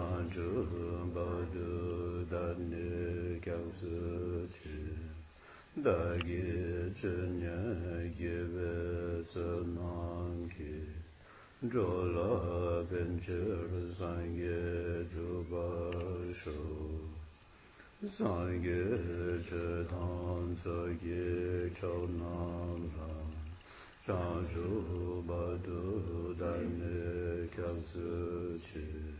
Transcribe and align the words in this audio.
장주 0.00 1.12
바주 1.12 2.26
단네 2.30 3.38
갸우스티 3.44 4.62
다게 5.84 6.90
전야 6.98 7.44
예베스난게 8.18 9.28
졸라 11.70 12.82
벤저르 12.88 13.92
상게 13.98 14.40
주바쇼 15.12 16.44
상게 18.16 18.72
저탄 19.50 20.56
서게 20.64 21.04
초남라 21.78 22.98
장주 24.06 25.22
바두 25.28 26.34
단네 26.38 27.50
갸우스티 27.54 29.19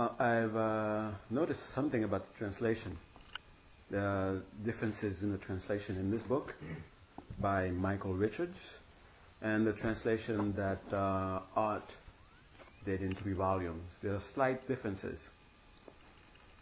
I've 0.00 0.56
uh, 0.56 1.10
noticed 1.30 1.60
something 1.74 2.04
about 2.04 2.26
the 2.32 2.38
translation 2.38 2.96
the 3.90 4.42
differences 4.64 5.22
in 5.22 5.32
the 5.32 5.38
translation 5.38 5.96
in 5.96 6.10
this 6.10 6.22
book 6.22 6.54
by 7.40 7.70
Michael 7.70 8.14
Richards 8.14 8.56
and 9.42 9.66
the 9.66 9.72
translation 9.72 10.54
that 10.56 10.80
uh, 10.96 11.40
Art 11.56 11.92
did 12.84 13.02
in 13.02 13.14
three 13.16 13.32
volumes. 13.32 13.82
There 14.02 14.14
are 14.14 14.22
slight 14.34 14.66
differences. 14.68 15.18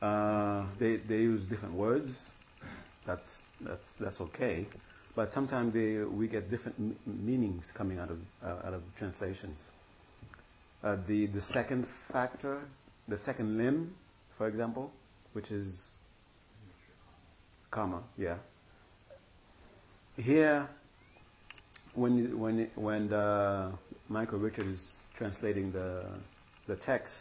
Uh, 0.00 0.66
they, 0.78 0.96
they 0.96 1.16
use 1.16 1.44
different 1.48 1.74
words. 1.74 2.10
That's, 3.06 3.26
that's, 3.60 3.82
that's 4.00 4.20
okay. 4.20 4.66
But 5.16 5.32
sometimes 5.32 5.74
they, 5.74 5.96
we 5.98 6.28
get 6.28 6.50
different 6.50 6.76
m- 6.78 6.96
meanings 7.06 7.64
coming 7.76 7.98
out 7.98 8.10
of, 8.10 8.18
uh, 8.44 8.66
out 8.66 8.74
of 8.74 8.82
translations. 8.98 9.58
Uh, 10.82 10.96
the, 11.08 11.26
the 11.26 11.42
second 11.52 11.86
factor, 12.12 12.62
the 13.08 13.18
second 13.24 13.56
limb, 13.56 13.94
for 14.36 14.46
example, 14.48 14.92
which 15.32 15.50
is 15.50 15.74
comma, 17.70 18.02
yeah. 18.16 18.36
Here, 20.16 20.68
when 21.94 22.38
when 22.38 22.70
when 22.74 23.08
the 23.08 23.72
Michael 24.08 24.38
Richard 24.38 24.66
is 24.66 24.80
translating 25.16 25.72
the 25.72 26.04
the 26.66 26.76
text, 26.76 27.12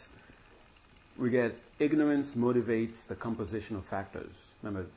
we 1.18 1.30
get 1.30 1.54
ignorance 1.78 2.28
motivates 2.36 2.96
the 3.08 3.16
composition 3.16 3.76
of 3.76 3.84
factors. 3.86 4.30
Remember 4.62 4.88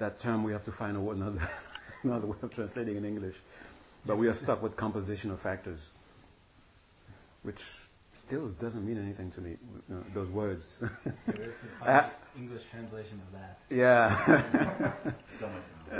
that 0.00 0.20
term? 0.20 0.42
We 0.42 0.52
have 0.52 0.64
to 0.64 0.72
find 0.72 0.96
another 0.96 1.48
another 2.02 2.26
way 2.26 2.36
of 2.42 2.52
translating 2.52 2.96
in 2.96 3.04
English, 3.04 3.36
but 4.06 4.16
we 4.16 4.26
are 4.26 4.34
stuck 4.34 4.62
with 4.62 4.76
composition 4.76 5.30
of 5.30 5.40
factors, 5.40 5.80
which 7.42 7.60
still 8.26 8.48
doesn't 8.60 8.86
mean 8.86 9.02
anything 9.02 9.30
to 9.32 9.40
me. 9.40 9.56
Know, 9.88 10.02
those 10.14 10.28
words. 10.30 10.62
uh, 11.86 12.10
English 12.36 12.62
translation 12.70 13.20
of 13.26 13.32
that. 13.40 13.58
Yeah. 13.70 14.92
So 15.40 15.46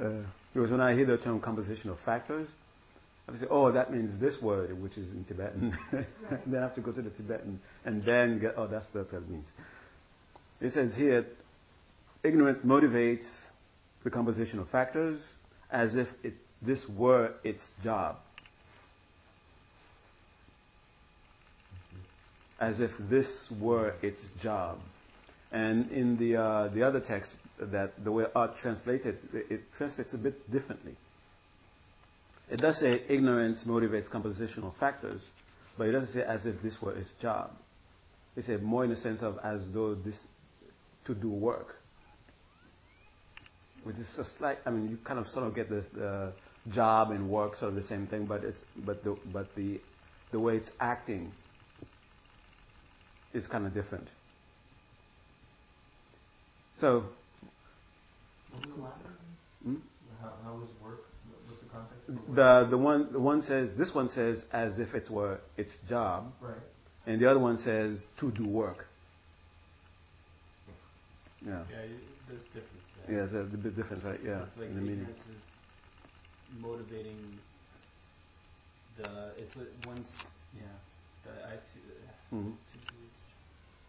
uh, 0.00 0.22
because 0.52 0.70
when 0.70 0.80
I 0.80 0.94
hear 0.94 1.06
the 1.06 1.18
term 1.18 1.40
composition 1.40 1.90
of 1.90 1.98
factors, 2.04 2.48
I 3.28 3.36
say, 3.36 3.46
oh, 3.50 3.72
that 3.72 3.92
means 3.92 4.20
this 4.20 4.40
word, 4.40 4.80
which 4.80 4.96
is 4.96 5.10
in 5.12 5.24
Tibetan. 5.24 5.76
then 6.46 6.58
I 6.58 6.62
have 6.62 6.74
to 6.76 6.80
go 6.80 6.92
to 6.92 7.02
the 7.02 7.10
Tibetan 7.10 7.60
and 7.84 8.04
then 8.04 8.38
get, 8.38 8.54
oh, 8.56 8.68
that's 8.68 8.86
what 8.92 9.10
that 9.10 9.28
means. 9.28 9.46
It 10.60 10.72
says 10.72 10.94
here, 10.96 11.26
ignorance 12.22 12.64
motivates 12.64 13.26
the 14.04 14.10
composition 14.10 14.60
of 14.60 14.68
factors 14.70 15.20
as 15.70 15.94
if 15.94 16.06
it, 16.22 16.34
this 16.62 16.80
were 16.96 17.32
its 17.42 17.62
job. 17.82 18.16
As 22.60 22.80
if 22.80 22.90
this 23.10 23.26
were 23.60 23.94
its 24.02 24.20
job. 24.42 24.78
And 25.52 25.90
in 25.90 26.16
the, 26.16 26.36
uh, 26.40 26.68
the 26.74 26.82
other 26.82 27.00
text, 27.00 27.32
that 27.60 27.92
the 28.02 28.10
way 28.10 28.24
art 28.34 28.52
translated, 28.60 29.18
it, 29.32 29.60
translates 29.78 30.12
a 30.12 30.18
bit 30.18 30.50
differently. 30.50 30.96
It 32.50 32.60
does 32.60 32.78
say 32.80 33.02
ignorance 33.08 33.60
motivates 33.66 34.08
compositional 34.08 34.76
factors, 34.78 35.20
but 35.78 35.88
it 35.88 35.92
doesn't 35.92 36.12
say 36.12 36.22
as 36.22 36.44
if 36.44 36.60
this 36.62 36.76
were 36.82 36.96
its 36.96 37.08
job. 37.22 37.50
It 38.36 38.44
said 38.44 38.62
more 38.62 38.84
in 38.84 38.90
the 38.90 38.96
sense 38.96 39.22
of 39.22 39.38
as 39.44 39.60
though 39.72 39.94
this 39.94 40.16
to 41.06 41.14
do 41.14 41.30
work. 41.30 41.76
Which 43.84 43.96
is 43.96 44.06
a 44.18 44.24
slight, 44.38 44.58
I 44.66 44.70
mean, 44.70 44.90
you 44.90 44.98
kind 45.04 45.20
of 45.20 45.28
sort 45.28 45.46
of 45.46 45.54
get 45.54 45.70
this 45.70 45.84
uh, 45.94 46.32
job 46.72 47.10
and 47.10 47.28
work 47.28 47.56
sort 47.56 47.70
of 47.70 47.76
the 47.76 47.82
same 47.84 48.06
thing, 48.06 48.26
but 48.26 48.42
it's 48.42 48.56
but 48.84 49.04
the 49.04 49.16
but 49.32 49.54
the 49.54 49.80
the 50.32 50.40
way 50.40 50.56
it's 50.56 50.70
acting 50.80 51.30
is 53.34 53.46
kind 53.48 53.66
of 53.66 53.74
different. 53.74 54.08
So. 56.80 57.04
Hmm? 59.62 59.74
How, 60.20 60.32
how 60.44 60.54
is 60.62 60.68
work? 60.82 61.00
What's 61.46 61.62
the 61.62 61.68
context? 61.68 62.34
The 62.34 62.68
the 62.70 62.78
one 62.78 63.12
the 63.12 63.20
one 63.20 63.42
says 63.42 63.70
this 63.76 63.90
one 63.92 64.08
says 64.14 64.42
as 64.52 64.78
if 64.78 64.94
it 64.94 65.10
were 65.10 65.40
its 65.56 65.70
job, 65.88 66.32
right? 66.40 66.54
And 67.06 67.20
the 67.20 67.30
other 67.30 67.40
one 67.40 67.58
says 67.58 68.02
to 68.20 68.30
do 68.30 68.48
work. 68.48 68.86
Yeah. 71.44 71.62
Yeah, 71.70 71.76
there's 72.28 72.42
difference 72.54 72.84
there. 73.06 73.16
Yeah, 73.18 73.26
there's 73.30 73.52
a 73.52 73.56
bit 73.56 73.76
difference, 73.76 74.04
right? 74.04 74.20
Yeah. 74.24 74.44
It's 74.44 74.58
like 74.58 74.68
in 74.68 74.76
the 74.76 74.80
meaning. 74.80 75.06
is 75.08 75.42
motivating 76.60 77.38
the 78.96 79.32
it's 79.36 79.56
a, 79.56 79.88
one's 79.88 80.08
yeah. 80.56 80.62
The, 81.24 81.30
I 81.30 81.56
see. 81.56 81.80
Mm-hmm. 82.34 82.50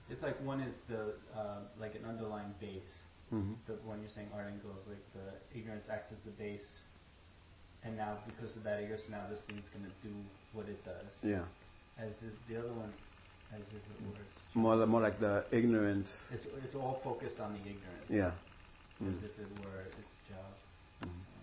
It's 0.10 0.22
like 0.22 0.40
one 0.46 0.62
is 0.62 0.74
the 0.88 1.14
uh, 1.36 1.66
like 1.80 1.96
an 1.96 2.06
underlying 2.06 2.54
base. 2.60 2.94
Mm-hmm. 3.34 3.54
The 3.66 3.74
one 3.82 4.02
you're 4.02 4.14
saying 4.14 4.30
art 4.36 4.54
goes 4.62 4.86
like 4.88 5.02
the 5.18 5.58
ignorance 5.58 5.88
acts 5.92 6.12
as 6.12 6.18
the 6.26 6.32
base, 6.32 6.66
and 7.84 7.98
now 7.98 8.20
because 8.26 8.56
of 8.56 8.64
that 8.64 8.82
ignorance, 8.82 9.04
now 9.10 9.26
this 9.30 9.42
thing's 9.48 9.66
gonna 9.74 9.92
do 10.04 10.14
what 10.54 10.70
it 10.70 10.84
does. 10.86 11.10
Yeah. 11.24 11.42
As 11.98 12.14
if 12.22 12.34
the 12.48 12.60
other 12.60 12.74
one, 12.74 12.94
as 13.54 13.62
if 13.74 13.82
it 13.82 13.98
were. 14.06 14.62
More, 14.62 14.86
more 14.86 15.02
like 15.02 15.20
the 15.20 15.46
ignorance. 15.52 16.08
It's 16.32 16.46
it's 16.64 16.76
all 16.76 17.02
focused 17.04 17.40
on 17.40 17.54
the 17.54 17.60
ignorance. 17.60 18.10
Yeah. 18.10 18.32
Mm-hmm. 19.02 19.18
As 19.18 19.24
if 19.24 19.34
it 19.40 19.50
were 19.66 19.82
its 19.90 20.16
job. 20.30 20.54
Mm-hmm. 21.04 21.35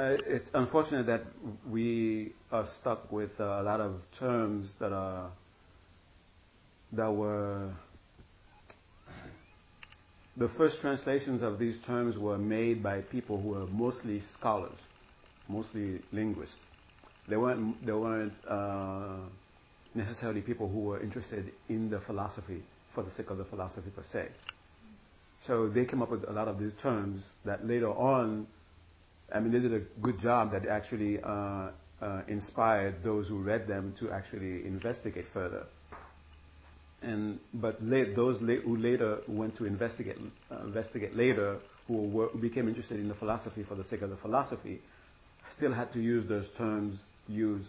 Uh, 0.00 0.16
it's 0.26 0.48
unfortunate 0.54 1.04
that 1.04 1.22
we 1.68 2.32
are 2.50 2.64
stuck 2.80 3.12
with 3.12 3.38
a 3.38 3.62
lot 3.62 3.82
of 3.82 4.00
terms 4.18 4.70
that 4.80 4.94
are 4.94 5.30
that 6.90 7.12
were 7.12 7.70
the 10.38 10.48
first 10.56 10.80
translations 10.80 11.42
of 11.42 11.58
these 11.58 11.76
terms 11.86 12.16
were 12.16 12.38
made 12.38 12.82
by 12.82 13.02
people 13.02 13.42
who 13.42 13.48
were 13.48 13.66
mostly 13.66 14.22
scholars, 14.38 14.78
mostly 15.48 16.00
linguists. 16.12 16.56
They 17.28 17.36
weren't 17.36 17.84
they 17.84 17.92
weren't 17.92 18.32
uh, 18.48 19.18
necessarily 19.94 20.40
people 20.40 20.66
who 20.66 20.80
were 20.80 21.02
interested 21.02 21.52
in 21.68 21.90
the 21.90 22.00
philosophy 22.06 22.62
for 22.94 23.02
the 23.02 23.10
sake 23.10 23.28
of 23.28 23.36
the 23.36 23.44
philosophy 23.44 23.90
per 23.94 24.04
se. 24.10 24.28
So 25.46 25.68
they 25.68 25.84
came 25.84 26.00
up 26.00 26.10
with 26.10 26.26
a 26.26 26.32
lot 26.32 26.48
of 26.48 26.58
these 26.58 26.72
terms 26.80 27.22
that 27.44 27.66
later 27.66 27.90
on 27.90 28.46
I 29.34 29.40
mean, 29.40 29.52
they 29.52 29.60
did 29.60 29.72
a 29.74 29.80
good 30.00 30.20
job 30.20 30.52
that 30.52 30.66
actually 30.66 31.20
uh, 31.22 31.70
uh, 32.02 32.22
inspired 32.28 33.02
those 33.04 33.28
who 33.28 33.42
read 33.42 33.66
them 33.66 33.94
to 34.00 34.10
actually 34.10 34.66
investigate 34.66 35.26
further. 35.32 35.66
And 37.02 37.38
but 37.54 37.82
late, 37.82 38.14
those 38.14 38.40
late, 38.42 38.62
who 38.62 38.76
later 38.76 39.18
went 39.26 39.56
to 39.56 39.64
investigate 39.64 40.16
uh, 40.50 40.64
investigate 40.64 41.16
later, 41.16 41.58
who 41.88 42.08
were, 42.08 42.28
became 42.40 42.68
interested 42.68 43.00
in 43.00 43.08
the 43.08 43.14
philosophy 43.14 43.64
for 43.66 43.74
the 43.74 43.84
sake 43.84 44.02
of 44.02 44.10
the 44.10 44.16
philosophy, 44.16 44.80
still 45.56 45.72
had 45.72 45.92
to 45.94 46.00
use 46.00 46.28
those 46.28 46.48
terms 46.58 46.98
used 47.26 47.66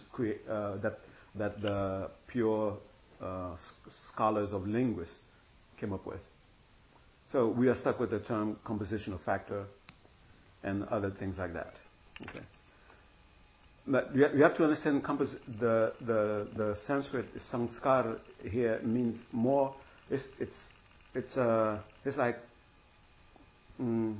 uh, 0.50 0.76
that 0.78 0.98
that 1.34 1.60
the 1.62 2.10
pure 2.26 2.76
uh, 3.22 3.56
scholars 4.12 4.52
of 4.52 4.66
linguists 4.66 5.14
came 5.80 5.92
up 5.92 6.06
with. 6.06 6.20
So 7.30 7.48
we 7.48 7.68
are 7.68 7.74
stuck 7.76 7.98
with 7.98 8.10
the 8.10 8.20
term 8.20 8.58
compositional 8.66 9.24
factor 9.24 9.64
and 10.64 10.84
other 10.84 11.10
things 11.10 11.36
like 11.38 11.52
that. 11.54 11.74
Okay. 12.28 12.44
But 13.86 14.14
you 14.14 14.42
have 14.42 14.56
to 14.58 14.64
understand 14.64 15.02
compass, 15.02 15.30
the, 15.58 15.92
the, 16.06 16.48
the 16.56 16.76
Sanskrit 16.86 17.26
sanskar 17.52 18.18
here 18.48 18.80
means 18.84 19.16
more, 19.32 19.74
it's, 20.08 20.22
it's, 20.38 20.54
it's, 21.14 21.36
uh, 21.36 21.78
it's 22.04 22.16
like, 22.16 22.38
mm, 23.80 24.16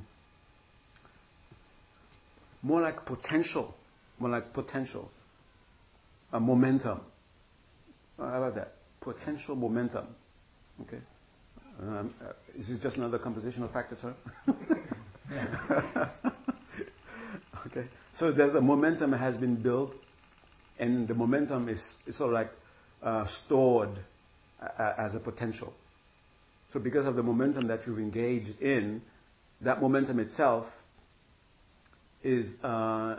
more 2.63 2.81
like 2.81 3.07
potential, 3.07 3.73
more 4.19 4.31
like 4.31 4.53
potential, 4.53 5.09
a 6.33 6.41
momentum. 6.41 7.01
How 8.19 8.43
about 8.43 8.57
that? 8.57 8.75
Potential 9.01 9.55
momentum. 9.55 10.07
Okay? 10.83 10.99
Um, 11.81 12.13
uh, 12.21 12.33
is 12.59 12.67
this 12.69 12.79
just 12.83 12.97
another 12.97 13.19
compositional 13.19 13.73
factor 13.73 13.97
term? 13.97 14.17
okay. 17.73 17.89
So 18.19 18.33
there's 18.33 18.55
a 18.55 18.61
momentum 18.61 19.13
has 19.13 19.37
been 19.37 19.57
built, 19.57 19.93
and 20.79 21.09
the 21.09 21.15
momentum 21.15 21.69
is, 21.69 21.81
is 22.07 22.17
sort 22.17 22.29
of 22.29 22.35
like 22.35 22.51
uh, 23.03 23.27
stored 23.45 23.99
uh, 24.61 24.93
as 24.99 25.15
a 25.15 25.19
potential. 25.19 25.73
So 26.73 26.81
because 26.81 27.07
of 27.07 27.17
the 27.17 27.23
momentum 27.23 27.69
that 27.69 27.81
you've 27.87 27.99
engaged 27.99 28.61
in, 28.61 29.03
that 29.61 29.81
momentum 29.81 30.21
itself 30.21 30.67
is 32.23 32.47
uh, 32.63 33.19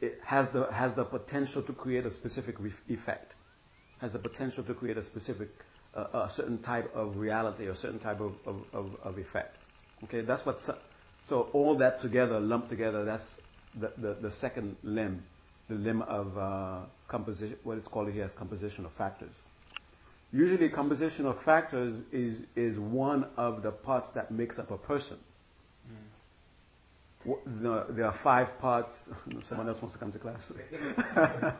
it 0.00 0.18
has 0.24 0.46
the 0.52 0.66
has 0.72 0.94
the 0.96 1.04
potential 1.04 1.62
to 1.62 1.72
create 1.72 2.06
a 2.06 2.14
specific 2.14 2.58
re- 2.58 2.72
effect, 2.88 3.32
has 4.00 4.12
the 4.12 4.18
potential 4.18 4.62
to 4.64 4.74
create 4.74 4.96
a 4.96 5.04
specific 5.04 5.48
uh, 5.96 6.00
a 6.00 6.32
certain 6.36 6.62
type 6.62 6.90
of 6.94 7.16
reality 7.16 7.66
or 7.66 7.74
certain 7.76 7.98
type 7.98 8.20
of, 8.20 8.32
of, 8.46 8.56
of, 8.72 8.86
of 9.04 9.18
effect. 9.18 9.56
Okay, 10.04 10.22
that's 10.22 10.44
what 10.46 10.56
so 11.28 11.48
all 11.52 11.78
that 11.78 12.00
together, 12.00 12.40
lumped 12.40 12.68
together, 12.68 13.04
that's 13.04 13.22
the, 13.80 13.92
the, 13.98 14.14
the 14.20 14.32
second 14.40 14.76
limb, 14.82 15.22
the 15.68 15.74
limb 15.74 16.02
of 16.02 16.36
uh, 16.36 16.80
composition, 17.08 17.56
what 17.64 17.78
is 17.78 17.86
called 17.86 18.10
here 18.10 18.24
as 18.24 18.30
composition 18.38 18.84
of 18.84 18.92
factors. 18.96 19.32
Usually 20.32 20.70
composition 20.70 21.26
of 21.26 21.36
factors 21.44 22.02
is, 22.10 22.38
is 22.56 22.78
one 22.78 23.26
of 23.36 23.62
the 23.62 23.70
parts 23.70 24.08
that 24.14 24.30
makes 24.30 24.58
up 24.58 24.70
a 24.70 24.78
person. 24.78 25.18
Mm. 27.26 27.62
The, 27.62 27.86
there 27.94 28.06
are 28.06 28.18
five 28.24 28.48
parts. 28.58 28.92
Someone 29.48 29.68
else 29.68 29.78
wants 29.82 29.92
to 29.94 30.00
come 30.00 30.10
to 30.12 30.18
class. 30.18 30.40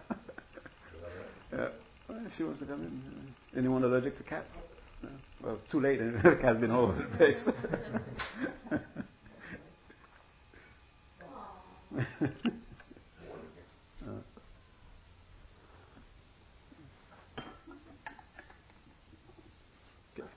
yeah. 1.52 1.68
She 2.36 2.44
wants 2.44 2.60
to 2.60 2.66
come 2.66 2.82
in. 2.82 3.58
Anyone 3.58 3.84
allergic 3.84 4.16
to 4.18 4.24
cats? 4.24 4.46
No. 5.02 5.08
Well, 5.42 5.58
too 5.70 5.80
late. 5.80 5.98
the 5.98 6.38
cat's 6.40 6.60
been 6.60 6.70
over 6.70 6.94
the 6.94 7.16
place. 7.16 7.36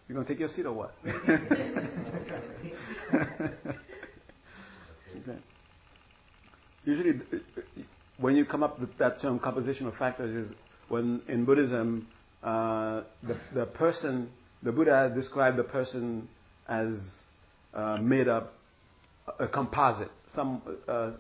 You're 0.08 0.14
going 0.14 0.26
to 0.26 0.34
take 0.34 0.40
your 0.40 0.50
seat 0.50 0.66
or 0.66 0.74
what? 0.74 0.94
okay. 1.06 1.40
Usually, 6.86 7.20
when 8.20 8.36
you 8.36 8.46
come 8.46 8.62
up 8.62 8.80
with 8.80 8.96
that 9.00 9.20
term 9.20 9.40
composition 9.40 9.88
of 9.88 9.96
factors, 9.96 10.48
is 10.48 10.56
when 10.88 11.22
in 11.28 11.44
Buddhism, 11.44 12.08
uh, 12.44 13.02
the, 13.24 13.36
the 13.54 13.66
person, 13.66 14.30
the 14.62 14.72
Buddha 14.72 15.12
described 15.14 15.58
the 15.58 15.64
person 15.64 16.28
as 16.68 16.94
uh, 17.74 17.98
made 17.98 18.28
up 18.28 18.54
a 19.40 19.48
composite, 19.48 20.12
some 20.36 20.62
uh, 20.88 21.12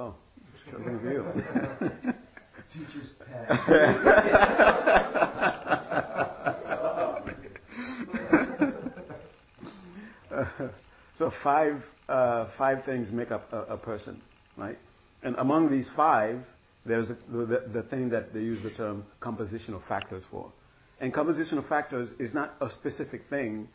Oh, 0.00 0.14
for 0.70 1.12
you. 1.12 1.24
Teacher's 2.72 3.10
pet. 3.18 3.48
so 11.18 11.30
five 11.42 11.82
uh, 12.08 12.48
five 12.56 12.82
things 12.86 13.12
make 13.12 13.30
up 13.30 13.52
a, 13.52 13.74
a, 13.74 13.76
person, 13.76 14.22
right? 14.56 14.78
And 15.22 15.36
among 15.36 15.70
these 15.70 15.90
five, 15.94 16.40
there's 16.86 17.10
a, 17.10 17.18
the, 17.30 17.64
the 17.70 17.82
thing 17.90 18.08
that 18.08 18.32
they 18.32 18.40
use 18.40 18.62
the 18.62 18.70
term 18.70 19.04
compositional 19.20 19.86
factors 19.86 20.24
for. 20.30 20.50
And 20.98 21.12
compositional 21.12 21.68
factors 21.68 22.08
is 22.18 22.32
not 22.32 22.54
a 22.62 22.70
specific 22.70 23.28
thing 23.28 23.68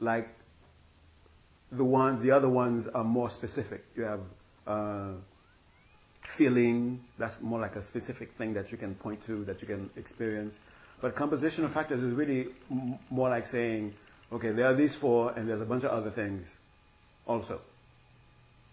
like 0.00 0.28
the 1.70 1.84
one, 1.84 2.22
the 2.22 2.30
other 2.30 2.50
ones 2.50 2.84
are 2.94 3.04
more 3.04 3.30
specific. 3.30 3.84
You 3.96 4.02
have 4.02 4.20
uh, 4.66 5.12
feeling. 6.36 7.00
That's 7.18 7.34
more 7.40 7.60
like 7.60 7.76
a 7.76 7.86
specific 7.88 8.30
thing 8.38 8.54
that 8.54 8.70
you 8.70 8.78
can 8.78 8.94
point 8.94 9.20
to, 9.26 9.44
that 9.44 9.60
you 9.60 9.66
can 9.66 9.90
experience. 9.96 10.54
But 11.00 11.16
compositional 11.16 11.72
factors 11.74 12.02
is 12.02 12.14
really 12.14 12.46
m- 12.70 12.98
more 13.10 13.28
like 13.30 13.46
saying, 13.50 13.94
okay, 14.32 14.52
there 14.52 14.66
are 14.66 14.76
these 14.76 14.94
four, 15.00 15.32
and 15.32 15.48
there's 15.48 15.60
a 15.60 15.64
bunch 15.64 15.84
of 15.84 15.90
other 15.90 16.10
things 16.10 16.46
also. 17.26 17.60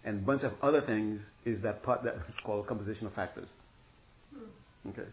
And 0.04 0.24
bunch 0.24 0.42
of 0.42 0.52
other 0.62 0.80
things 0.80 1.20
is 1.44 1.62
that 1.62 1.82
part 1.82 2.02
that 2.04 2.14
is 2.28 2.34
called 2.44 2.66
compositional 2.66 3.14
factors. 3.14 3.48
Hmm. 4.32 4.90
Okay. 4.90 5.08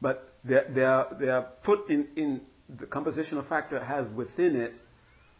But 0.00 0.32
they 0.44 0.54
are, 0.54 0.66
they 0.74 0.82
are, 0.82 1.16
they 1.20 1.28
are 1.28 1.42
put 1.64 1.90
in, 1.90 2.08
in 2.16 2.40
the 2.78 2.86
compositional 2.86 3.48
factor 3.48 3.82
has 3.82 4.08
within 4.14 4.56
it 4.56 4.74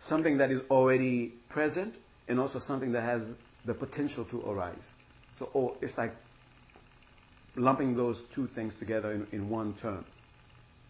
something 0.08 0.38
that 0.38 0.50
is 0.50 0.60
already 0.70 1.34
present 1.50 1.94
and 2.28 2.38
also 2.38 2.58
something 2.58 2.92
that 2.92 3.02
has 3.02 3.22
the 3.66 3.74
potential 3.74 4.24
to 4.26 4.42
arise. 4.42 4.76
So 5.38 5.50
oh, 5.54 5.76
it's 5.80 5.96
like 5.96 6.14
lumping 7.56 7.96
those 7.96 8.20
two 8.34 8.48
things 8.54 8.74
together 8.78 9.12
in, 9.12 9.26
in 9.32 9.48
one 9.48 9.74
term. 9.80 10.04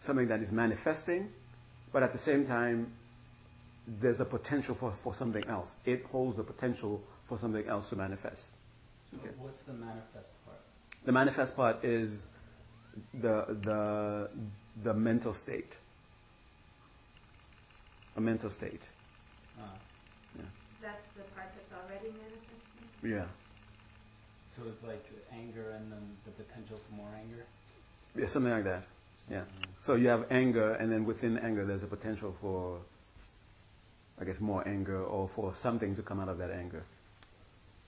Something 0.01 0.27
that 0.27 0.41
is 0.41 0.51
manifesting, 0.51 1.29
but 1.91 2.03
at 2.03 2.13
the 2.13 2.19
same 2.19 2.45
time, 2.45 2.91
there's 4.01 4.19
a 4.19 4.25
potential 4.25 4.75
for, 4.79 4.93
for 5.03 5.15
something 5.17 5.45
else. 5.47 5.67
It 5.85 6.03
holds 6.05 6.37
the 6.37 6.43
potential 6.43 7.01
for 7.29 7.37
something 7.39 7.65
else 7.67 7.89
to 7.89 7.95
manifest. 7.95 8.41
So 9.11 9.17
okay. 9.19 9.29
what's 9.39 9.63
the 9.65 9.73
manifest 9.73 10.31
part? 10.45 10.57
The 11.05 11.11
manifest 11.11 11.55
part 11.55 11.83
is 11.85 12.11
the 13.13 13.57
the 13.63 14.29
the 14.83 14.93
mental 14.93 15.35
state. 15.43 15.73
A 18.15 18.21
mental 18.21 18.49
state. 18.49 18.81
Ah. 19.59 19.73
Yeah. 20.37 20.43
That's 20.81 20.97
the 21.17 21.23
part 21.35 21.49
that's 21.53 21.83
already 21.83 22.09
manifesting? 22.11 23.11
Yeah. 23.11 23.27
So 24.55 24.63
it's 24.71 24.83
like 24.83 25.03
anger 25.33 25.71
and 25.71 25.91
then 25.91 26.15
the 26.23 26.31
potential 26.31 26.79
for 26.87 26.95
more 26.95 27.11
anger? 27.19 27.43
Yeah, 28.15 28.27
something 28.31 28.51
like 28.51 28.63
that. 28.63 28.83
Yeah. 29.29 29.43
So 29.85 29.95
you 29.95 30.07
have 30.07 30.25
anger, 30.31 30.73
and 30.75 30.91
then 30.91 31.03
within 31.03 31.37
anger, 31.37 31.65
there's 31.65 31.83
a 31.83 31.87
potential 31.87 32.33
for, 32.39 32.79
I 34.19 34.23
guess, 34.23 34.39
more 34.39 34.65
anger 34.67 35.03
or 35.03 35.29
for 35.35 35.53
something 35.61 35.95
to 35.95 36.01
come 36.01 36.21
out 36.21 36.29
of 36.29 36.37
that 36.37 36.51
anger. 36.51 36.83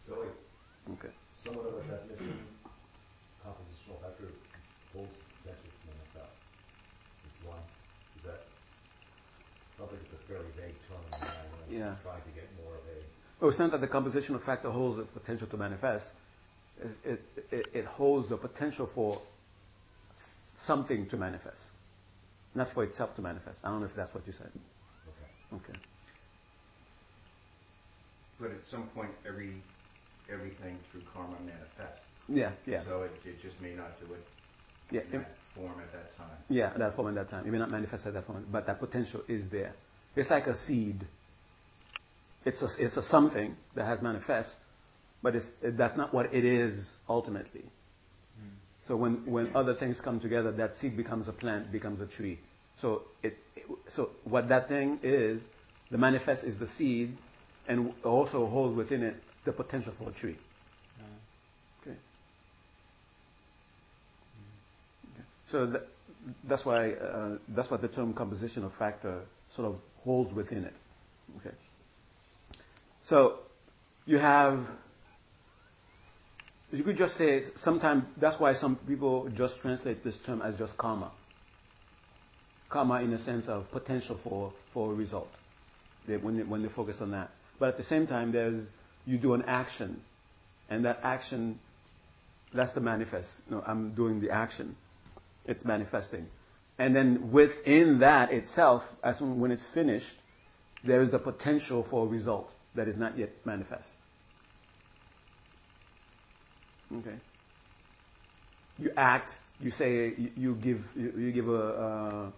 So, 0.06 0.20
like, 0.20 1.00
okay. 1.00 1.14
somewhat 1.46 1.68
of 1.68 1.76
a 1.76 1.84
definition, 1.88 2.44
compositional 3.46 4.02
factor 4.02 4.28
holds 4.92 5.12
the 5.14 5.24
potential 5.40 5.72
to 5.72 5.88
manifest. 5.88 6.36
It's 7.24 7.48
one. 7.48 7.64
Is 8.18 8.24
that 8.28 8.42
sounds 9.78 9.92
like 9.94 10.02
it's 10.04 10.12
a 10.12 10.22
fairly 10.28 10.52
vague 10.60 10.80
term. 10.92 11.06
yeah. 11.70 11.96
Trying 12.04 12.28
to 12.28 12.34
get 12.36 12.50
more 12.60 12.76
of 12.76 12.84
a. 12.92 13.00
Oh, 13.40 13.50
it's 13.50 13.60
not 13.60 13.72
that 13.72 13.80
the 13.80 13.88
compositional 13.88 14.44
factor 14.44 14.72
holds 14.72 14.98
the 14.98 15.06
potential 15.06 15.48
to 15.48 15.56
manifest 15.58 16.08
it, 17.06 17.20
it, 17.52 17.66
it 17.74 17.86
holds 17.86 18.30
the 18.30 18.38
potential 18.38 18.90
for 18.94 19.22
something 20.66 21.08
to 21.10 21.18
manifest, 21.18 21.62
not 22.56 22.68
for 22.74 22.84
itself 22.84 23.16
to 23.16 23.22
manifest. 23.22 23.60
I 23.64 23.70
don't 23.70 23.82
know 23.82 23.88
if 23.88 23.96
that's 23.96 24.14
what 24.14 24.26
you 24.28 24.34
said. 24.34 24.52
Okay. 25.54 25.64
Okay. 25.70 25.80
But 28.40 28.52
at 28.52 28.62
some 28.70 28.88
point, 28.90 29.10
every 29.28 29.54
everything 30.32 30.78
through 30.92 31.02
karma 31.14 31.38
manifests. 31.40 32.04
Yeah, 32.28 32.52
yeah. 32.66 32.84
So 32.86 33.04
it, 33.04 33.12
it 33.26 33.42
just 33.42 33.60
may 33.62 33.74
not 33.74 34.00
do 34.00 34.14
it 34.14 34.24
yeah, 34.92 35.02
in 35.12 35.20
that 35.20 35.32
form 35.56 35.80
at 35.80 35.92
that 35.94 36.16
time. 36.18 36.38
Yeah, 36.50 36.74
that 36.78 36.96
form 36.96 37.08
at 37.10 37.16
that 37.16 37.30
time. 37.30 37.48
It 37.48 37.52
may 37.52 37.58
not 37.58 37.72
manifest 37.72 38.06
at 38.06 38.14
that 38.14 38.28
form, 38.28 38.46
but 38.52 38.68
that 38.68 38.80
potential 38.80 39.22
is 39.28 39.50
there. 39.52 39.74
It's 40.16 40.30
like 40.30 40.48
a 40.48 40.56
seed. 40.66 41.06
It's 42.46 42.62
a, 42.62 42.68
it's 42.80 42.96
a 42.98 43.04
something 43.10 43.56
that 43.76 43.86
has 43.86 44.02
manifest, 44.02 44.50
but 45.22 45.36
it, 45.36 45.44
that's 45.78 45.98
not 45.98 46.14
what 46.14 46.34
it 46.34 46.46
is 46.46 46.86
ultimately. 47.10 47.62
Mm. 47.62 48.50
So 48.88 48.96
when, 48.96 49.26
when 49.26 49.56
other 49.56 49.74
things 49.76 50.00
come 50.04 50.20
together, 50.20 50.52
that 50.52 50.74
seed 50.80 50.96
becomes 50.96 51.28
a 51.28 51.34
plant, 51.34 51.72
becomes 51.72 52.02
a 52.02 52.08
tree. 52.08 52.40
So 52.80 53.04
it, 53.24 53.38
it, 53.56 53.66
so 53.96 54.12
what 54.24 54.50
that 54.50 54.68
thing 54.68 55.00
is, 55.04 55.42
the 55.90 55.98
manifest 55.98 56.44
is 56.44 56.60
the 56.60 56.68
seed, 56.78 57.18
and 57.68 57.94
also 58.04 58.48
holds 58.48 58.76
within 58.76 59.04
it 59.04 59.16
the 59.46 59.52
potential 59.52 59.94
for 59.98 60.10
a 60.10 60.14
tree. 60.14 60.38
Okay. 61.82 61.98
So 65.52 65.66
that, 65.68 65.88
that's 66.48 66.66
why 66.66 66.92
uh, 66.92 67.38
that's 67.50 67.72
what 67.72 67.82
the 67.82 67.88
term 67.88 68.14
composition 68.14 68.64
of 68.64 68.74
factor 68.78 69.22
sort 69.56 69.70
of 69.70 69.78
holds 70.04 70.34
within 70.34 70.66
it. 70.66 70.74
Okay. 71.40 71.56
So 73.10 73.40
you 74.06 74.18
have 74.18 74.60
you 76.72 76.84
could 76.84 76.98
just 76.98 77.18
say 77.18 77.44
sometimes 77.64 78.04
that's 78.20 78.40
why 78.40 78.54
some 78.54 78.78
people 78.88 79.30
just 79.36 79.56
translate 79.62 80.04
this 80.04 80.16
term 80.26 80.42
as 80.42 80.58
just 80.58 80.78
karma. 80.78 81.12
Karma 82.70 83.02
in 83.02 83.12
the 83.12 83.20
sense 83.20 83.46
of 83.48 83.70
potential 83.72 84.20
for, 84.24 84.52
for 84.74 84.92
a 84.92 84.96
result. 84.96 85.30
They, 86.08 86.18
when, 86.18 86.38
they, 86.38 86.44
when 86.44 86.64
they 86.64 86.70
focus 86.70 86.98
on 87.00 87.12
that. 87.12 87.32
But 87.60 87.70
at 87.70 87.78
the 87.78 87.84
same 87.84 88.06
time, 88.06 88.32
there's 88.32 88.68
you 89.06 89.18
do 89.18 89.34
an 89.34 89.44
action, 89.48 90.02
and 90.70 90.84
that 90.84 91.00
action, 91.02 91.60
that's 92.54 92.74
the 92.74 92.82
manifest. 92.82 93.30
I'm 93.66 93.96
doing 93.96 94.20
the 94.20 94.30
action. 94.30 94.76
It's 95.46 95.64
manifesting. 95.64 96.28
And 96.78 96.94
then 96.94 97.32
within 97.32 98.00
that 98.00 98.32
itself, 98.32 98.84
as 99.04 99.16
when 99.22 99.52
it's 99.52 99.66
finished, 99.74 100.06
there 100.86 101.02
is 101.02 101.10
the 101.10 101.20
potential 101.20 101.88
for 101.90 102.06
a 102.06 102.10
result 102.10 102.50
that 102.76 102.88
is 102.88 102.98
not 102.98 103.18
yet 103.18 103.30
manifest. 103.46 103.88
Okay. 106.94 107.16
You 108.78 108.92
act. 108.96 109.32
You 109.60 109.72
say 109.72 110.14
you, 110.36 110.56
give 110.56 110.80
you, 110.96 111.32
give 111.32 111.50
a 111.50 111.58
uh, 111.58 112.32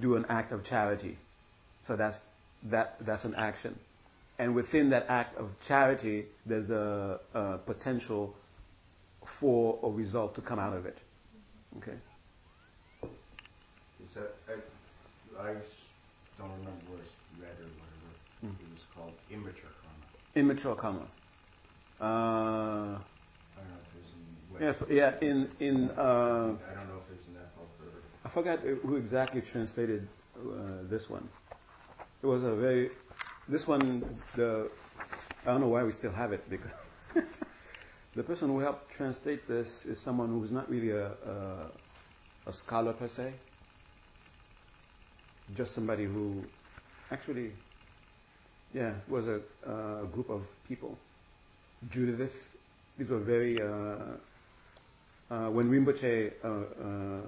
do 0.00 0.16
an 0.16 0.26
act 0.28 0.52
of 0.52 0.64
charity. 0.64 1.16
So 1.86 1.96
that's 1.96 2.16
that 2.64 2.96
that's 3.06 3.24
an 3.24 3.34
action. 3.34 3.78
And 4.38 4.54
within 4.54 4.90
that 4.90 5.06
act 5.08 5.36
of 5.36 5.50
charity, 5.66 6.26
there's 6.46 6.70
a, 6.70 7.20
a 7.34 7.58
potential 7.58 8.34
for 9.40 9.78
a 9.82 9.88
result 9.88 10.34
to 10.34 10.40
come 10.40 10.58
out 10.58 10.76
of 10.76 10.86
it. 10.86 10.98
Okay. 11.78 11.96
Is 13.02 14.14
that 14.14 14.34
I, 14.48 15.48
I 15.48 15.52
don't 16.38 16.50
remember 16.50 16.70
where 16.88 17.00
it's 17.00 17.12
read 17.40 17.50
or 17.60 17.70
whatever. 17.78 18.10
Mm. 18.44 18.60
It 18.60 18.72
was 18.72 18.82
called 18.94 19.12
immature 19.30 19.70
karma. 19.82 20.06
Immature 20.34 20.76
karma. 20.76 21.06
Uh, 22.00 22.04
I 22.04 22.08
don't 22.08 22.92
know 22.92 23.00
in. 24.56 24.62
Yeah, 24.62 24.72
yeah. 24.90 25.20
In 25.20 25.50
in. 25.60 25.90
Uh, 25.90 26.00
I 26.00 26.74
don't 26.74 26.88
know 26.88 27.00
if 27.02 27.08
there's 27.08 27.26
that. 27.34 27.50
I 28.24 28.30
forgot 28.30 28.60
who 28.60 28.96
exactly 28.96 29.42
translated 29.52 30.08
uh, 30.36 30.88
this 30.90 31.08
one. 31.08 31.28
It 32.22 32.26
was 32.26 32.42
a 32.44 32.54
very 32.54 32.90
this 33.48 33.66
one, 33.66 34.18
the 34.36 34.70
I 35.44 35.46
don't 35.46 35.60
know 35.60 35.68
why 35.68 35.82
we 35.82 35.92
still 35.92 36.12
have 36.12 36.32
it 36.32 36.48
because 36.48 36.70
the 38.14 38.22
person 38.22 38.48
who 38.48 38.60
helped 38.60 38.90
translate 38.96 39.46
this 39.48 39.66
is 39.84 39.98
someone 40.04 40.28
who's 40.28 40.52
not 40.52 40.70
really 40.70 40.90
a, 40.90 41.08
a, 41.08 41.70
a 42.46 42.52
scholar 42.64 42.92
per 42.92 43.08
se, 43.08 43.34
just 45.56 45.74
somebody 45.74 46.04
who 46.04 46.44
actually, 47.10 47.50
yeah, 48.72 48.94
was 49.08 49.26
a, 49.26 49.40
a 49.68 50.06
group 50.06 50.30
of 50.30 50.42
people. 50.68 50.96
Judith, 51.90 52.30
these 52.96 53.08
were 53.08 53.20
very. 53.20 53.60
Uh, 53.60 54.16
when 55.50 55.70
Rinpoche, 55.70 56.32
uh, 56.44 56.48
uh, 56.48 57.20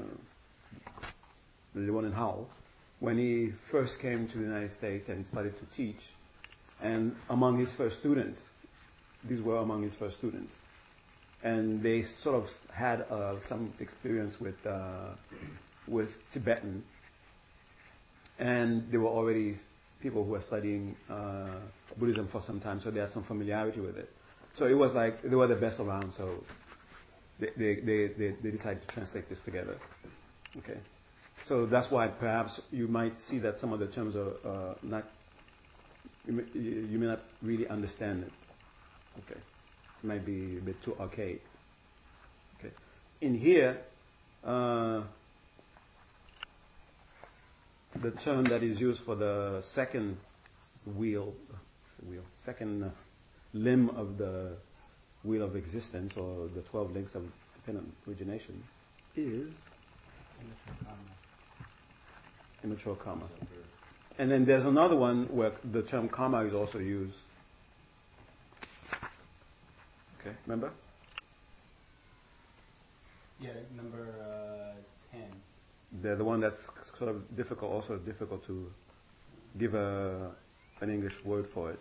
the 1.75 1.91
one 1.91 2.05
in 2.05 2.13
Howell, 2.13 2.49
when 3.01 3.17
he 3.17 3.53
first 3.71 3.95
came 4.03 4.29
to 4.29 4.35
the 4.37 4.45
United 4.45 4.73
States 4.77 5.09
and 5.09 5.25
started 5.27 5.55
to 5.59 5.77
teach, 5.77 6.01
and 6.83 7.15
among 7.31 7.59
his 7.59 7.71
first 7.79 7.99
students, 8.01 8.39
these 9.27 9.41
were 9.41 9.57
among 9.57 9.83
his 9.83 9.95
first 9.97 10.19
students, 10.19 10.53
and 11.43 11.83
they 11.83 12.03
sort 12.23 12.37
of 12.37 12.45
had 12.75 13.07
uh, 13.11 13.37
some 13.49 13.73
experience 13.81 14.35
with 14.39 14.57
uh, 14.67 15.15
with 15.89 16.09
Tibetan, 16.35 16.85
and 18.39 18.91
they 18.93 18.99
were 18.99 19.09
already 19.09 19.55
people 20.03 20.25
who 20.25 20.33
were 20.33 20.43
studying 20.43 20.95
uh, 21.09 21.59
Buddhism 21.99 22.29
for 22.31 22.43
some 22.47 22.61
time, 22.61 22.81
so 22.85 22.91
they 22.91 23.01
had 23.01 23.13
some 23.13 23.25
familiarity 23.25 23.81
with 23.81 23.97
it. 23.97 24.11
So 24.59 24.67
it 24.67 24.75
was 24.75 24.93
like 24.93 25.23
they 25.23 25.35
were 25.35 25.49
the 25.49 25.57
best 25.57 25.81
around, 25.81 26.13
so 26.19 26.45
they, 27.41 27.49
they, 27.57 27.75
they, 28.17 28.37
they, 28.43 28.51
decided 28.51 28.83
to 28.83 28.95
translate 28.95 29.29
this 29.29 29.39
together. 29.45 29.77
Okay. 30.57 30.79
So 31.49 31.67
that's 31.67 31.91
why 31.91 32.09
perhaps 32.09 32.61
you 32.71 32.89
might 32.89 33.15
see 33.29 33.39
that 33.41 33.59
some 33.61 33.73
of 33.73 33.81
the 33.81 33.89
terms 33.89 34.15
are 34.17 34.33
uh, 34.49 34.75
not, 34.83 35.05
you 36.27 36.33
may, 36.33 36.43
you 36.55 36.99
may, 36.99 37.07
not 37.07 37.21
really 37.43 37.69
understand 37.69 38.25
it. 38.25 38.33
Okay. 39.25 39.41
It 39.41 40.07
might 40.07 40.25
be 40.25 40.59
a 40.59 40.61
bit 40.61 40.77
too 40.85 40.95
archaic. 40.99 41.43
Okay. 42.59 42.73
In 43.21 43.39
here, 43.39 43.79
uh, 44.45 45.03
the 48.03 48.11
term 48.25 48.45
that 48.45 48.63
is 48.63 48.81
used 48.81 49.01
for 49.05 49.15
the 49.15 49.63
second 49.75 50.17
wheel, 50.97 51.33
wheel 52.09 52.23
second 52.45 52.91
limb 53.53 53.89
of 53.91 54.19
the 54.19 54.57
wheel 55.25 55.43
of 55.43 55.57
existence 55.57 56.13
or 56.17 56.49
the 56.55 56.63
12 56.71 56.93
links 56.93 57.15
of 57.15 57.23
dependent 57.57 57.93
origination 58.07 58.63
is 59.17 59.53
immature 62.63 62.97
karma. 62.97 63.29
And 64.19 64.31
then 64.31 64.45
there's 64.45 64.65
another 64.65 64.97
one 64.97 65.27
where 65.35 65.53
the 65.73 65.83
term 65.83 66.09
karma 66.09 66.45
is 66.45 66.55
also 66.55 66.79
used. 66.79 67.17
Okay, 70.21 70.35
remember? 70.47 70.71
Yeah, 73.41 73.51
number 73.77 74.09
uh, 75.13 75.17
10. 75.17 75.23
The, 76.03 76.17
the 76.17 76.25
one 76.25 76.41
that's 76.41 76.57
sort 76.99 77.11
of 77.11 77.37
difficult, 77.37 77.71
also 77.71 77.97
difficult 77.99 78.47
to 78.47 78.71
give 79.59 79.75
a, 79.75 80.31
an 80.81 80.91
English 80.91 81.13
word 81.25 81.47
for 81.53 81.71
it. 81.71 81.81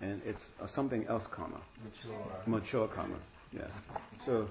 And 0.00 0.20
it's 0.24 0.42
uh, 0.62 0.66
something 0.74 1.06
else 1.08 1.24
karma. 1.34 1.60
Mature. 1.82 2.26
Mature 2.46 2.88
karma, 2.88 3.18
yeah. 3.52 3.62
So, 4.24 4.48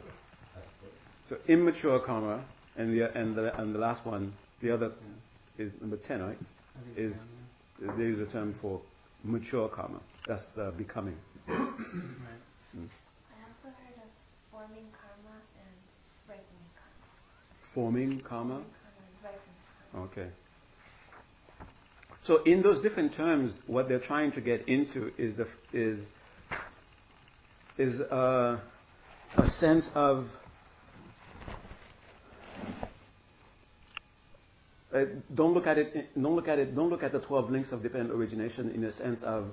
so 1.29 1.37
immature 1.47 1.99
karma, 1.99 2.43
and 2.77 2.93
the, 2.93 3.15
and 3.17 3.35
the, 3.35 3.55
and 3.59 3.73
the 3.73 3.79
last 3.79 4.05
one, 4.05 4.33
the 4.61 4.73
other 4.73 4.91
is 5.57 5.71
number 5.81 5.97
10, 5.97 6.21
right? 6.21 6.37
Is 6.97 7.13
they 7.79 8.03
use 8.03 8.27
a 8.27 8.31
term 8.31 8.55
for 8.61 8.81
mature 9.23 9.69
karma. 9.69 9.99
That's 10.27 10.41
the 10.55 10.73
becoming. 10.77 11.17
right. 11.47 11.57
Mm. 11.57 12.89
I 13.29 13.37
also 13.47 13.69
heard 13.69 13.97
of 14.01 14.09
forming 14.51 14.87
karma 14.91 15.37
and 15.61 15.77
ripening 16.27 16.69
karma. 16.75 17.73
Forming 17.73 18.21
karma? 18.21 18.53
Forming 18.55 18.65
karma 18.71 18.75
okay. 19.95 20.27
So 22.25 22.41
in 22.43 22.63
those 22.63 22.81
different 22.81 23.13
terms, 23.13 23.53
what 23.67 23.87
they're 23.87 23.99
trying 23.99 24.31
to 24.31 24.41
get 24.41 24.67
into 24.67 25.11
is 25.17 25.35
the 25.37 25.47
is 25.71 25.99
is 27.77 28.01
uh, 28.01 28.59
a 29.37 29.47
sense 29.59 29.87
of 29.93 30.25
uh, 34.91 35.03
don't 35.35 35.53
look 35.53 35.67
at 35.67 35.77
it. 35.77 36.09
Don't 36.19 36.35
look 36.35 36.47
at 36.47 36.57
it. 36.57 36.75
Don't 36.75 36.89
look 36.89 37.03
at 37.03 37.11
the 37.11 37.19
twelve 37.19 37.51
links 37.51 37.71
of 37.71 37.83
dependent 37.83 38.11
origination 38.11 38.71
in 38.71 38.81
the 38.81 38.91
sense 38.93 39.21
of 39.23 39.49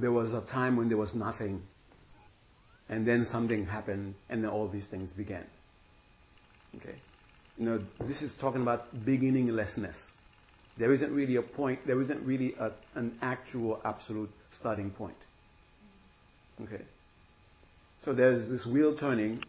there 0.00 0.12
was 0.12 0.32
a 0.32 0.40
time 0.50 0.76
when 0.76 0.88
there 0.88 0.96
was 0.96 1.14
nothing, 1.14 1.60
and 2.88 3.06
then 3.06 3.26
something 3.30 3.66
happened, 3.66 4.14
and 4.30 4.42
then 4.42 4.50
all 4.50 4.66
these 4.66 4.86
things 4.90 5.12
began. 5.12 5.44
Okay, 6.76 6.96
you 7.58 7.66
know 7.66 7.80
this 8.08 8.22
is 8.22 8.34
talking 8.40 8.62
about 8.62 9.04
beginninglessness. 9.04 9.96
There 10.78 10.92
isn't 10.92 11.12
really 11.12 11.36
a 11.36 11.42
point. 11.42 11.80
There 11.86 12.00
isn't 12.00 12.24
really 12.24 12.54
a, 12.58 12.70
an 12.94 13.18
actual 13.20 13.80
absolute 13.84 14.30
starting 14.58 14.90
point. 14.90 15.16
Okay. 16.62 16.82
So 18.04 18.12
there's 18.12 18.48
this 18.48 18.66
wheel 18.66 18.96
turning, 18.96 19.42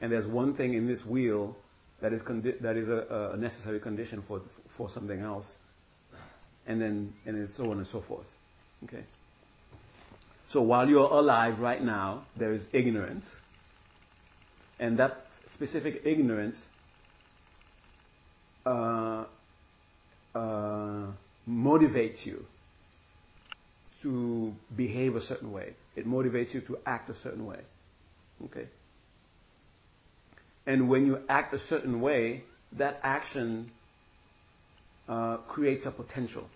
and 0.00 0.12
there's 0.12 0.26
one 0.26 0.54
thing 0.54 0.74
in 0.74 0.86
this 0.86 1.02
wheel 1.08 1.56
that 2.02 2.12
is 2.12 2.20
condi- 2.22 2.60
that 2.60 2.76
is 2.76 2.88
a, 2.88 3.32
a, 3.34 3.36
necessary 3.36 3.80
condition 3.80 4.22
for 4.26 4.42
for 4.76 4.90
something 4.90 5.20
else, 5.20 5.46
and 6.66 6.80
then 6.80 7.12
and 7.26 7.36
then 7.36 7.48
so 7.56 7.70
on 7.70 7.78
and 7.78 7.86
so 7.86 8.02
forth. 8.06 8.26
Okay. 8.84 9.04
So 10.52 10.62
while 10.62 10.88
you're 10.88 11.00
alive 11.00 11.60
right 11.60 11.82
now, 11.82 12.26
there 12.36 12.52
is 12.52 12.64
ignorance, 12.72 13.24
and 14.80 14.98
that 14.98 15.26
specific 15.54 16.02
ignorance 16.04 16.56
uh, 18.66 19.24
uh, 20.34 21.06
motivates 21.48 22.24
you 22.24 22.44
to 24.02 24.52
behave 24.76 25.16
a 25.16 25.20
certain 25.20 25.52
way. 25.52 25.74
It 25.96 26.06
motivates 26.06 26.54
you 26.54 26.60
to 26.62 26.78
act 26.86 27.10
a 27.10 27.14
certain 27.22 27.46
way. 27.46 27.60
Okay? 28.44 28.66
And 30.66 30.88
when 30.88 31.06
you 31.06 31.18
act 31.28 31.52
a 31.54 31.58
certain 31.68 32.00
way, 32.00 32.44
that 32.78 33.00
action 33.02 33.70
uh, 35.08 35.38
creates 35.48 35.84
a 35.86 35.90
potential. 35.90 36.48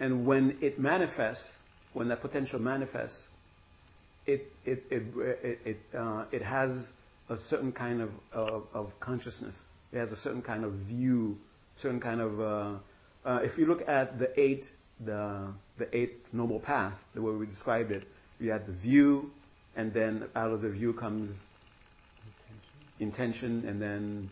And 0.00 0.26
when 0.26 0.58
it 0.60 0.78
manifests, 0.78 1.44
when 1.92 2.08
that 2.08 2.20
potential 2.20 2.58
manifests, 2.58 3.22
it, 4.26 4.50
it, 4.64 4.82
it, 4.90 5.02
it, 5.16 5.58
it, 5.64 5.76
uh, 5.96 6.24
it 6.32 6.42
has 6.42 6.70
a 7.28 7.36
certain 7.48 7.72
kind 7.72 8.00
of, 8.00 8.10
of, 8.32 8.64
of, 8.74 8.90
consciousness. 9.00 9.54
It 9.94 9.98
has 9.98 10.10
a 10.10 10.16
certain 10.16 10.42
kind 10.42 10.64
of 10.64 10.72
view, 10.72 11.38
certain 11.76 12.00
kind 12.00 12.20
of. 12.20 12.40
Uh, 12.40 12.78
uh, 13.24 13.38
if 13.42 13.56
you 13.56 13.66
look 13.66 13.88
at 13.88 14.18
the 14.18 14.28
eight, 14.38 14.64
the 15.04 15.54
the 15.78 15.96
eight 15.96 16.24
noble 16.32 16.58
path, 16.58 16.98
the 17.14 17.22
way 17.22 17.32
we 17.32 17.46
described 17.46 17.92
it, 17.92 18.04
we 18.40 18.48
had 18.48 18.66
the 18.66 18.72
view, 18.72 19.30
and 19.76 19.94
then 19.94 20.24
out 20.34 20.50
of 20.50 20.62
the 20.62 20.68
view 20.68 20.94
comes 20.94 21.30
intention, 22.98 23.60
intention 23.60 23.68
and 23.68 23.80
then 23.80 24.30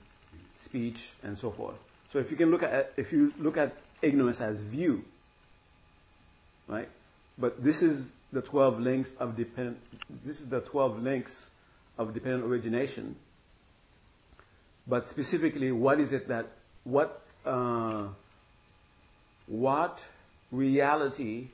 speech 0.64 0.98
and 1.22 1.38
so 1.38 1.52
forth. 1.52 1.76
So 2.12 2.18
if 2.18 2.28
you 2.30 2.36
can 2.36 2.50
look 2.50 2.64
at 2.64 2.90
if 2.96 3.12
you 3.12 3.32
look 3.38 3.56
at 3.56 3.74
ignorance 4.02 4.40
as 4.40 4.60
view, 4.62 5.02
right? 6.66 6.88
But 7.38 7.62
this 7.62 7.76
is 7.76 8.08
the 8.32 8.42
12 8.42 8.80
links 8.80 9.10
of 9.20 9.36
depend. 9.36 9.76
This 10.26 10.38
is 10.38 10.50
the 10.50 10.60
12 10.60 10.98
links 10.98 11.30
of 11.98 12.14
dependent 12.14 12.44
origination. 12.44 13.14
But 14.86 15.06
specifically, 15.10 15.72
what 15.72 16.00
is 16.00 16.12
it 16.12 16.28
that 16.28 16.46
what 16.84 17.22
uh, 17.44 18.08
what 19.46 19.98
reality 20.50 21.48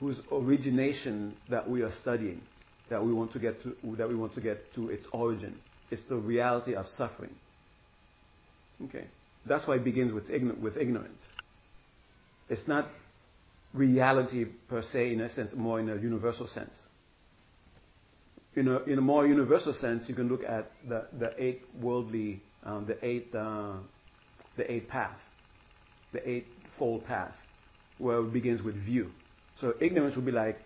whose 0.00 0.20
origination 0.32 1.36
that 1.50 1.68
we 1.68 1.82
are 1.82 1.92
studying, 2.00 2.40
that 2.88 3.04
we 3.04 3.12
want 3.12 3.32
to 3.32 3.38
get 3.38 3.62
to, 3.62 3.76
that 3.96 4.08
we 4.08 4.14
want 4.14 4.34
to 4.34 4.40
get 4.40 4.58
to 4.74 4.88
its 4.88 5.06
origin. 5.12 5.56
It's 5.90 6.02
the 6.08 6.16
reality 6.16 6.74
of 6.74 6.86
suffering. 6.96 7.34
Okay, 8.84 9.06
that's 9.46 9.66
why 9.68 9.76
it 9.76 9.84
begins 9.84 10.12
with, 10.12 10.24
with 10.60 10.76
ignorance. 10.78 11.20
It's 12.48 12.66
not 12.66 12.88
reality 13.74 14.46
per 14.68 14.82
se, 14.82 15.12
in 15.12 15.20
a 15.20 15.28
sense, 15.28 15.52
more 15.54 15.78
in 15.78 15.90
a 15.90 15.96
universal 15.96 16.46
sense. 16.46 16.74
In 18.56 18.68
a, 18.68 19.00
more 19.00 19.26
universal 19.26 19.72
sense, 19.72 20.04
you 20.08 20.14
can 20.14 20.28
look 20.28 20.42
at 20.42 20.72
the, 20.88 21.32
eight 21.38 21.62
worldly, 21.80 22.42
um, 22.64 22.84
the 22.86 23.04
eight, 23.04 23.32
uh, 23.34 23.74
the 24.56 24.70
eight 24.70 24.88
path, 24.88 25.18
the 26.12 26.28
eightfold 26.28 27.06
path, 27.06 27.34
where 27.98 28.18
it 28.18 28.32
begins 28.32 28.62
with 28.62 28.74
view. 28.84 29.10
So 29.60 29.74
ignorance 29.80 30.16
would 30.16 30.26
be 30.26 30.32
like, 30.32 30.58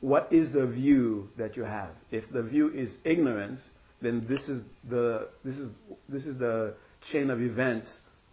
what 0.00 0.32
is 0.32 0.52
the 0.52 0.66
view 0.66 1.28
that 1.36 1.56
you 1.56 1.64
have? 1.64 1.90
If 2.10 2.24
the 2.32 2.42
view 2.42 2.70
is 2.72 2.94
ignorance, 3.04 3.60
then 4.00 4.26
this 4.28 4.40
is 4.48 4.62
the 4.88 5.28
this 5.44 5.56
is 5.56 5.70
this 6.08 6.24
is 6.24 6.38
the 6.38 6.74
chain 7.12 7.30
of 7.30 7.40
events 7.40 7.88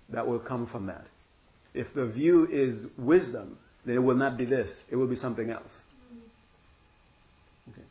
that 0.09 0.27
will 0.27 0.39
come 0.39 0.67
from 0.67 0.85
that. 0.87 1.05
If 1.73 1.87
the 1.93 2.05
view 2.05 2.47
is 2.51 2.85
wisdom, 2.97 3.57
then 3.85 3.95
it 3.95 3.99
will 4.03 4.15
not 4.15 4.37
be 4.37 4.45
this. 4.45 4.69
It 4.91 4.95
will 4.95 5.07
be 5.07 5.15
something 5.15 5.49
else. 5.49 5.71
Okay. 7.71 7.81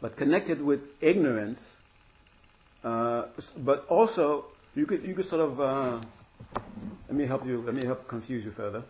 But 0.00 0.16
connected 0.16 0.60
with 0.60 0.80
ignorance, 1.00 1.58
uh, 2.84 3.26
but 3.58 3.86
also 3.88 4.46
you 4.74 4.86
could 4.86 5.02
you 5.04 5.14
could 5.14 5.28
sort 5.28 5.40
of 5.40 5.60
uh, 5.60 6.00
let 7.08 7.14
me 7.16 7.26
help 7.26 7.46
you. 7.46 7.62
Let 7.62 7.74
me 7.74 7.84
help 7.84 8.08
confuse 8.08 8.44
you 8.44 8.52
further. 8.52 8.84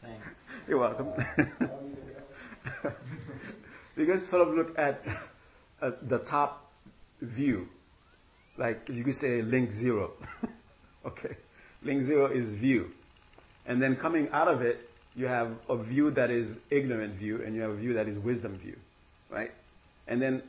Thanks. 0.00 0.26
You're 0.66 0.78
welcome. 0.78 1.08
you 3.96 4.06
can 4.06 4.26
sort 4.30 4.48
of 4.48 4.54
look 4.54 4.78
at, 4.78 5.02
at 5.82 6.08
the 6.08 6.18
top 6.18 6.70
view 7.20 7.68
like 8.58 8.88
you 8.88 9.04
could 9.04 9.14
say 9.14 9.40
link 9.40 9.70
zero. 9.72 10.12
okay. 11.06 11.36
Link 11.82 12.04
zero 12.04 12.26
is 12.26 12.54
view. 12.58 12.90
And 13.66 13.80
then 13.80 13.96
coming 13.96 14.28
out 14.32 14.48
of 14.48 14.62
it, 14.62 14.87
you 15.18 15.26
have 15.26 15.50
a 15.68 15.82
view 15.82 16.12
that 16.12 16.30
is 16.30 16.56
ignorant 16.70 17.18
view 17.18 17.42
and 17.44 17.54
you 17.54 17.60
have 17.60 17.72
a 17.72 17.76
view 17.76 17.94
that 17.94 18.06
is 18.06 18.22
wisdom 18.24 18.56
view. 18.58 18.76
Right? 19.28 19.50
And 20.06 20.22
then, 20.22 20.42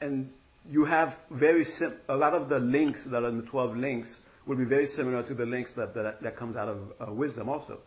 and 0.00 0.30
you 0.68 0.86
have 0.86 1.12
very 1.30 1.66
sim- 1.78 1.98
a 2.08 2.16
lot 2.16 2.32
of 2.32 2.48
the 2.48 2.58
links 2.58 3.00
that 3.10 3.22
are 3.22 3.28
in 3.28 3.36
the 3.36 3.46
12 3.46 3.76
links 3.76 4.08
will 4.46 4.56
be 4.56 4.64
very 4.64 4.86
similar 4.86 5.22
to 5.24 5.34
the 5.34 5.44
links 5.44 5.70
that, 5.76 5.94
that, 5.94 6.22
that 6.22 6.38
comes 6.38 6.56
out 6.56 6.68
of 6.68 6.78
uh, 7.06 7.12
wisdom 7.12 7.50
also. 7.50 7.78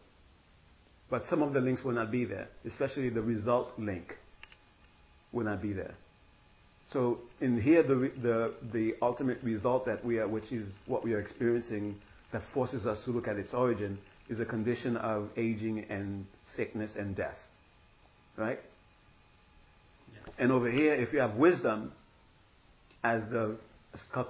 But 1.09 1.23
some 1.27 1.41
of 1.41 1.53
the 1.53 1.59
links 1.59 1.83
will 1.83 1.93
not 1.93 2.12
be 2.12 2.23
there, 2.23 2.49
especially 2.65 3.09
the 3.09 3.21
result 3.21 3.73
link 3.79 4.15
will 5.31 5.45
not 5.45 5.59
be 5.59 5.73
there. 5.73 5.95
So 6.91 7.17
in 7.41 7.59
here, 7.59 7.81
the, 7.81 8.12
the, 8.21 8.53
the 8.71 8.93
ultimate 9.01 9.41
result 9.41 9.88
that 9.88 10.05
we 10.05 10.19
are, 10.19 10.27
which 10.27 10.51
is 10.51 10.67
what 10.86 11.03
we 11.03 11.13
are 11.13 11.19
experiencing, 11.19 11.95
that 12.31 12.43
forces 12.53 12.86
us 12.86 13.03
to 13.05 13.12
look 13.12 13.27
at 13.27 13.38
its 13.38 13.53
origin, 13.53 13.97
is 14.29 14.39
a 14.39 14.45
condition 14.45 14.97
of 14.97 15.29
aging 15.38 15.86
and 15.89 16.25
sickness 16.55 16.91
and 16.97 17.15
death. 17.15 17.38
Right? 18.38 18.59
Yes. 20.13 20.36
And 20.39 20.51
over 20.51 20.71
here, 20.71 20.93
if 20.93 21.13
you 21.13 21.19
have 21.19 21.36
wisdom 21.36 21.91
as 23.03 23.21
the 23.29 23.57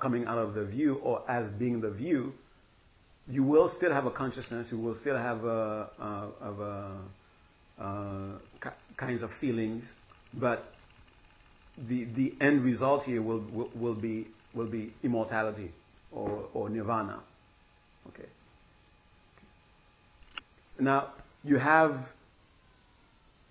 coming 0.01 0.25
out 0.25 0.39
of 0.39 0.55
the 0.55 0.65
view 0.65 0.95
or 0.95 1.29
as 1.29 1.49
being 1.53 1.79
the 1.79 1.91
view, 1.91 2.33
you 3.27 3.43
will 3.43 3.71
still 3.77 3.93
have 3.93 4.05
a 4.05 4.11
consciousness. 4.11 4.67
You 4.71 4.79
will 4.79 4.97
still 4.99 5.17
have 5.17 5.45
a, 5.45 5.89
a, 5.99 6.29
of 6.41 6.59
a, 6.59 6.97
uh, 7.79 8.71
kinds 8.97 9.21
of 9.21 9.29
feelings, 9.39 9.83
but 10.33 10.65
the, 11.87 12.05
the 12.15 12.33
end 12.41 12.63
result 12.63 13.03
here 13.03 13.21
will, 13.21 13.43
will, 13.51 13.69
will, 13.75 13.95
be, 13.95 14.27
will 14.53 14.69
be 14.69 14.93
immortality 15.03 15.71
or, 16.11 16.45
or 16.53 16.69
nirvana. 16.69 17.21
Okay. 18.09 18.27
Now, 20.79 21.13
you 21.43 21.57
have 21.57 21.97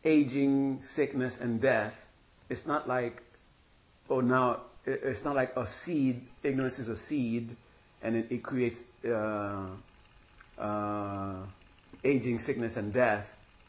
aging, 0.04 0.82
sickness, 0.96 1.34
and 1.40 1.60
death. 1.60 1.94
It's 2.48 2.66
not 2.66 2.88
like, 2.88 3.22
oh, 4.10 4.20
now, 4.20 4.62
it's 4.84 5.24
not 5.24 5.36
like 5.36 5.52
a 5.56 5.64
seed. 5.84 6.22
Ignorance 6.42 6.78
is 6.78 6.88
a 6.88 6.96
seed, 7.08 7.56
and 8.02 8.16
it, 8.16 8.26
it 8.30 8.42
creates 8.42 8.76
uh, 9.06 9.68
uh, 10.58 11.46
aging, 12.04 12.40
sickness, 12.44 12.72
and 12.76 12.92
death. 12.92 13.24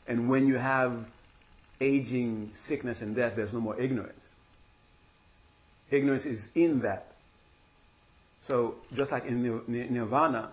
And 0.08 0.30
when 0.30 0.48
you 0.48 0.58
have 0.58 1.06
aging, 1.80 2.52
sickness, 2.68 2.98
and 3.02 3.16
death, 3.16 3.34
there's 3.36 3.54
no 3.54 3.60
more 3.60 3.80
ignorance. 3.80 4.24
Ignorance 5.92 6.26
is 6.26 6.40
in 6.56 6.82
that. 6.82 7.08
So, 8.48 8.76
just 8.96 9.12
like 9.12 9.26
in 9.26 9.62
nirvana, 9.68 10.52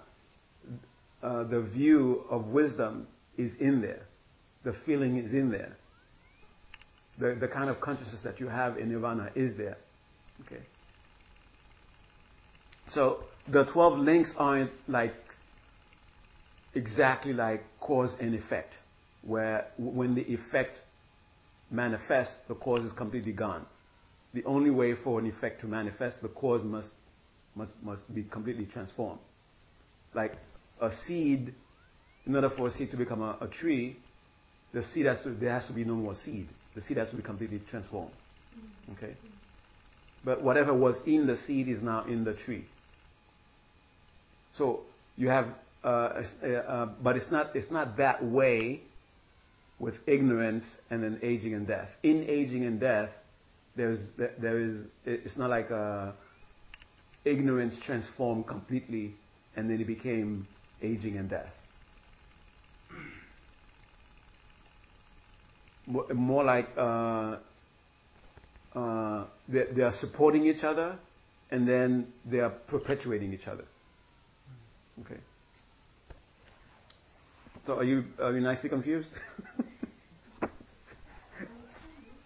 uh, 1.22 1.44
the 1.44 1.62
view 1.62 2.24
of 2.30 2.46
wisdom 2.46 3.06
is 3.36 3.52
in 3.60 3.80
there. 3.80 4.06
The 4.64 4.74
feeling 4.86 5.16
is 5.18 5.32
in 5.32 5.50
there. 5.50 5.76
The, 7.18 7.36
the 7.38 7.48
kind 7.48 7.70
of 7.70 7.80
consciousness 7.80 8.20
that 8.24 8.40
you 8.40 8.48
have 8.48 8.78
in 8.78 8.90
nirvana 8.90 9.30
is 9.34 9.56
there. 9.56 9.76
Okay. 10.46 10.62
So, 12.94 13.24
the 13.50 13.64
12 13.64 13.98
links 13.98 14.32
aren't 14.36 14.70
like 14.88 15.14
exactly 16.74 17.32
like 17.32 17.62
cause 17.80 18.14
and 18.20 18.34
effect, 18.34 18.74
where 19.22 19.66
when 19.78 20.14
the 20.14 20.22
effect 20.22 20.78
manifests, 21.70 22.34
the 22.48 22.54
cause 22.54 22.84
is 22.84 22.92
completely 22.92 23.32
gone 23.32 23.66
the 24.32 24.44
only 24.44 24.70
way 24.70 24.94
for 25.02 25.18
an 25.18 25.26
effect 25.26 25.60
to 25.62 25.66
manifest, 25.66 26.22
the 26.22 26.28
cause 26.28 26.62
must, 26.62 26.88
must, 27.54 27.72
must 27.82 28.14
be 28.14 28.22
completely 28.24 28.66
transformed. 28.66 29.20
Like 30.14 30.34
a 30.80 30.90
seed, 31.06 31.54
in 32.26 32.34
order 32.34 32.50
for 32.50 32.68
a 32.68 32.72
seed 32.72 32.90
to 32.90 32.96
become 32.96 33.22
a, 33.22 33.38
a 33.40 33.48
tree, 33.48 33.96
the 34.72 34.82
seed 34.94 35.06
has 35.06 35.18
to, 35.22 35.30
there 35.30 35.52
has 35.52 35.66
to 35.66 35.72
be 35.72 35.84
no 35.84 35.94
more 35.94 36.14
seed. 36.24 36.48
The 36.74 36.82
seed 36.82 36.96
has 36.96 37.10
to 37.10 37.16
be 37.16 37.22
completely 37.22 37.60
transformed. 37.70 38.12
Okay? 38.96 39.14
But 40.24 40.42
whatever 40.42 40.74
was 40.74 40.96
in 41.06 41.26
the 41.26 41.36
seed 41.46 41.68
is 41.68 41.82
now 41.82 42.04
in 42.04 42.24
the 42.24 42.34
tree. 42.34 42.66
So 44.56 44.80
you 45.16 45.28
have 45.28 45.48
uh, 45.82 46.22
uh, 46.42 46.46
uh, 46.46 46.86
but 47.02 47.16
it's 47.16 47.30
not, 47.30 47.56
it's 47.56 47.70
not 47.70 47.96
that 47.96 48.22
way 48.22 48.82
with 49.78 49.94
ignorance 50.06 50.64
and 50.90 51.02
then 51.02 51.18
aging 51.22 51.54
and 51.54 51.66
death. 51.66 51.88
In 52.02 52.24
aging 52.28 52.64
and 52.66 52.78
death, 52.78 53.08
there's, 53.76 53.98
there 54.16 54.60
is, 54.60 54.82
it's 55.06 55.38
not 55.38 55.48
like 55.48 55.70
uh, 55.70 56.12
ignorance 57.24 57.74
transformed 57.86 58.46
completely 58.46 59.14
and 59.56 59.70
then 59.70 59.80
it 59.80 59.86
became 59.86 60.46
aging 60.82 61.16
and 61.16 61.28
death. 61.30 61.52
More 65.86 66.44
like 66.44 66.68
uh, 66.76 67.36
uh, 68.74 69.24
they, 69.48 69.64
they 69.74 69.82
are 69.82 69.92
supporting 70.00 70.46
each 70.46 70.62
other 70.62 70.98
and 71.50 71.66
then 71.68 72.12
they 72.24 72.38
are 72.38 72.50
perpetuating 72.50 73.32
each 73.32 73.48
other. 73.48 73.64
Okay. 75.00 75.20
So 77.66 77.74
are 77.78 77.84
you 77.84 78.04
are 78.20 78.32
you 78.32 78.40
nicely 78.40 78.68
confused? 78.68 79.10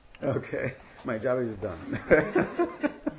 okay, 0.23 0.75
my 1.05 1.19
job 1.19 1.41
is 1.41 1.57
done. 1.59 2.01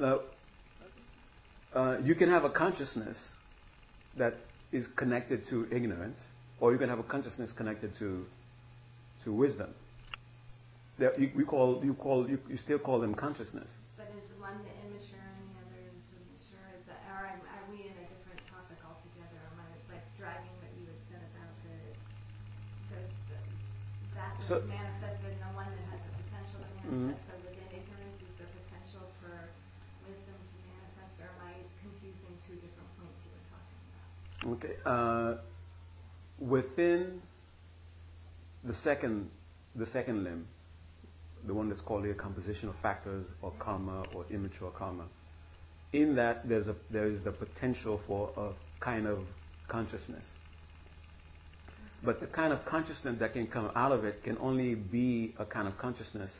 uh, 0.00 0.18
uh, 1.74 1.98
you 2.02 2.14
can 2.14 2.28
have 2.28 2.44
a 2.44 2.50
consciousness 2.50 3.16
that 4.16 4.34
is 4.72 4.86
connected 4.96 5.48
to 5.50 5.66
ignorance, 5.70 6.18
or 6.60 6.72
you 6.72 6.78
can 6.78 6.88
have 6.88 6.98
a 6.98 7.04
consciousness 7.04 7.50
connected 7.56 7.92
to 7.98 8.24
to 9.24 9.32
wisdom. 9.32 9.70
There, 10.98 11.18
you, 11.18 11.30
we 11.34 11.44
call 11.44 11.80
you 11.82 11.94
call 11.94 12.28
you, 12.28 12.38
you 12.48 12.56
still 12.56 12.78
call 12.78 13.00
them 13.00 13.14
consciousness. 13.14 13.68
But 13.96 14.06
is 14.14 14.22
one 14.38 14.58
the 14.62 14.70
immature 14.86 15.18
and 15.18 15.42
the 15.50 15.58
other 15.62 15.80
is 15.90 15.98
the 16.14 16.20
mature? 16.30 16.66
Is 16.78 16.84
that, 16.86 17.02
or 17.10 17.26
are, 17.26 17.34
are 17.34 17.64
we 17.70 17.90
in 17.90 17.94
a 17.98 18.06
different 18.06 18.42
topic 18.46 18.78
altogether? 18.86 19.40
Am 19.50 19.58
I 19.58 19.66
like 19.90 20.06
driving 20.14 20.54
what 20.62 20.70
you 20.78 20.86
had 20.86 21.00
said 21.10 21.22
about 21.34 21.54
the, 21.66 21.78
the, 22.94 22.98
the 23.30 23.38
that 24.14 24.38
so, 24.46 24.62
manifested 24.70 25.34
in 25.34 25.40
the 25.42 25.52
one 25.58 25.66
that 25.66 25.86
has 25.90 26.00
the 26.06 26.12
potential 26.14 26.62
to 26.62 26.70
manifest? 26.86 27.26
Mm-hmm. 27.26 27.33
Okay. 34.46 34.74
Uh, 34.84 35.36
within 36.38 37.20
the 38.64 38.74
second, 38.82 39.30
the 39.74 39.86
second 39.86 40.24
limb, 40.24 40.46
the 41.46 41.54
one 41.54 41.68
that's 41.68 41.80
called 41.80 42.04
the 42.04 42.14
composition 42.14 42.68
of 42.68 42.74
factors 42.82 43.26
or 43.42 43.52
karma 43.58 44.04
or 44.14 44.24
immature 44.30 44.70
karma, 44.70 45.04
in 45.92 46.16
that 46.16 46.48
there's 46.48 46.66
a, 46.66 46.74
there 46.90 47.06
is 47.06 47.22
the 47.24 47.32
potential 47.32 48.00
for 48.06 48.30
a 48.36 48.84
kind 48.84 49.06
of 49.06 49.18
consciousness. 49.68 50.24
But 52.04 52.20
the 52.20 52.26
kind 52.26 52.52
of 52.52 52.64
consciousness 52.66 53.16
that 53.20 53.32
can 53.32 53.46
come 53.46 53.70
out 53.74 53.92
of 53.92 54.04
it 54.04 54.22
can 54.22 54.36
only 54.38 54.74
be 54.74 55.34
a 55.38 55.46
kind 55.46 55.66
of 55.66 55.78
consciousness 55.78 56.30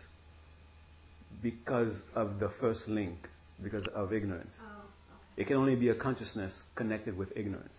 because 1.42 1.94
of 2.14 2.38
the 2.38 2.50
first 2.60 2.86
link, 2.86 3.16
because 3.62 3.84
of 3.94 4.12
ignorance. 4.12 4.50
Oh, 4.60 4.64
okay. 4.64 5.42
It 5.42 5.46
can 5.46 5.56
only 5.56 5.74
be 5.74 5.88
a 5.88 5.94
consciousness 5.94 6.52
connected 6.74 7.16
with 7.16 7.32
ignorance. 7.34 7.72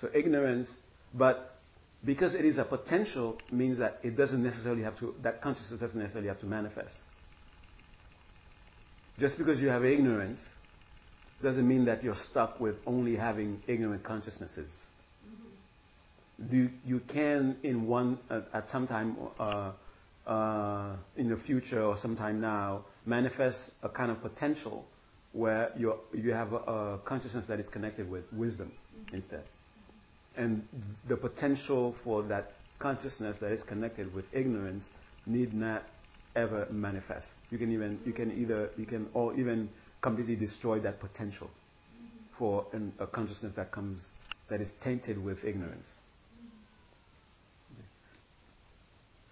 So 0.00 0.08
ignorance, 0.14 0.68
but 1.14 1.56
because 2.04 2.34
it 2.34 2.44
is 2.44 2.58
a 2.58 2.64
potential 2.64 3.38
means 3.50 3.78
that 3.78 3.98
it 4.02 4.16
doesn't 4.16 4.42
necessarily 4.42 4.82
have 4.82 4.98
to, 4.98 5.14
that 5.22 5.40
consciousness 5.40 5.80
doesn't 5.80 5.98
necessarily 5.98 6.28
have 6.28 6.40
to 6.40 6.46
manifest. 6.46 6.94
Just 9.18 9.38
because 9.38 9.58
you 9.60 9.68
have 9.68 9.84
ignorance 9.84 10.38
doesn't 11.42 11.66
mean 11.66 11.86
that 11.86 12.04
you're 12.04 12.16
stuck 12.30 12.60
with 12.60 12.76
only 12.86 13.16
having 13.16 13.62
ignorant 13.66 14.04
consciousnesses. 14.04 14.68
Mm-hmm. 15.26 16.54
You, 16.54 16.70
you 16.84 17.00
can, 17.12 17.56
in 17.62 17.86
one, 17.86 18.18
at, 18.30 18.44
at 18.52 18.68
some 18.70 18.86
time 18.86 19.16
uh, 19.40 19.72
uh, 20.26 20.96
in 21.16 21.30
the 21.30 21.36
future 21.46 21.82
or 21.82 21.96
sometime 22.00 22.40
now, 22.40 22.84
manifest 23.06 23.58
a 23.82 23.88
kind 23.88 24.10
of 24.10 24.20
potential 24.20 24.84
where 25.32 25.70
you 25.76 25.94
you 26.14 26.32
have 26.32 26.52
a, 26.52 26.56
a 26.56 26.98
consciousness 27.04 27.44
that 27.46 27.60
is 27.60 27.66
connected 27.68 28.08
with 28.08 28.24
wisdom 28.32 28.72
mm-hmm. 28.98 29.16
instead 29.16 29.44
and 30.36 30.66
the 31.08 31.16
potential 31.16 31.94
for 32.04 32.22
that 32.24 32.52
consciousness 32.78 33.36
that 33.40 33.52
is 33.52 33.62
connected 33.64 34.12
with 34.14 34.24
ignorance 34.32 34.84
need 35.26 35.54
not 35.54 35.84
ever 36.34 36.66
manifest. 36.70 37.26
You 37.50 37.58
can 37.58 37.72
even 37.72 38.00
you 38.04 38.12
can 38.12 38.30
either 38.32 38.70
you 38.76 38.86
can 38.86 39.08
or 39.14 39.34
even 39.38 39.70
completely 40.02 40.36
destroy 40.36 40.78
that 40.80 41.00
potential 41.00 41.50
for 42.38 42.66
an, 42.72 42.92
a 42.98 43.06
consciousness 43.06 43.52
that 43.56 43.72
comes 43.72 44.00
that 44.50 44.60
is 44.60 44.68
tainted 44.84 45.22
with 45.22 45.38
ignorance. 45.44 45.86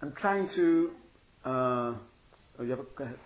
I'm 0.01 0.13
trying 0.13 0.49
to. 0.55 0.91
Uh, 1.43 1.49
oh, 2.59 2.63
you 2.63 2.71
have 2.71 2.79
a, 2.79 2.83
go 2.95 3.03
ahead. 3.05 3.17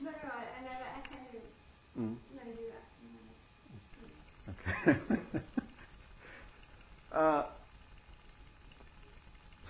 No, 0.00 0.10
no, 0.10 0.16
I, 0.32 0.38
I, 0.38 0.74
I 0.96 1.02
of. 1.36 2.02
Mm. 2.02 2.16
No, 2.34 2.42
do 2.44 2.64
that. 4.76 5.40
Okay. 5.40 5.40
Uh, 7.14 7.44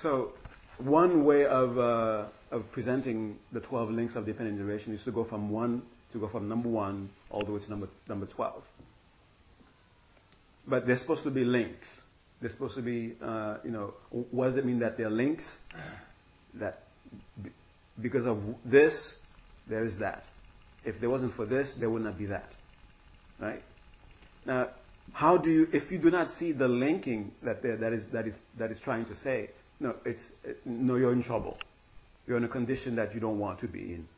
so, 0.03 0.33
one 0.79 1.25
way 1.25 1.45
of, 1.45 1.79
uh, 1.79 2.27
of 2.51 2.65
presenting 2.73 3.37
the 3.53 3.61
12 3.61 3.91
links 3.91 4.17
of 4.17 4.27
dependent 4.27 4.61
origination 4.61 4.95
is 4.95 5.05
to 5.05 5.13
go 5.13 5.25
from 5.25 5.51
1 5.51 5.83
to 6.13 6.21
go 6.21 6.29
from 6.29 6.49
number 6.49 6.69
1 6.69 7.11
all 7.31 7.45
the 7.45 7.53
way 7.53 7.61
to 7.61 7.69
number, 7.69 7.89
number 8.09 8.27
12. 8.27 8.63
But 10.67 10.87
they're 10.87 10.99
supposed 10.99 11.25
to 11.25 11.31
be 11.31 11.45
links. 11.45 11.87
They're 12.41 12.53
supposed 12.53 12.77
to 12.77 12.83
be, 12.83 13.15
uh, 13.23 13.59
you 13.65 13.71
know, 13.71 13.95
what 14.11 14.49
does 14.49 14.57
it 14.57 14.65
mean 14.65 14.79
that 14.79 14.97
they're 14.97 15.11
links? 15.11 15.45
That 16.55 16.85
because 18.01 18.27
of 18.27 18.39
this, 18.65 18.95
there 19.69 19.85
is 19.85 19.99
that. 20.01 20.25
If 20.85 21.01
there 21.01 21.11
wasn't 21.11 21.35
for 21.35 21.47
this, 21.47 21.69
there 21.79 21.91
would 21.91 22.03
not 22.03 22.19
be 22.19 22.27
that. 22.27 22.51
Right? 23.41 23.63
Now, 24.47 24.69
how 25.13 25.37
do 25.37 25.51
you, 25.51 25.69
if 25.73 25.91
you 25.91 25.99
do 25.99 26.11
not 26.11 26.29
see 26.39 26.53
the 26.53 26.67
linking 26.67 27.33
that 27.43 27.63
that 27.63 27.93
is 27.93 28.05
that 28.13 28.27
is 28.27 28.35
that 28.59 28.71
is 28.71 28.79
trying 28.85 29.05
to 29.07 29.17
say, 29.23 29.51
no, 29.81 29.95
it's 30.05 30.21
no, 30.65 30.97
you're 30.97 31.13
in 31.13 31.23
trouble. 31.23 31.59
You're 32.27 32.39
in 32.39 32.45
a 32.45 32.49
condition 32.49 32.97
that 32.97 33.15
you 33.15 33.21
don't 33.21 33.39
want 33.39 33.61
to 33.61 33.69
be 33.69 33.81
in, 33.81 34.09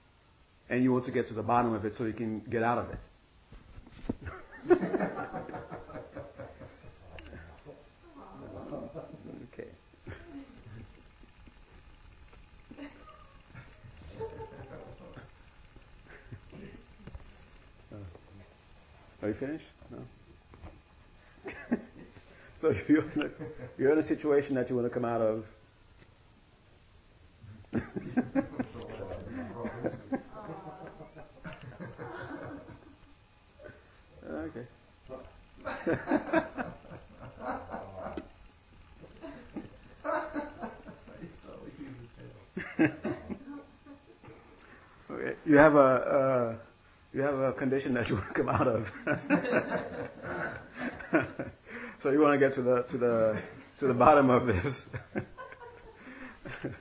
and 0.71 0.83
you 0.83 0.93
want 0.93 1.05
to 1.07 1.13
get 1.13 1.27
to 1.29 1.35
the 1.35 1.43
bottom 1.43 1.75
of 1.75 1.85
it 1.85 1.95
so 1.99 2.05
you 2.05 2.13
can 2.13 2.41
get 2.51 2.63
out 2.63 2.79
of 2.79 2.91
it. 2.91 2.99
okay. 9.53 9.69
Uh, 17.93 17.97
are 19.23 19.29
you 19.29 19.35
finished? 19.35 19.65
So 22.67 22.75
you're 22.89 23.09
in, 23.13 23.23
a, 23.23 23.31
you're 23.79 23.93
in 23.93 23.99
a 24.01 24.09
situation 24.09 24.57
that 24.57 24.69
you 24.69 24.75
want 24.75 24.89
to 24.89 24.95
come 24.95 25.05
out 25.05 25.21
of. 25.21 25.45
okay. 34.29 34.67
okay. 45.11 45.35
You 45.47 45.57
have 45.57 45.77
a 45.77 45.79
uh, 45.79 46.57
you 47.13 47.21
have 47.21 47.39
a 47.39 47.53
condition 47.53 47.95
that 47.95 48.09
you 48.09 48.17
want 48.17 48.27
to 48.27 48.35
come 48.35 48.49
out 48.49 48.67
of. 48.67 48.89
so 52.03 52.11
you 52.11 52.21
want 52.21 52.39
to 52.39 52.47
get 52.47 52.55
to 52.57 52.63
the 52.63 52.83
to 52.91 52.99
the 52.99 53.43
to 53.81 53.87
the 53.87 53.95
bottom 53.95 54.31
of 54.31 54.47
this. 54.47 54.75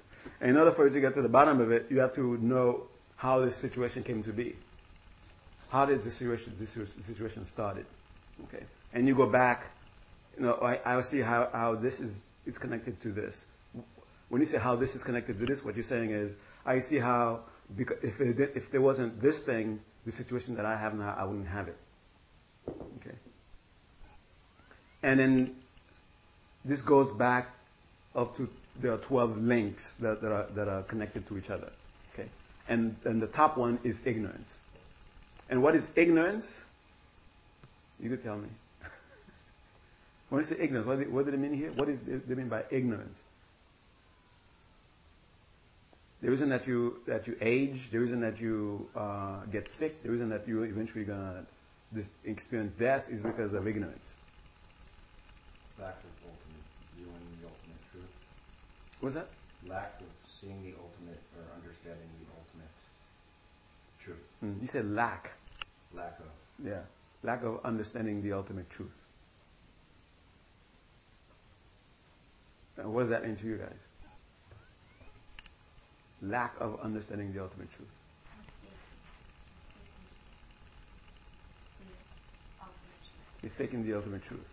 in 0.42 0.58
order 0.58 0.74
for 0.76 0.88
you 0.88 0.94
to 0.94 1.02
get 1.02 1.14
to 1.16 1.22
the 1.22 1.30
bottom 1.30 1.60
of 1.62 1.72
it, 1.72 1.88
you 1.90 2.00
have 2.00 2.14
to 2.16 2.38
know 2.38 2.84
how 3.16 3.44
this 3.44 3.60
situation 3.62 4.04
came 4.04 4.24
to 4.24 4.32
be. 4.34 4.56
How 5.70 5.86
did 5.86 6.04
this 6.04 6.14
situation 6.14 6.56
this 6.60 6.70
situation 7.08 7.46
started? 7.54 7.86
Okay, 8.46 8.66
and 8.94 9.08
you 9.08 9.16
go 9.16 9.30
back. 9.30 9.64
You 10.38 10.44
know, 10.44 10.54
I, 10.56 10.98
I 10.98 11.02
see 11.04 11.22
how, 11.22 11.50
how 11.54 11.76
this 11.76 11.94
is 11.96 12.14
is 12.46 12.58
connected 12.58 13.02
to 13.02 13.12
this. 13.12 13.34
when 14.30 14.42
you 14.42 14.48
say 14.48 14.58
how 14.58 14.76
this 14.76 14.92
is 14.92 15.04
connected 15.04 15.40
to 15.40 15.46
this, 15.46 15.60
what 15.64 15.76
you're 15.76 15.86
saying 15.86 16.12
is, 16.12 16.34
I 16.66 16.80
see 16.90 17.00
how 17.00 17.42
because 17.76 17.98
if 18.04 18.20
it, 18.20 18.52
if 18.56 18.64
there 18.72 18.82
wasn't 18.82 19.22
this 19.22 19.38
thing, 19.46 19.80
the 20.06 20.12
situation 20.12 20.56
that 20.56 20.66
I 20.66 20.78
have 20.78 20.94
now, 20.94 21.16
I 21.18 21.24
wouldn't 21.24 21.48
have 21.48 21.68
it. 21.68 21.78
Okay. 22.68 23.16
And 25.06 25.20
then 25.20 25.56
this 26.66 26.82
goes 26.82 27.16
back 27.16 27.50
up 28.16 28.36
to 28.38 28.50
there 28.82 28.92
are 28.92 28.98
12 28.98 29.38
links 29.38 29.88
that, 30.02 30.18
are, 30.24 30.48
that 30.56 30.68
are 30.68 30.82
connected 30.84 31.28
to 31.28 31.38
each 31.38 31.52
other. 31.52 31.72
Okay. 32.14 32.28
And, 32.68 32.96
and 33.06 33.22
the 33.22 33.28
top 33.28 33.56
one 33.56 33.78
is 33.84 33.96
ignorance. 34.04 34.48
And 35.48 35.62
what 35.62 35.76
is 35.76 35.84
ignorance? 35.96 36.44
You 38.00 38.10
could 38.10 38.24
tell 38.24 38.38
me. 38.38 38.50
when 40.30 40.44
you 40.44 40.50
say 40.50 40.56
ignorance, 40.60 40.88
what, 41.12 41.26
did 41.26 41.36
it 41.36 41.40
mean 41.40 41.54
here? 41.54 41.72
What 41.76 41.88
is 41.88 42.00
it 42.08 42.28
mean 42.28 42.50
by 42.50 42.64
ignorance? 42.72 43.16
The 46.24 46.32
reason 46.32 46.50
that 46.50 46.66
you 46.66 46.96
that 47.06 47.28
you 47.28 47.36
age, 47.42 47.80
the 47.92 48.00
reason 48.00 48.22
that 48.22 48.40
you 48.40 48.88
uh, 48.96 49.46
get 49.52 49.68
sick, 49.78 50.02
the 50.02 50.10
reason 50.10 50.30
that 50.30 50.48
you 50.48 50.64
eventually 50.64 51.04
gonna 51.04 51.46
experience 52.24 52.74
death 52.80 53.04
is 53.12 53.22
because 53.22 53.54
of 53.54 53.68
ignorance. 53.68 54.02
Lack 55.80 55.98
of 56.00 56.14
ultimate 56.24 56.68
viewing 56.96 57.26
the 57.42 57.48
ultimate 57.48 57.84
truth. 57.92 58.14
What's 59.02 59.16
that? 59.16 59.28
Lack 59.68 60.00
of 60.00 60.08
seeing 60.40 60.62
the 60.64 60.74
ultimate 60.80 61.22
or 61.36 61.44
understanding 61.56 62.10
the 62.20 62.28
ultimate 62.38 62.76
truth. 64.04 64.26
Mm, 64.44 64.62
you 64.62 64.68
said 64.72 64.86
lack. 64.86 65.32
Lack 65.94 66.20
of. 66.20 66.26
Yeah, 66.64 66.82
lack 67.24 67.44
of 67.44 67.60
understanding 67.66 68.22
the 68.24 68.34
ultimate 68.34 68.70
truth. 68.70 68.90
And 72.78 72.94
what 72.94 73.02
does 73.02 73.10
that 73.10 73.26
mean 73.26 73.38
to 73.38 73.46
you 73.46 73.58
guys? 73.58 73.86
lack 76.22 76.54
of 76.60 76.80
understanding 76.82 77.34
the 77.34 77.42
ultimate 77.42 77.70
truth. 77.76 77.90
He's 83.42 83.52
taking 83.58 83.86
the 83.86 83.96
ultimate 83.96 84.24
truth. 84.24 84.48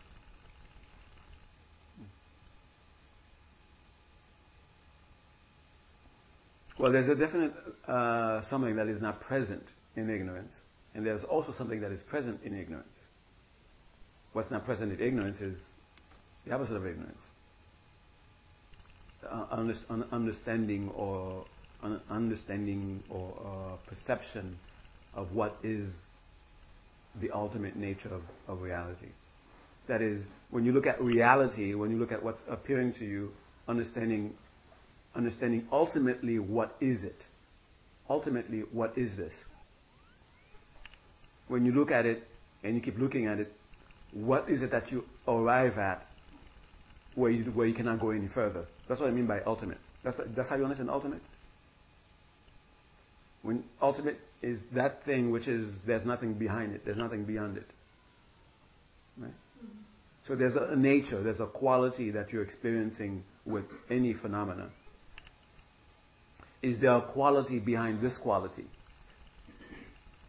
Well, 6.79 6.91
there's 6.93 7.09
a 7.09 7.15
definite 7.15 7.53
uh, 7.87 8.43
something 8.49 8.77
that 8.77 8.89
is 8.89 9.01
not 9.01 9.21
present 9.21 9.65
in 9.97 10.09
ignorance, 10.11 10.53
and 10.95 11.05
there's 11.05 11.25
also 11.25 11.53
something 11.57 11.81
that 11.81 11.93
is 11.93 12.01
present 12.09 12.41
in 12.45 12.59
ignorance. 12.59 12.95
What's 14.33 14.51
not 14.51 14.65
present 14.65 14.93
in 14.93 15.01
ignorance 15.01 15.41
is 15.41 15.57
the 16.47 16.53
opposite 16.53 16.77
of 16.77 16.87
ignorance. 16.87 17.19
Uh, 19.31 19.47
understanding 20.11 20.91
or 20.97 21.45
understanding 22.11 23.03
or 23.11 23.35
uh, 23.45 23.77
perception 23.89 24.57
of 25.15 25.33
what 25.33 25.57
is 25.63 25.93
the 27.21 27.31
ultimate 27.31 27.77
nature 27.77 28.09
of, 28.09 28.23
of 28.49 28.63
reality. 28.63 29.09
That 29.89 30.01
is, 30.01 30.23
when 30.51 30.65
you 30.65 30.73
look 30.73 30.87
at 30.87 31.01
reality, 31.03 31.75
when 31.75 31.91
you 31.91 31.99
look 31.99 32.13
at 32.13 32.23
what's 32.23 32.41
appearing 32.49 32.95
to 32.95 33.05
you, 33.05 33.33
understanding, 33.69 34.35
understanding 35.14 35.66
ultimately 35.70 36.38
what 36.38 36.77
is 36.81 37.05
it? 37.05 37.25
Ultimately, 38.09 38.61
what 38.72 38.96
is 38.98 39.16
this? 39.16 39.33
When 41.48 41.64
you 41.64 41.72
look 41.72 41.90
at 41.90 42.07
it 42.07 42.27
and 42.62 42.75
you 42.75 42.81
keep 42.81 42.98
looking 42.98 43.27
at 43.27 43.38
it, 43.38 43.53
what 44.12 44.51
is 44.51 44.62
it 44.62 44.70
that 44.70 44.90
you 44.90 45.05
arrive 45.27 45.79
at 45.79 46.07
where 47.14 47.31
you, 47.31 47.44
where 47.53 47.66
you 47.66 47.75
cannot 47.75 48.01
go 48.01 48.11
any 48.11 48.29
further? 48.29 48.66
That's 48.88 49.01
what 49.01 49.09
I 49.09 49.12
mean 49.12 49.27
by 49.27 49.40
ultimate. 49.46 49.79
That's, 50.05 50.16
that's 50.37 50.48
how 50.48 50.57
you 50.57 50.64
understand 50.64 50.90
ultimate? 50.90 51.22
When 53.42 53.64
ultimate 53.81 54.20
is 54.42 54.59
that 54.75 55.05
thing 55.05 55.31
which 55.31 55.48
is 55.48 55.79
there's 55.87 56.05
nothing 56.05 56.35
behind 56.35 56.75
it, 56.75 56.85
there's 56.85 56.96
nothing 56.96 57.25
beyond 57.25 57.57
it. 57.57 57.66
Right? 59.16 59.31
Mm-hmm. 59.31 59.79
So 60.29 60.37
there's 60.37 60.55
a, 60.55 60.72
a 60.72 60.77
nature, 60.77 61.22
there's 61.22 61.40
a 61.40 61.46
quality 61.46 62.11
that 62.12 62.33
you're 62.33 62.42
experiencing 62.42 63.25
with 63.44 63.64
any 63.90 64.14
phenomena. 64.14 64.70
Is 66.62 66.81
there 66.81 66.96
a 66.96 67.03
quality 67.03 67.59
behind 67.59 68.01
this 68.01 68.16
quality? 68.22 68.64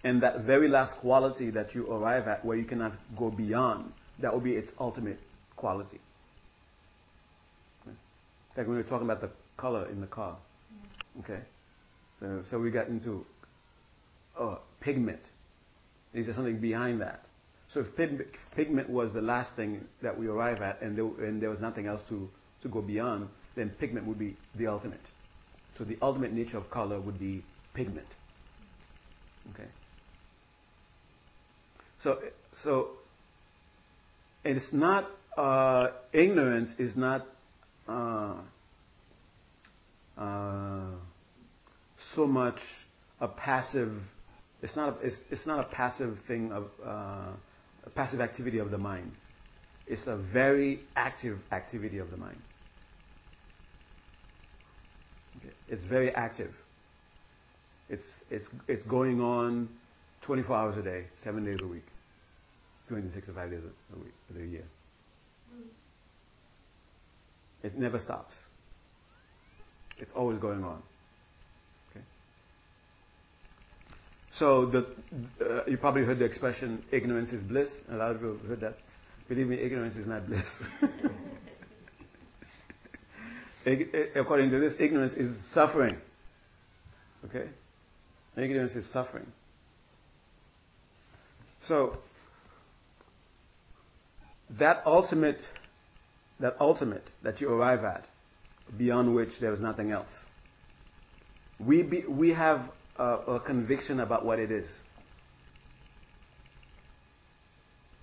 And 0.04 0.22
that 0.24 0.42
very 0.42 0.68
last 0.68 1.00
quality 1.00 1.52
that 1.52 1.74
you 1.74 1.92
arrive 1.92 2.28
at 2.28 2.44
where 2.44 2.58
you 2.58 2.66
cannot 2.66 2.94
go 3.18 3.30
beyond, 3.30 3.92
that 4.22 4.34
will 4.34 4.42
be 4.42 4.54
its 4.54 4.72
ultimate 4.80 5.20
quality. 5.56 6.00
Like 7.86 8.68
when 8.68 8.72
we 8.72 8.76
were 8.78 8.84
talking 8.84 9.10
about 9.10 9.22
the 9.22 9.32
color 9.58 9.88
in 9.90 10.02
the 10.02 10.08
car. 10.08 10.38
Okay? 11.20 11.40
So, 12.20 12.44
so 12.50 12.60
we 12.60 12.72
got 12.72 12.88
into 12.88 13.26
pigment. 14.82 15.22
Is 16.14 16.26
there 16.26 16.36
something 16.36 16.60
behind 16.60 17.02
that? 17.02 17.24
So 17.74 17.80
if 17.82 17.96
pigment, 17.96 18.30
pigment 18.56 18.90
was 18.90 19.14
the 19.14 19.22
last 19.22 19.56
thing 19.56 19.86
that 20.02 20.18
we 20.18 20.28
arrive 20.28 20.62
at 20.62 20.82
and 20.82 20.98
there, 20.98 21.28
and 21.28 21.42
there 21.42 21.50
was 21.50 21.60
nothing 21.60 21.88
else 21.88 22.02
to, 22.10 22.30
to 22.62 22.68
go 22.68 22.82
beyond, 22.82 23.30
then 23.56 23.72
pigment 23.80 24.06
would 24.06 24.20
be 24.20 24.38
the 24.56 24.68
ultimate. 24.68 25.00
So 25.78 25.84
the 25.84 25.98
ultimate 26.02 26.34
nature 26.34 26.58
of 26.58 26.70
color 26.70 27.00
would 27.00 27.20
be 27.20 27.44
pigment. 27.74 28.08
Okay. 29.54 29.68
So, 32.02 32.20
so 32.64 32.90
it's 34.44 34.66
not 34.72 35.10
uh, 35.38 35.88
ignorance 36.12 36.72
is 36.78 36.96
not 36.96 37.26
uh, 37.88 38.36
uh, 40.18 40.86
so 42.16 42.28
much 42.28 42.60
a 43.20 43.28
passive. 43.28 43.94
It's 44.62 44.76
not. 44.76 44.98
A, 45.02 45.08
it's, 45.08 45.16
it's 45.32 45.48
not 45.48 45.60
a 45.66 45.76
passive 45.76 46.18
thing 46.28 46.52
of 46.52 46.66
uh, 46.86 47.32
passive 47.96 48.22
activity 48.22 48.60
of 48.60 48.70
the 48.72 48.78
mind. 48.78 49.12
It's 49.88 50.06
a 50.08 50.18
very 50.18 50.82
active 50.96 51.40
activity 51.52 51.98
of 51.98 52.12
the 52.12 52.18
mind. 52.18 52.38
It's 55.68 55.84
very 55.86 56.14
active. 56.14 56.52
It's 57.90 58.04
it's 58.30 58.46
it's 58.68 58.86
going 58.88 59.22
on 59.22 59.70
24 60.22 60.56
hours 60.56 60.78
a 60.78 60.82
day, 60.82 61.06
seven 61.24 61.44
days 61.46 61.60
a 61.62 61.68
week, 61.68 61.86
365 62.88 63.50
days 63.50 63.60
a 63.94 64.00
week, 64.00 64.14
a 64.36 64.46
year. 64.46 64.66
It 67.64 67.78
never 67.78 68.00
stops. 68.00 68.34
It's 69.98 70.12
always 70.16 70.38
going 70.40 70.64
on. 70.64 70.82
Okay? 71.92 72.06
So 74.38 74.66
the, 74.66 74.88
uh, 75.42 75.64
you 75.68 75.78
probably 75.78 76.04
heard 76.04 76.20
the 76.20 76.26
expression 76.26 76.84
"ignorance 76.92 77.30
is 77.30 77.44
bliss." 77.44 77.70
A 77.90 77.96
lot 77.96 78.12
of 78.16 78.22
you 78.22 78.28
have 78.28 78.42
heard 78.42 78.62
that. 78.62 78.78
Believe 79.30 79.48
me, 79.48 79.58
ignorance 79.58 79.96
is 79.96 80.08
not 80.08 80.28
bliss. 80.28 80.46
Eh, 83.66 83.76
according 84.16 84.50
to 84.52 84.60
this, 84.60 84.74
ignorance 84.80 85.14
is 85.14 85.36
suffering. 85.54 85.98
Okay, 87.26 87.50
ignorance 88.36 88.74
is 88.74 88.86
suffering. 88.92 89.26
So 91.68 91.98
that 94.60 94.84
ultimate, 94.86 95.40
that 96.40 96.56
ultimate 96.60 97.04
that 97.24 97.40
you 97.40 97.50
arrive 97.50 97.86
at, 97.86 98.06
beyond 98.78 99.16
which 99.16 99.30
there 99.40 99.54
is 99.54 99.60
nothing 99.60 99.92
else. 99.92 100.10
We 101.60 101.84
be, 101.84 102.04
we 102.08 102.30
have 102.32 102.70
a, 102.98 103.04
a 103.04 103.40
conviction 103.40 104.02
about 104.02 104.26
what 104.26 104.40
it 104.40 104.52
is. 104.52 104.66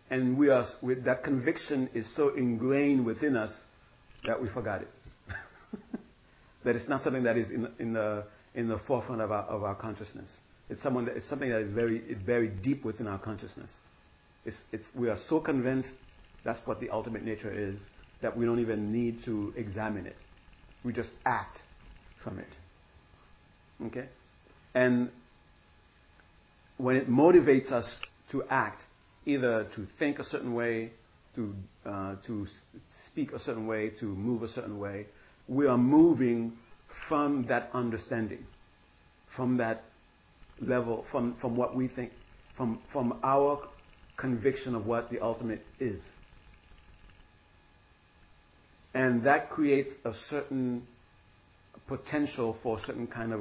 And 0.08 0.38
we 0.38 0.48
are, 0.48 0.66
with 0.82 1.04
that 1.04 1.22
conviction 1.22 1.90
is 1.94 2.06
so 2.16 2.34
ingrained 2.34 3.04
within 3.04 3.36
us 3.36 3.52
that 4.26 4.40
we 4.40 4.48
forgot 4.48 4.82
it. 4.82 4.88
That 6.64 6.76
it's 6.76 6.88
not 6.88 7.02
something 7.02 7.22
that 7.22 7.36
is 7.36 7.50
in, 7.50 7.68
in, 7.78 7.92
the, 7.92 8.24
in 8.54 8.68
the 8.68 8.78
forefront 8.86 9.20
of 9.20 9.32
our, 9.32 9.44
of 9.44 9.62
our 9.62 9.74
consciousness. 9.74 10.28
It's, 10.68 10.82
someone 10.82 11.06
that, 11.06 11.16
it's 11.16 11.28
something 11.28 11.50
that 11.50 11.60
is 11.60 11.72
very, 11.72 12.14
very 12.24 12.48
deep 12.48 12.84
within 12.84 13.06
our 13.06 13.18
consciousness. 13.18 13.70
It's, 14.44 14.56
it's, 14.72 14.84
we 14.94 15.08
are 15.08 15.18
so 15.28 15.40
convinced 15.40 15.88
that's 16.44 16.60
what 16.66 16.80
the 16.80 16.90
ultimate 16.90 17.24
nature 17.24 17.52
is 17.52 17.76
that 18.22 18.36
we 18.36 18.44
don't 18.44 18.60
even 18.60 18.92
need 18.92 19.24
to 19.24 19.52
examine 19.56 20.06
it. 20.06 20.16
We 20.84 20.92
just 20.92 21.10
act 21.24 21.58
from 22.22 22.38
it. 22.38 22.48
Okay? 23.86 24.08
And 24.74 25.10
when 26.76 26.96
it 26.96 27.10
motivates 27.10 27.72
us 27.72 27.86
to 28.32 28.44
act, 28.48 28.82
either 29.26 29.66
to 29.74 29.86
think 29.98 30.18
a 30.18 30.24
certain 30.24 30.54
way, 30.54 30.92
to, 31.36 31.54
uh, 31.84 32.16
to 32.26 32.46
speak 33.10 33.32
a 33.32 33.38
certain 33.38 33.66
way, 33.66 33.90
to 34.00 34.06
move 34.06 34.42
a 34.42 34.48
certain 34.48 34.78
way, 34.78 35.06
we 35.50 35.66
are 35.66 35.76
moving 35.76 36.52
from 37.08 37.44
that 37.48 37.70
understanding, 37.74 38.46
from 39.34 39.56
that 39.56 39.82
level, 40.60 41.04
from, 41.10 41.36
from 41.40 41.56
what 41.56 41.74
we 41.74 41.88
think, 41.88 42.12
from, 42.56 42.78
from 42.92 43.18
our 43.24 43.60
conviction 44.16 44.76
of 44.76 44.86
what 44.86 45.10
the 45.10 45.18
ultimate 45.18 45.66
is. 45.80 46.00
And 48.94 49.24
that 49.24 49.50
creates 49.50 49.90
a 50.04 50.12
certain 50.30 50.86
potential 51.88 52.56
for 52.62 52.78
a 52.78 52.82
certain 52.86 53.08
kind 53.08 53.32
of 53.32 53.40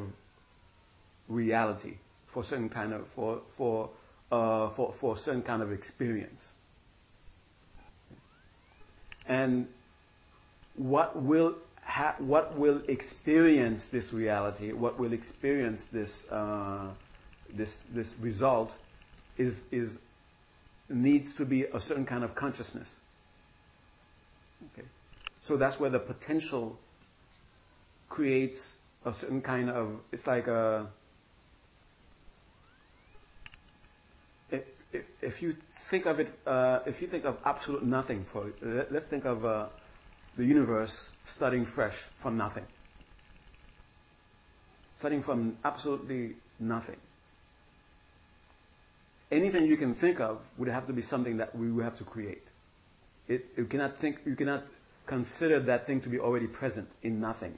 reality, 1.27 1.97
for 2.33 2.43
certain 2.43 2.69
kind 2.69 2.93
of 2.93 3.01
for 3.15 3.41
for 3.57 3.89
uh, 4.31 4.69
for 4.75 4.93
for 5.01 5.15
a 5.15 5.19
certain 5.21 5.41
kind 5.41 5.63
of 5.63 5.71
experience. 5.71 6.39
And 9.27 9.67
what 10.75 11.21
will 11.21 11.55
ha- 11.89 12.15
what 12.19 12.57
will 12.57 12.81
experience 12.87 13.83
this 13.91 14.13
reality, 14.13 14.71
what 14.71 14.99
will 14.99 15.13
experience 15.13 15.81
this 15.91 16.11
uh, 16.31 16.91
this 17.53 17.69
this 17.93 18.07
result, 18.19 18.71
is 19.37 19.53
is 19.71 19.89
needs 20.87 21.29
to 21.37 21.45
be 21.45 21.63
a 21.63 21.79
certain 21.87 22.05
kind 22.05 22.23
of 22.23 22.35
consciousness. 22.35 22.87
Okay, 24.67 24.87
so 25.47 25.57
that's 25.57 25.79
where 25.79 25.89
the 25.89 25.99
potential 25.99 26.79
creates 28.07 28.59
a 29.05 29.13
certain 29.19 29.41
kind 29.41 29.69
of. 29.69 29.99
It's 30.11 30.25
like 30.27 30.47
a. 30.47 30.89
If, 35.21 35.39
you 35.43 35.53
think 35.91 36.07
of 36.07 36.19
it, 36.19 36.29
uh, 36.47 36.79
if 36.87 36.99
you 36.99 37.07
think 37.07 37.23
of 37.23 37.37
absolute 37.45 37.83
nothing 37.85 38.25
for, 38.33 38.51
let, 38.63 38.91
us 38.91 39.03
think 39.11 39.23
of 39.23 39.45
uh, 39.45 39.67
the 40.37 40.45
universe 40.45 40.91
starting 41.35 41.65
fresh 41.75 41.95
from 42.21 42.37
nothing. 42.37 42.65
Starting 44.97 45.23
from 45.23 45.57
absolutely 45.63 46.35
nothing. 46.59 46.97
Anything 49.31 49.65
you 49.65 49.77
can 49.77 49.95
think 49.95 50.19
of 50.19 50.39
would 50.57 50.67
have 50.67 50.87
to 50.87 50.93
be 50.93 51.01
something 51.03 51.37
that 51.37 51.55
we 51.55 51.71
would 51.71 51.83
have 51.83 51.97
to 51.99 52.03
create. 52.03 52.43
It, 53.27 53.45
you 53.55 53.65
cannot 53.65 53.99
think, 54.01 54.17
you 54.25 54.35
cannot 54.35 54.63
consider 55.05 55.59
that 55.61 55.85
thing 55.85 56.01
to 56.01 56.09
be 56.09 56.19
already 56.19 56.47
present 56.47 56.87
in 57.03 57.19
nothing. 57.19 57.57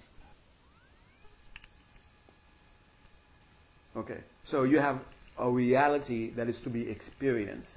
Okay, 3.95 4.19
so 4.45 4.63
you 4.63 4.79
have 4.79 4.99
a 5.37 5.49
reality 5.49 6.31
that 6.35 6.47
is 6.47 6.57
to 6.63 6.69
be 6.69 6.89
experienced. 6.89 7.69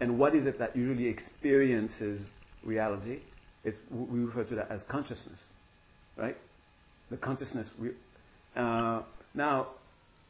And 0.00 0.18
what 0.18 0.34
is 0.34 0.46
it 0.46 0.58
that 0.58 0.76
usually 0.76 1.06
experiences 1.06 2.26
reality? 2.64 3.20
It's, 3.64 3.78
we 3.90 4.20
refer 4.20 4.44
to 4.44 4.54
that 4.56 4.70
as 4.70 4.80
consciousness, 4.90 5.38
right? 6.16 6.36
The 7.10 7.16
consciousness. 7.16 7.66
We, 7.80 7.90
uh, 8.54 9.02
now, 9.34 9.68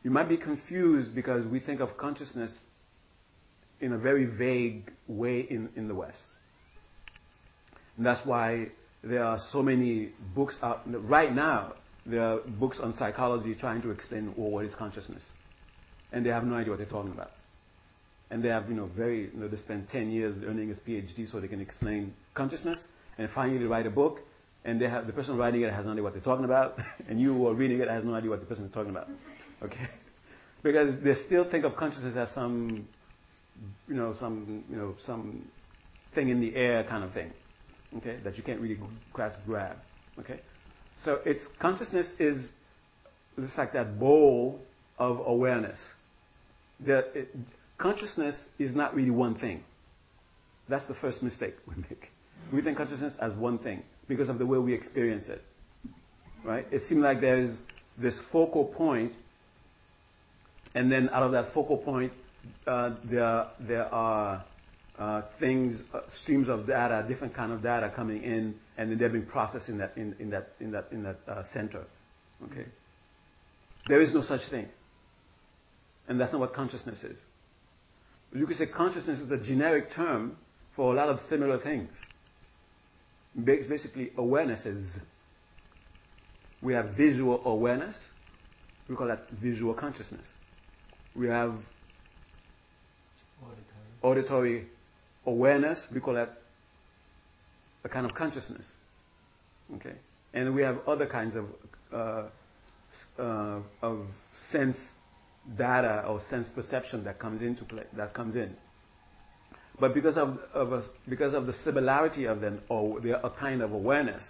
you 0.02 0.10
might 0.10 0.28
be 0.28 0.36
confused 0.36 1.14
because 1.14 1.44
we 1.46 1.60
think 1.60 1.80
of 1.80 1.96
consciousness 1.96 2.52
in 3.80 3.92
a 3.92 3.98
very 3.98 4.24
vague 4.24 4.90
way 5.08 5.40
in, 5.40 5.68
in 5.76 5.88
the 5.88 5.94
West. 5.94 6.18
And 7.96 8.06
that's 8.06 8.24
why 8.26 8.68
there 9.02 9.24
are 9.24 9.38
so 9.52 9.62
many 9.62 10.10
books 10.34 10.56
out. 10.62 10.82
Right 10.86 11.34
now, 11.34 11.74
there 12.06 12.22
are 12.22 12.38
books 12.40 12.78
on 12.82 12.94
psychology 12.98 13.54
trying 13.58 13.82
to 13.82 13.90
explain 13.90 14.32
well, 14.36 14.50
what 14.50 14.64
is 14.64 14.74
consciousness. 14.78 15.22
And 16.12 16.24
they 16.24 16.30
have 16.30 16.44
no 16.44 16.54
idea 16.54 16.70
what 16.70 16.78
they're 16.78 16.86
talking 16.86 17.12
about. 17.12 17.30
And 18.30 18.42
they 18.42 18.48
have, 18.48 18.68
you 18.68 18.74
know, 18.74 18.88
very, 18.96 19.30
you 19.32 19.40
know, 19.40 19.48
they 19.48 19.56
spend 19.56 19.88
10 19.90 20.10
years 20.10 20.36
earning 20.46 20.70
a 20.70 20.88
PhD 20.88 21.30
so 21.30 21.40
they 21.40 21.48
can 21.48 21.60
explain 21.60 22.14
consciousness 22.34 22.78
and 23.18 23.28
finally 23.34 23.64
write 23.64 23.86
a 23.86 23.90
book, 23.90 24.20
and 24.64 24.80
they 24.80 24.88
have, 24.88 25.06
the 25.06 25.12
person 25.12 25.36
writing 25.36 25.62
it 25.62 25.72
has 25.72 25.84
no 25.84 25.92
idea 25.92 26.02
what 26.02 26.14
they're 26.14 26.22
talking 26.22 26.44
about, 26.44 26.76
and 27.08 27.20
you 27.20 27.34
who 27.34 27.46
are 27.48 27.54
reading 27.54 27.80
it 27.80 27.88
has 27.88 28.04
no 28.04 28.14
idea 28.14 28.30
what 28.30 28.40
the 28.40 28.46
person 28.46 28.64
is 28.64 28.72
talking 28.72 28.90
about. 28.90 29.08
Okay? 29.62 29.88
Because 30.62 30.94
they 31.04 31.12
still 31.26 31.50
think 31.50 31.66
of 31.66 31.76
consciousness 31.76 32.16
as 32.16 32.34
some, 32.34 32.88
you 33.86 33.94
know, 33.94 34.14
some, 34.18 34.64
you 34.70 34.76
know, 34.76 34.94
some 35.04 35.46
thing 36.14 36.30
in 36.30 36.40
the 36.40 36.56
air 36.56 36.84
kind 36.84 37.04
of 37.04 37.12
thing. 37.12 37.32
Okay? 37.98 38.18
That 38.24 38.38
you 38.38 38.42
can't 38.42 38.62
really 38.62 38.78
grasp, 39.12 39.36
grab. 39.44 39.76
Okay? 40.18 40.40
So 41.04 41.20
it's 41.26 41.44
consciousness 41.60 42.06
is 42.18 42.48
just 43.38 43.58
like 43.58 43.74
that 43.74 44.00
bowl 44.00 44.58
of 44.98 45.20
awareness. 45.26 45.78
That 46.86 47.10
it, 47.14 47.36
consciousness 47.76 48.34
is 48.58 48.74
not 48.74 48.94
really 48.94 49.10
one 49.10 49.34
thing. 49.38 49.64
That's 50.68 50.86
the 50.86 50.94
first 50.94 51.22
mistake 51.22 51.56
we 51.66 51.74
make. 51.76 52.10
We 52.52 52.62
think 52.62 52.76
consciousness 52.76 53.14
as 53.20 53.32
one 53.32 53.58
thing 53.58 53.82
because 54.08 54.28
of 54.28 54.38
the 54.38 54.46
way 54.46 54.58
we 54.58 54.74
experience 54.74 55.24
it. 55.28 55.42
Right? 56.44 56.66
It 56.70 56.82
seems 56.88 57.00
like 57.00 57.20
there's 57.20 57.56
this 57.98 58.14
focal 58.30 58.66
point, 58.66 59.12
and 60.74 60.90
then 60.92 61.08
out 61.10 61.22
of 61.22 61.32
that 61.32 61.54
focal 61.54 61.78
point, 61.78 62.12
uh, 62.66 62.96
there, 63.10 63.46
there 63.60 63.86
are 63.86 64.44
uh, 64.98 65.22
things, 65.40 65.80
uh, 65.94 66.00
streams 66.22 66.48
of 66.48 66.66
data, 66.66 67.04
different 67.08 67.34
kind 67.34 67.52
of 67.52 67.62
data 67.62 67.92
coming 67.96 68.22
in, 68.22 68.54
and 68.76 68.90
then 68.90 68.98
they're 68.98 69.08
being 69.08 69.26
processed 69.26 69.68
in 69.68 69.78
that, 69.78 69.96
in, 69.96 70.14
in 70.18 70.30
that, 70.30 70.52
in 70.60 70.70
that, 70.72 70.88
in 70.92 71.02
that 71.02 71.18
uh, 71.26 71.42
center. 71.52 71.84
Okay? 72.44 72.66
There 73.88 74.02
is 74.02 74.12
no 74.12 74.22
such 74.22 74.42
thing. 74.50 74.68
And 76.08 76.20
that's 76.20 76.32
not 76.32 76.40
what 76.40 76.54
consciousness 76.54 77.02
is. 77.02 77.16
You 78.34 78.46
could 78.46 78.56
say 78.56 78.66
consciousness 78.66 79.20
is 79.20 79.30
a 79.30 79.38
generic 79.38 79.92
term 79.94 80.36
for 80.76 80.92
a 80.92 80.96
lot 80.96 81.08
of 81.08 81.20
similar 81.28 81.58
things 81.60 81.88
basically 83.42 84.12
awarenesses. 84.16 84.86
We 86.62 86.72
have 86.74 86.90
visual 86.96 87.42
awareness. 87.44 87.96
We 88.88 88.96
call 88.96 89.08
that 89.08 89.28
visual 89.30 89.74
consciousness. 89.74 90.26
We 91.14 91.28
have 91.28 91.58
auditory, 93.42 94.02
auditory 94.02 94.66
awareness. 95.26 95.80
We 95.92 96.00
call 96.00 96.14
that 96.14 96.38
a 97.84 97.88
kind 97.88 98.06
of 98.06 98.14
consciousness. 98.14 98.64
Okay, 99.76 99.94
and 100.32 100.54
we 100.54 100.62
have 100.62 100.78
other 100.86 101.06
kinds 101.06 101.34
of 101.36 101.46
uh, 101.92 103.22
uh, 103.22 103.60
of 103.82 104.06
sense 104.52 104.76
data 105.56 106.04
or 106.06 106.20
sense 106.30 106.48
perception 106.54 107.04
that 107.04 107.18
comes 107.18 107.42
into 107.42 107.64
play. 107.64 107.84
That 107.96 108.14
comes 108.14 108.36
in. 108.36 108.56
But 109.80 109.92
because 109.92 110.16
of, 110.16 110.38
of 110.52 110.72
a, 110.72 110.82
because 111.08 111.34
of 111.34 111.46
the 111.46 111.54
similarity 111.64 112.26
of 112.26 112.40
them, 112.40 112.60
or 112.68 112.98
a 112.98 113.30
kind 113.30 113.60
of 113.60 113.72
awareness, 113.72 114.22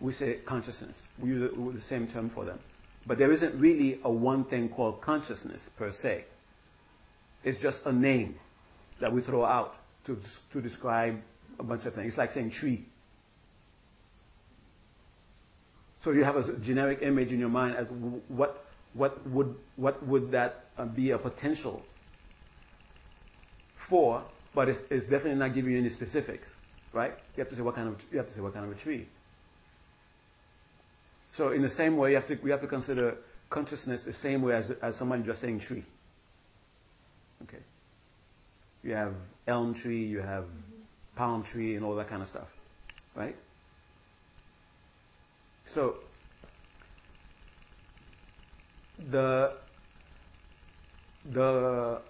we 0.00 0.12
say 0.12 0.38
consciousness. 0.46 0.96
We 1.20 1.30
use 1.30 1.50
the 1.56 1.82
same 1.88 2.08
term 2.08 2.30
for 2.34 2.44
them. 2.44 2.60
But 3.06 3.18
there 3.18 3.32
isn't 3.32 3.60
really 3.60 4.00
a 4.04 4.10
one 4.10 4.44
thing 4.44 4.68
called 4.68 5.00
consciousness 5.02 5.60
per 5.76 5.92
se. 6.02 6.24
It's 7.42 7.60
just 7.60 7.78
a 7.84 7.92
name 7.92 8.36
that 9.00 9.12
we 9.12 9.20
throw 9.22 9.44
out 9.44 9.74
to, 10.06 10.16
to 10.52 10.60
describe 10.60 11.20
a 11.58 11.62
bunch 11.62 11.84
of 11.84 11.94
things. 11.94 12.08
It's 12.08 12.18
like 12.18 12.32
saying 12.32 12.52
tree. 12.52 12.86
So 16.04 16.12
you 16.12 16.24
have 16.24 16.36
a 16.36 16.58
generic 16.58 17.00
image 17.02 17.28
in 17.28 17.38
your 17.38 17.48
mind 17.48 17.76
as 17.76 17.86
what, 18.28 18.64
what, 18.92 19.26
would, 19.26 19.54
what 19.76 20.06
would 20.06 20.30
that 20.32 20.64
be 20.94 21.10
a 21.10 21.18
potential 21.18 21.82
for 23.88 24.22
but 24.54 24.68
it's, 24.68 24.78
it's 24.90 25.04
definitely 25.04 25.34
not 25.34 25.54
giving 25.54 25.72
you 25.72 25.78
any 25.78 25.90
specifics, 25.90 26.46
right? 26.92 27.12
You 27.36 27.42
have 27.42 27.50
to 27.50 27.56
say 27.56 27.62
what 27.62 27.74
kind 27.74 27.88
of 27.88 27.96
you 28.10 28.18
have 28.18 28.28
to 28.28 28.34
say 28.34 28.40
what 28.40 28.54
kind 28.54 28.70
of 28.70 28.76
a 28.76 28.80
tree. 28.80 29.08
So 31.36 31.50
in 31.50 31.62
the 31.62 31.70
same 31.70 31.96
way, 31.96 32.10
you 32.10 32.16
have 32.16 32.28
to, 32.28 32.38
we 32.42 32.50
have 32.50 32.60
to 32.60 32.68
consider 32.68 33.16
consciousness 33.50 34.00
the 34.06 34.12
same 34.14 34.42
way 34.42 34.54
as, 34.54 34.70
as 34.82 34.96
someone 34.96 35.24
just 35.24 35.40
saying 35.40 35.60
tree. 35.60 35.84
Okay. 37.42 37.62
You 38.82 38.92
have 38.92 39.14
elm 39.46 39.74
tree, 39.74 40.04
you 40.06 40.18
have 40.18 40.44
mm-hmm. 40.44 41.16
palm 41.16 41.44
tree, 41.52 41.74
and 41.74 41.84
all 41.84 41.96
that 41.96 42.08
kind 42.08 42.22
of 42.22 42.28
stuff, 42.28 42.48
right? 43.16 43.36
So 45.74 45.96
the 49.10 49.54
the 51.32 52.00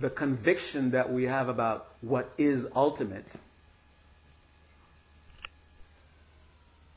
the 0.00 0.10
conviction 0.10 0.90
that 0.92 1.12
we 1.12 1.24
have 1.24 1.48
about 1.48 1.88
what 2.00 2.32
is 2.38 2.64
ultimate, 2.74 3.26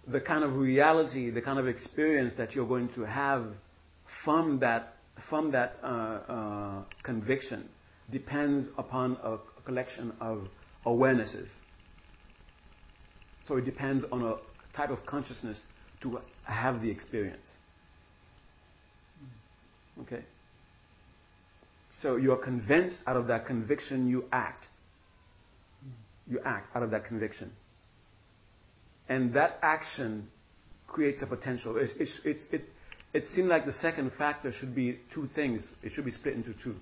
the 0.08 0.20
kind 0.20 0.44
of 0.44 0.56
reality, 0.56 1.32
the 1.32 1.42
kind 1.42 1.60
of 1.60 1.68
experience 1.68 2.34
that 2.38 2.54
you're 2.54 2.68
going 2.68 2.90
to 2.94 3.02
have 3.02 3.46
from 4.24 4.60
that, 4.60 4.96
from 5.30 5.52
that 5.52 5.78
uh, 5.84 5.88
uh, 5.88 6.84
conviction 7.04 7.70
depends 8.12 8.68
upon 8.78 9.18
a 9.24 9.38
collection 9.66 10.12
of 10.20 10.48
awarenesses. 10.86 11.48
So 13.48 13.58
it 13.58 13.66
depends 13.66 14.06
on 14.12 14.24
a 14.24 14.36
type 14.76 14.90
of 14.90 15.06
consciousness 15.06 15.58
to 16.02 16.20
have 16.44 16.82
the 16.82 16.90
experience. 16.90 17.46
Okay? 20.02 20.24
So 22.02 22.16
you 22.16 22.32
are 22.32 22.38
convinced 22.38 22.98
out 23.06 23.16
of 23.16 23.28
that 23.28 23.46
conviction, 23.46 24.08
you 24.08 24.26
act. 24.32 24.66
You 26.28 26.40
act 26.46 26.76
out 26.76 26.84
of 26.84 26.92
that 26.92 27.06
conviction. 27.06 27.52
And 29.08 29.34
that 29.34 29.60
action 29.62 30.28
creates 30.88 31.20
a 31.22 31.28
potential. 31.28 31.78
It's, 31.78 31.94
it's, 32.00 32.12
it's, 32.24 32.42
it, 32.52 32.62
it 33.14 33.26
seemed 33.36 33.50
like 33.50 33.66
the 33.66 33.74
second 33.74 34.12
factor 34.18 34.54
should 34.60 34.74
be 34.74 35.00
two 35.14 35.28
things. 35.36 35.62
It 35.84 35.92
should 35.94 36.06
be 36.06 36.12
split 36.12 36.36
into 36.36 36.54
two. 36.64 36.76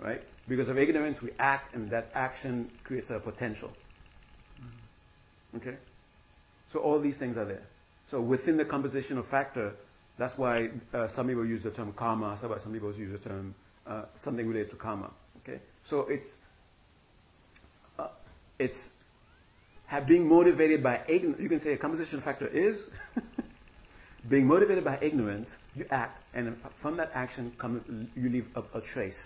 Right? 0.00 0.20
Because 0.48 0.68
of 0.68 0.76
ignorance, 0.76 1.18
we 1.22 1.30
act, 1.38 1.74
and 1.74 1.90
that 1.90 2.10
action 2.14 2.70
creates 2.82 3.08
a 3.10 3.20
potential. 3.20 3.70
Okay? 5.56 5.76
So 6.72 6.80
all 6.80 7.00
these 7.00 7.16
things 7.18 7.36
are 7.36 7.44
there. 7.44 7.62
So 8.10 8.20
within 8.20 8.56
the 8.56 8.64
compositional 8.64 9.28
factor, 9.30 9.74
that's 10.18 10.36
why 10.36 10.68
uh, 10.92 11.06
some 11.14 11.28
people 11.28 11.46
use 11.46 11.62
the 11.62 11.70
term 11.70 11.94
karma, 11.96 12.38
some 12.40 12.72
people 12.72 12.94
use 12.94 13.12
the 13.12 13.28
term 13.28 13.54
uh, 13.86 14.04
something 14.24 14.46
related 14.46 14.70
to 14.70 14.76
karma. 14.76 15.10
Okay, 15.42 15.60
so 15.88 16.06
it's 16.08 16.26
uh, 17.98 18.08
it's 18.58 18.76
have 19.86 20.06
being 20.06 20.26
motivated 20.26 20.82
by 20.82 21.00
ignorance. 21.08 21.40
You 21.40 21.48
can 21.48 21.60
say 21.60 21.72
a 21.72 21.78
composition 21.78 22.22
factor 22.22 22.46
is 22.46 22.80
being 24.30 24.46
motivated 24.46 24.84
by 24.84 24.98
ignorance. 25.02 25.48
You 25.74 25.84
act, 25.90 26.22
and 26.34 26.56
from 26.80 26.96
that 26.96 27.10
action, 27.14 27.52
come, 27.58 28.08
you 28.14 28.28
leave 28.28 28.46
a, 28.54 28.60
a 28.78 28.80
trace, 28.94 29.18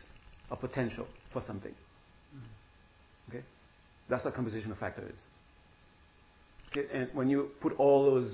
a 0.51 0.57
potential 0.57 1.07
for 1.33 1.43
something. 1.47 1.75
Okay, 3.29 3.45
that's 4.09 4.25
what 4.25 4.35
composition 4.35 4.75
factor 4.79 5.03
is. 5.03 5.19
Okay, 6.71 6.87
and 6.93 7.09
when 7.15 7.29
you 7.29 7.51
put 7.61 7.75
all 7.79 8.05
those 8.05 8.33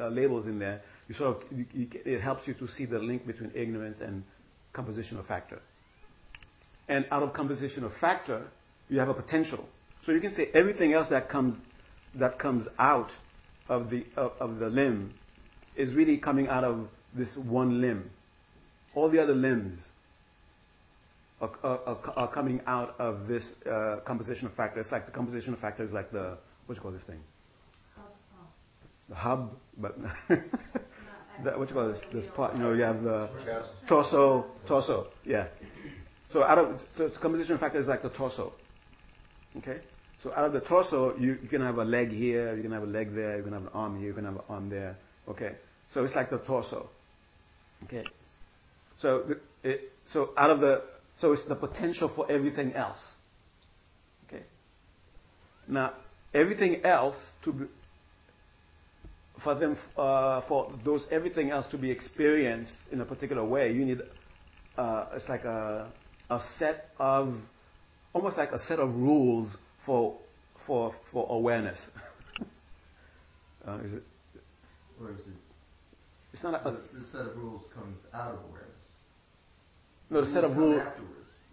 uh, 0.00 0.08
labels 0.08 0.46
in 0.46 0.58
there, 0.58 0.80
you 1.08 1.14
sort 1.14 1.36
of 1.36 1.42
you, 1.52 1.66
you, 1.74 1.88
it 2.04 2.20
helps 2.20 2.46
you 2.46 2.54
to 2.54 2.68
see 2.68 2.86
the 2.86 2.98
link 2.98 3.26
between 3.26 3.50
ignorance 3.54 3.98
and 4.00 4.22
compositional 4.74 5.26
factor. 5.26 5.60
And 6.88 7.06
out 7.10 7.22
of 7.22 7.32
compositional 7.32 7.92
factor, 8.00 8.46
you 8.88 8.98
have 8.98 9.08
a 9.08 9.14
potential. 9.14 9.64
So 10.04 10.12
you 10.12 10.20
can 10.20 10.34
say 10.34 10.48
everything 10.52 10.92
else 10.92 11.08
that 11.10 11.28
comes 11.28 11.56
that 12.16 12.38
comes 12.38 12.66
out 12.78 13.10
of 13.68 13.90
the 13.90 14.04
of, 14.16 14.32
of 14.38 14.58
the 14.58 14.68
limb 14.68 15.14
is 15.76 15.94
really 15.94 16.18
coming 16.18 16.48
out 16.48 16.64
of 16.64 16.88
this 17.14 17.28
one 17.36 17.80
limb. 17.80 18.10
All 18.94 19.10
the 19.10 19.20
other 19.20 19.34
limbs 19.34 19.80
are, 21.40 21.50
are, 21.62 21.98
are 22.16 22.32
coming 22.32 22.60
out 22.66 22.94
of 22.98 23.26
this 23.26 23.42
uh, 23.66 24.00
compositional 24.06 24.54
factor. 24.56 24.80
It's 24.80 24.92
like 24.92 25.06
the 25.06 25.12
compositional 25.12 25.60
factor 25.60 25.82
is 25.82 25.90
like 25.90 26.12
the 26.12 26.36
what 26.66 26.74
do 26.74 26.78
you 26.78 26.82
call 26.82 26.92
this 26.92 27.02
thing? 27.06 27.20
The 29.08 29.14
hub, 29.14 29.52
but 29.76 29.96
that, 31.42 31.58
what 31.58 31.68
you 31.68 31.74
call 31.74 31.88
this, 31.88 32.00
this 32.12 32.24
part, 32.36 32.54
you 32.54 32.62
know, 32.62 32.72
you 32.72 32.82
have 32.82 33.02
the 33.02 33.28
torso, 33.88 34.46
torso, 34.66 35.08
yeah. 35.24 35.48
So 36.32 36.42
out 36.42 36.58
of, 36.58 36.80
so 36.96 37.10
composition 37.20 37.58
factor 37.58 37.78
is 37.78 37.86
like 37.86 38.02
the 38.02 38.10
torso. 38.10 38.52
Okay? 39.58 39.80
So 40.22 40.32
out 40.32 40.44
of 40.46 40.52
the 40.52 40.60
torso, 40.60 41.16
you, 41.16 41.38
you 41.42 41.48
can 41.48 41.60
have 41.60 41.78
a 41.78 41.84
leg 41.84 42.10
here, 42.10 42.56
you 42.56 42.62
can 42.62 42.72
have 42.72 42.82
a 42.82 42.86
leg 42.86 43.14
there, 43.14 43.36
you 43.36 43.42
can 43.42 43.52
have 43.52 43.62
an 43.62 43.68
arm 43.74 43.98
here, 43.98 44.08
you 44.08 44.14
can 44.14 44.24
have 44.24 44.34
an 44.34 44.42
arm 44.48 44.68
there. 44.68 44.96
Okay? 45.28 45.52
So 45.92 46.02
it's 46.04 46.14
like 46.14 46.30
the 46.30 46.38
torso. 46.38 46.88
Okay? 47.84 48.04
So, 49.00 49.36
it, 49.62 49.92
so 50.12 50.30
out 50.36 50.50
of 50.50 50.60
the, 50.60 50.82
so 51.18 51.32
it's 51.32 51.46
the 51.48 51.54
potential 51.54 52.10
for 52.14 52.30
everything 52.30 52.72
else. 52.72 52.98
Okay? 54.26 54.42
Now, 55.68 55.92
everything 56.32 56.84
else 56.84 57.16
to 57.44 57.52
be, 57.52 57.64
for 59.44 59.54
them, 59.54 59.76
uh, 59.96 60.40
for 60.48 60.72
those 60.84 61.06
everything 61.10 61.50
else 61.50 61.66
to 61.70 61.78
be 61.78 61.90
experienced 61.90 62.72
in 62.90 63.00
a 63.00 63.04
particular 63.04 63.44
way, 63.44 63.72
you 63.72 63.84
need, 63.84 64.00
uh, 64.76 65.06
it's 65.14 65.28
like 65.28 65.44
a, 65.44 65.92
a 66.30 66.40
set 66.58 66.90
of, 66.98 67.34
almost 68.12 68.36
like 68.36 68.50
a 68.50 68.58
set 68.66 68.80
of 68.80 68.88
rules 68.94 69.54
for, 69.86 70.16
for, 70.66 70.94
for 71.12 71.26
awareness. 71.30 71.78
uh, 73.68 73.78
is 73.84 73.92
it? 73.92 74.02
Or 75.00 75.10
is 75.12 75.18
it? 75.20 75.26
It's 76.32 76.42
not 76.42 76.66
a, 76.66 76.70
the, 76.70 76.78
the 76.98 77.06
set 77.12 77.20
of 77.20 77.36
rules 77.36 77.62
comes 77.72 77.98
out 78.12 78.32
of 78.32 78.38
awareness. 78.50 78.70
No, 80.10 80.24
the 80.24 80.32
set 80.32 80.44
of 80.44 80.56
rules. 80.56 80.82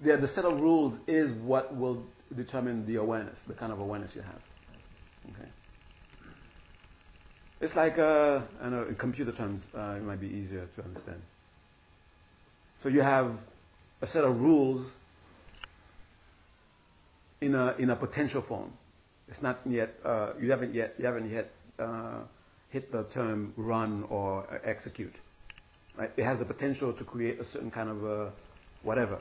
Yeah, 0.04 0.16
the 0.16 0.28
set 0.30 0.46
of 0.46 0.60
rules 0.60 0.98
is 1.08 1.32
what 1.44 1.76
will 1.76 2.04
determine 2.36 2.88
the 2.88 2.96
awareness, 2.96 3.38
the 3.48 3.54
kind 3.54 3.72
of 3.72 3.80
awareness 3.80 4.12
you 4.16 4.22
have. 4.22 4.42
Okay. 5.30 5.50
It's 7.62 7.76
like, 7.76 8.00
uh, 8.00 8.42
I 8.60 8.70
know, 8.70 8.88
in 8.90 8.96
computer 8.96 9.32
terms, 9.32 9.62
uh, 9.78 9.92
it 9.92 10.04
might 10.04 10.20
be 10.20 10.26
easier 10.26 10.68
to 10.76 10.84
understand. 10.84 11.22
So 12.82 12.90
you 12.90 13.02
have 13.02 13.36
a 14.02 14.08
set 14.08 14.24
of 14.24 14.42
rules 14.42 14.90
in 17.40 17.54
a, 17.54 17.76
in 17.78 17.92
a 17.92 17.96
potential 17.96 18.44
form. 18.48 18.74
It's 19.28 19.44
not 19.44 19.60
yet, 19.70 19.94
uh, 20.04 20.34
you 20.42 20.50
haven't 20.50 20.74
yet, 20.74 20.96
you 20.98 21.06
haven't 21.06 21.30
yet 21.30 21.52
uh, 21.78 22.22
hit 22.72 22.92
the 22.92 23.06
term 23.14 23.54
run 23.56 24.06
or 24.10 24.44
execute. 24.66 25.14
Right? 25.96 26.10
It 26.18 26.24
has 26.24 26.40
the 26.40 26.46
potential 26.46 26.94
to 26.94 27.04
create 27.04 27.40
a 27.40 27.46
certain 27.54 27.70
kind 27.70 27.90
of 27.90 28.04
uh, 28.04 28.32
whatever. 28.82 29.20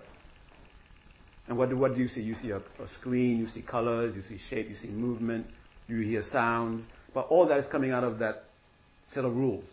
And 1.47 1.59
what 1.59 1.68
do, 1.68 1.76
what 1.76 1.95
do 1.95 2.01
you 2.01 2.09
see? 2.09 2.22
You 2.22 2.36
see 2.36 2.51
a, 2.53 2.59
a 2.59 2.88
screen, 3.01 3.36
you 3.36 3.49
see 3.49 3.61
colors, 3.61 4.14
you 4.16 4.22
see 4.30 4.43
shape, 4.49 4.70
you 4.70 4.76
see 4.76 4.88
movement, 4.88 5.47
you 5.88 6.01
hear 6.01 6.22
sounds, 6.32 6.86
but 7.15 7.27
all 7.29 7.47
that 7.49 7.59
is 7.59 7.67
coming 7.71 7.91
out 7.91 8.05
of 8.05 8.19
that 8.19 8.45
set 9.15 9.25
of 9.25 9.35
rules. 9.35 9.65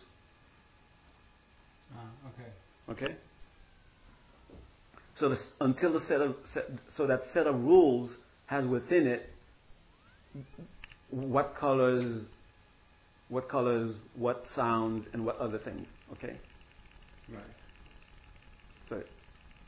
Uh, 1.93 2.91
okay. 2.91 3.05
Okay? 3.05 3.15
So 5.15 5.29
the, 5.29 5.37
until 5.61 5.93
the 5.93 6.01
set 6.07 6.21
of 6.21 6.35
set, 6.53 6.65
so 6.95 7.07
that 7.07 7.21
set 7.33 7.47
of 7.47 7.55
rules 7.55 8.11
has 8.45 8.65
within 8.65 9.07
it 9.07 9.29
what 11.09 11.55
colors, 11.59 12.23
what 13.29 13.49
colors, 13.49 13.95
what 14.15 14.43
sounds, 14.55 15.07
and 15.13 15.25
what 15.25 15.37
other 15.37 15.57
things. 15.57 15.87
Okay. 16.13 16.35
Right. 17.29 17.41
So 18.89 19.01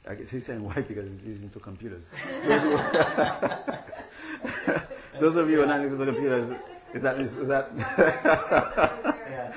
I 0.07 0.15
guess 0.15 0.28
he's 0.30 0.45
saying 0.45 0.63
why 0.63 0.82
because 0.88 1.09
he's 1.26 1.38
into 1.38 1.59
computers. 1.59 2.05
Those 5.20 5.36
of 5.36 5.49
you 5.49 5.57
who 5.57 5.63
are 5.63 5.65
not 5.65 5.82
into 5.82 6.05
computers, 6.05 6.57
is 6.93 7.03
that 7.03 7.19
is 7.19 7.47
that? 7.47 7.71
yeah. 7.77 9.53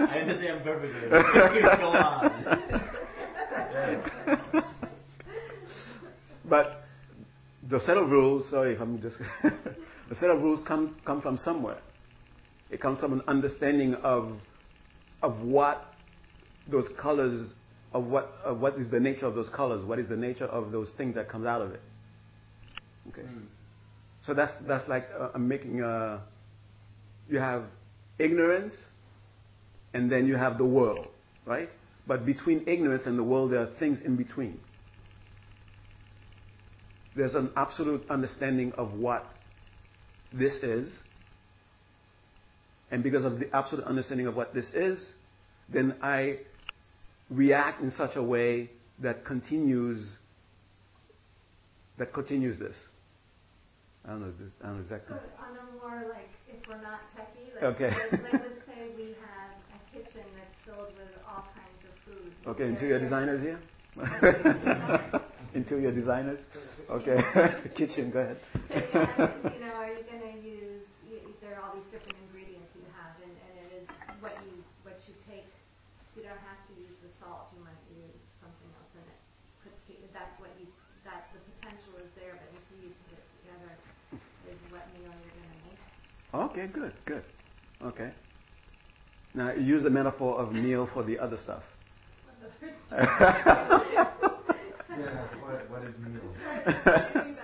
I 0.00 0.20
understand 0.20 0.64
perfectly. 0.64 1.08
Go 1.78 1.88
on. 1.92 2.80
But 6.48 6.84
the 7.68 7.80
set 7.80 7.96
of 7.96 8.10
rules, 8.10 8.48
sorry 8.50 8.74
if 8.74 8.80
I'm 8.80 9.00
just, 9.00 9.16
the 9.42 10.14
set 10.20 10.30
of 10.30 10.42
rules 10.42 10.60
come, 10.66 10.96
come 11.04 11.22
from 11.22 11.38
somewhere. 11.38 11.78
It 12.70 12.80
comes 12.80 13.00
from 13.00 13.12
an 13.12 13.22
understanding 13.26 13.94
of, 13.94 14.36
of 15.22 15.40
what 15.40 15.84
those 16.70 16.86
colors, 17.00 17.50
of 17.92 18.04
what, 18.04 18.32
of 18.44 18.60
what 18.60 18.74
is 18.74 18.90
the 18.90 19.00
nature 19.00 19.26
of 19.26 19.34
those 19.34 19.48
colors, 19.48 19.84
what 19.84 19.98
is 19.98 20.08
the 20.08 20.16
nature 20.16 20.46
of 20.46 20.70
those 20.72 20.90
things 20.96 21.14
that 21.14 21.28
comes 21.28 21.46
out 21.46 21.62
of 21.62 21.72
it. 21.72 21.80
Okay. 23.08 23.22
Mm. 23.22 23.46
So 24.26 24.34
that's, 24.34 24.52
that's 24.66 24.88
like 24.88 25.06
uh, 25.18 25.30
I'm 25.34 25.46
making 25.48 25.80
a, 25.82 26.22
you 27.28 27.38
have 27.38 27.64
ignorance 28.18 28.74
and 29.92 30.10
then 30.10 30.26
you 30.26 30.36
have 30.36 30.58
the 30.58 30.64
world, 30.64 31.08
right? 31.46 31.68
But 32.06 32.26
between 32.26 32.68
ignorance 32.68 33.02
and 33.06 33.18
the 33.18 33.22
world, 33.22 33.52
there 33.52 33.60
are 33.60 33.70
things 33.78 34.00
in 34.04 34.16
between 34.16 34.60
there's 37.16 37.34
an 37.34 37.50
absolute 37.56 38.04
understanding 38.10 38.72
of 38.72 38.92
what 38.94 39.26
this 40.32 40.52
is. 40.62 40.90
And 42.90 43.02
because 43.02 43.24
of 43.24 43.38
the 43.38 43.54
absolute 43.54 43.84
understanding 43.86 44.26
of 44.26 44.36
what 44.36 44.54
this 44.54 44.66
is, 44.74 44.98
then 45.72 45.96
I 46.02 46.38
react 47.30 47.82
in 47.82 47.92
such 47.96 48.16
a 48.16 48.22
way 48.22 48.70
that 49.00 49.24
continues 49.24 50.06
that 51.96 52.12
continues 52.12 52.58
this. 52.58 52.74
I 54.04 54.12
don't 54.12 54.20
know. 54.20 54.32
I 54.60 54.66
don't 54.68 54.76
know 54.76 54.82
exactly. 54.84 55.16
So 55.16 55.24
on 55.40 55.56
a 55.56 55.64
more 55.80 56.04
like, 56.12 56.28
if 56.44 56.60
we're 56.68 56.76
not 56.84 57.08
techie, 57.16 57.56
like, 57.56 57.64
okay. 57.72 57.88
like, 57.88 58.36
let's 58.36 58.60
say 58.68 58.92
we 59.00 59.16
have 59.16 59.56
a 59.72 59.80
kitchen 59.96 60.28
that's 60.36 60.58
filled 60.68 60.92
with 61.00 61.08
all 61.24 61.48
kinds 61.56 61.80
of 61.88 61.94
food. 62.04 62.28
Okay, 62.44 62.68
interior 62.76 63.00
designers 63.00 63.40
here. 63.40 63.56
interior 65.56 65.88
designers. 65.88 66.36
Okay, 66.90 67.16
kitchen. 67.80 68.12
Go 68.12 68.20
ahead. 68.20 68.36
you 69.56 69.60
know, 69.64 69.72
are 69.72 69.88
you 69.88 70.04
going 70.04 70.20
to 70.20 70.36
use? 70.44 70.84
There 71.40 71.56
are 71.56 71.64
all 71.64 71.72
these 71.72 71.88
different 71.88 72.16
ingredients 72.28 72.72
you 72.76 72.84
have, 72.96 73.16
and, 73.24 73.32
and 73.32 73.54
it 73.68 73.70
is 73.80 73.86
what 74.20 74.36
you 74.44 74.52
what 74.84 75.00
you 75.08 75.16
take. 75.24 75.48
You 76.12 76.28
don't 76.28 76.44
have 76.44 76.60
to 76.68 76.72
use 76.76 76.96
the 77.00 77.08
salt. 77.20 77.52
You 77.56 77.64
might 77.64 77.80
use 77.88 78.20
something 78.36 78.68
else 78.76 78.92
in 79.00 79.04
it. 79.04 79.20
Puts 79.64 79.80
to, 79.88 79.96
that's 80.12 80.36
what 80.36 80.52
you. 80.60 80.68
That's 81.04 81.28
the 81.36 81.40
potential 81.56 82.00
is 82.00 82.08
there, 82.16 82.32
but 82.36 82.48
until 82.48 82.80
you 82.80 82.88
put 83.04 83.12
it 83.12 83.28
together, 83.44 83.76
is 84.48 84.60
what 84.68 84.84
meal 84.92 85.08
you're 85.08 85.36
going 85.36 85.52
to 85.52 85.60
make. 85.68 85.80
Okay, 86.34 86.66
good, 86.66 86.92
good. 87.04 87.22
Okay. 87.82 88.10
Now 89.34 89.52
use 89.52 89.82
the 89.82 89.90
metaphor 89.90 90.38
of 90.40 90.52
meal 90.52 90.88
for 90.92 91.02
the 91.02 91.18
other 91.18 91.36
stuff. 91.36 91.62
Yeah, 94.94 95.26
what, 95.42 95.66
what 95.70 95.82
is 95.82 95.98
meal? 95.98 96.22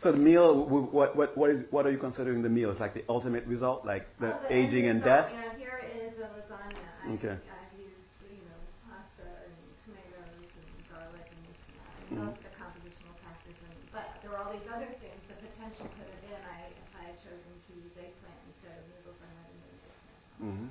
so 0.00 0.12
the 0.12 0.18
meal, 0.18 0.64
what, 0.64 1.12
what, 1.14 1.36
what, 1.36 1.50
is, 1.50 1.60
what 1.70 1.84
are 1.84 1.92
you 1.92 1.98
considering 1.98 2.40
the 2.40 2.48
meal? 2.48 2.70
It's 2.70 2.80
like 2.80 2.94
the 2.94 3.04
ultimate 3.08 3.44
result, 3.44 3.84
like 3.84 4.08
the, 4.16 4.32
oh, 4.32 4.40
the 4.48 4.56
aging 4.56 4.88
and 4.88 5.04
result, 5.04 5.28
death? 5.28 5.28
Yeah, 5.28 5.60
here 5.60 5.84
is 5.84 6.16
a 6.16 6.32
lasagna. 6.32 6.80
I, 7.04 7.12
okay. 7.20 7.36
I've 7.36 7.76
used, 7.76 8.00
you 8.32 8.48
know, 8.48 8.60
pasta 8.88 9.28
and 9.28 9.52
tomatoes 9.84 10.48
and 10.56 10.68
garlic 10.88 11.28
and 11.28 11.40
this 11.44 11.60
and 11.60 11.76
that. 11.76 11.92
And 11.92 12.08
mm-hmm. 12.08 12.32
those 12.32 12.40
are 12.40 12.48
the 12.48 12.54
compositional 12.56 13.16
factors. 13.20 13.60
And, 13.60 13.76
but 13.92 14.08
there 14.24 14.32
were 14.32 14.40
all 14.40 14.56
these 14.56 14.64
other 14.72 14.88
things. 15.04 15.20
The 15.28 15.36
potential 15.36 15.84
could 16.00 16.08
have 16.08 16.22
been, 16.24 16.40
I, 16.48 16.72
if 16.72 16.90
I 16.96 17.12
had 17.12 17.16
chosen 17.20 17.52
to 17.60 17.70
use 17.76 17.92
eggplant 17.92 18.40
instead 18.56 18.72
of 18.72 18.88
noodles, 18.88 19.20
I 19.20 19.28
might 19.36 19.52
have 19.52 19.60
made 19.60 19.84
eggplant 19.84 20.27
Mm-hmm. 20.42 20.70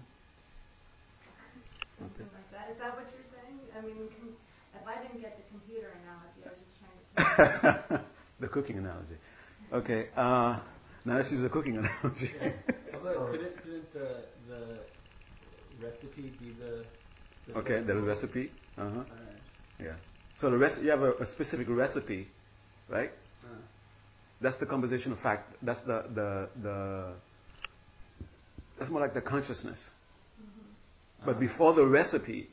Something 2.00 2.26
okay. 2.26 2.36
like 2.36 2.52
that. 2.52 2.72
Is 2.72 2.78
that 2.80 2.96
what 2.96 3.08
you're 3.12 3.30
saying? 3.34 3.60
I 3.76 3.82
mean, 3.82 4.08
if 4.76 4.88
I 4.88 5.02
didn't 5.02 5.22
get 5.22 5.38
the 5.38 5.44
computer 5.50 5.92
analogy, 6.04 6.46
I 6.46 6.50
was 6.50 6.62
just 6.62 6.78
trying 6.80 7.98
to. 7.98 8.04
the 8.40 8.48
cooking 8.48 8.78
analogy. 8.78 9.18
Okay. 9.74 10.10
Uh, 10.16 10.60
now 11.06 11.18
let's 11.18 11.32
use 11.32 11.44
a 11.44 11.50
cooking 11.50 11.78
analogy. 11.78 12.32
Although, 12.94 13.32
couldn't, 13.32 13.58
couldn't 13.64 13.94
the, 13.94 14.26
the 14.48 14.80
recipe 15.82 16.34
be 16.40 16.54
the. 16.60 16.86
the 17.48 17.60
okay, 17.60 17.82
the 17.82 17.96
recipe. 17.96 18.52
Uh 18.78 18.90
huh. 18.90 19.04
Yeah. 19.80 19.94
So 20.40 20.50
the 20.52 20.58
rest, 20.58 20.82
you 20.82 20.92
have 20.92 21.02
a, 21.02 21.14
a 21.14 21.26
specific 21.34 21.68
recipe, 21.70 22.28
right? 22.90 23.12
Uh. 23.44 23.58
That's 24.40 24.58
the 24.60 24.66
composition 24.68 25.12
of 25.12 25.20
fact. 25.20 25.54
That's 25.62 25.84
the 25.86 26.06
the 26.14 26.50
the. 26.62 27.14
That's 28.78 28.92
more 28.92 29.02
like 29.02 29.14
the 29.14 29.22
consciousness. 29.22 29.80
Mm-hmm. 30.42 31.26
But 31.26 31.40
before 31.40 31.74
the 31.74 31.86
recipe, 31.86 32.50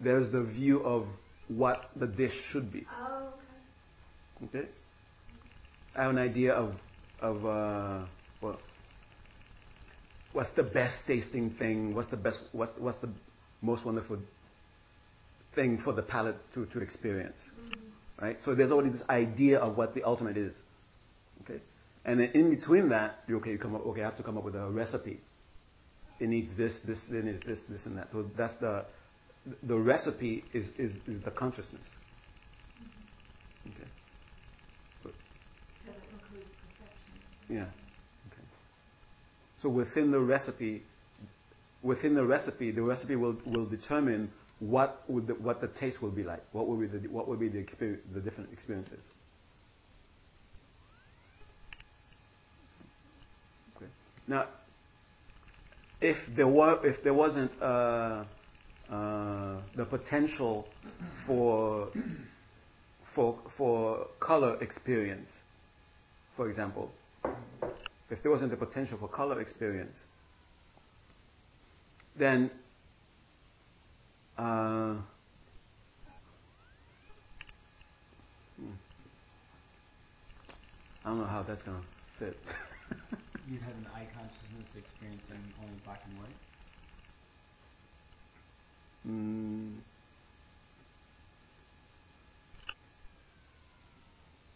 there's 0.00 0.32
the 0.32 0.42
view 0.42 0.80
of 0.80 1.06
what 1.48 1.90
the 1.96 2.06
dish 2.06 2.32
should 2.52 2.72
be. 2.72 2.86
Oh, 2.98 3.28
okay. 4.44 4.58
Okay. 4.58 4.68
I 5.96 6.02
have 6.02 6.10
an 6.10 6.18
idea 6.18 6.52
of 6.52 6.74
of 7.20 7.44
uh, 7.44 8.06
well, 8.40 8.58
what's 10.32 10.50
the 10.56 10.62
best 10.62 10.94
tasting 11.06 11.54
thing? 11.58 11.94
What's 11.94 12.10
the 12.10 12.16
best? 12.16 12.38
What's 12.52 12.72
what's 12.78 12.98
the 13.00 13.10
most 13.60 13.84
wonderful 13.84 14.18
thing 15.54 15.80
for 15.84 15.92
the 15.92 16.02
palate 16.02 16.36
to 16.54 16.66
to 16.66 16.80
experience? 16.80 17.36
Mm-hmm. 17.60 18.24
Right. 18.24 18.36
So 18.44 18.54
there's 18.54 18.70
already 18.70 18.90
this 18.90 19.02
idea 19.08 19.58
of 19.58 19.76
what 19.76 19.94
the 19.94 20.02
ultimate 20.04 20.36
is. 20.36 20.54
Okay. 21.42 21.60
And 22.04 22.20
then 22.20 22.30
in 22.34 22.54
between 22.54 22.88
that, 22.90 23.20
you 23.28 23.36
okay, 23.38 23.50
you 23.50 23.58
come 23.58 23.74
up. 23.74 23.86
Okay, 23.86 24.00
I 24.00 24.04
have 24.04 24.16
to 24.16 24.22
come 24.22 24.38
up 24.38 24.44
with 24.44 24.54
a 24.54 24.70
recipe. 24.70 25.20
It 26.18 26.28
needs 26.28 26.50
this, 26.56 26.72
this, 26.86 26.98
it 27.10 27.24
needs 27.24 27.44
this, 27.46 27.58
this, 27.68 27.80
and 27.84 27.96
that. 27.98 28.08
So 28.12 28.26
that's 28.36 28.54
the 28.60 28.84
the 29.62 29.76
recipe 29.76 30.44
is, 30.52 30.66
is, 30.78 30.92
is 31.06 31.22
the 31.24 31.30
consciousness. 31.30 31.86
Okay. 33.66 33.88
Yeah. 37.48 37.62
Okay. 37.62 38.42
So 39.62 39.68
within 39.68 40.10
the 40.10 40.20
recipe, 40.20 40.82
within 41.82 42.14
the 42.14 42.24
recipe, 42.24 42.70
the 42.70 42.82
recipe 42.82 43.16
will, 43.16 43.36
will 43.46 43.66
determine 43.66 44.30
what 44.60 45.04
would 45.08 45.26
the, 45.26 45.34
what 45.34 45.60
the 45.60 45.68
taste 45.80 46.02
will 46.02 46.10
be 46.10 46.22
like. 46.22 46.42
What 46.52 46.68
will 46.68 46.76
be 46.76 46.86
the 46.86 46.98
what 47.08 47.26
will 47.26 47.36
be 47.36 47.48
the 47.48 47.58
experience, 47.58 48.02
the 48.14 48.20
different 48.20 48.52
experiences. 48.52 49.02
Okay. 53.76 53.86
Now, 54.30 54.46
if 56.00 56.16
there 56.36 56.46
were 56.46 56.86
if 56.86 57.02
there 57.02 57.12
wasn't 57.12 57.50
uh, 57.60 58.24
uh, 58.88 59.56
the 59.74 59.84
potential 59.84 60.68
for 61.26 61.90
for 63.12 63.40
for 63.58 64.06
color 64.20 64.56
experience, 64.62 65.28
for 66.36 66.48
example, 66.48 66.92
if 68.08 68.22
there 68.22 68.30
wasn't 68.30 68.52
the 68.52 68.56
potential 68.56 68.98
for 68.98 69.08
color 69.08 69.40
experience, 69.40 69.96
then 72.16 72.52
uh, 74.38 74.94
hmm, 78.56 78.70
I 81.04 81.08
don't 81.08 81.18
know 81.18 81.26
how 81.26 81.42
that's 81.42 81.62
going 81.62 81.78
to 81.78 82.24
fit. 82.24 82.36
You'd 83.50 83.62
have 83.62 83.76
an 83.78 83.86
eye 83.94 84.06
consciousness 84.14 84.68
experience 84.78 85.22
in 85.28 85.36
only 85.64 85.80
black 85.84 86.00
and 86.06 86.18
white? 86.18 86.38
Mm. 89.08 89.74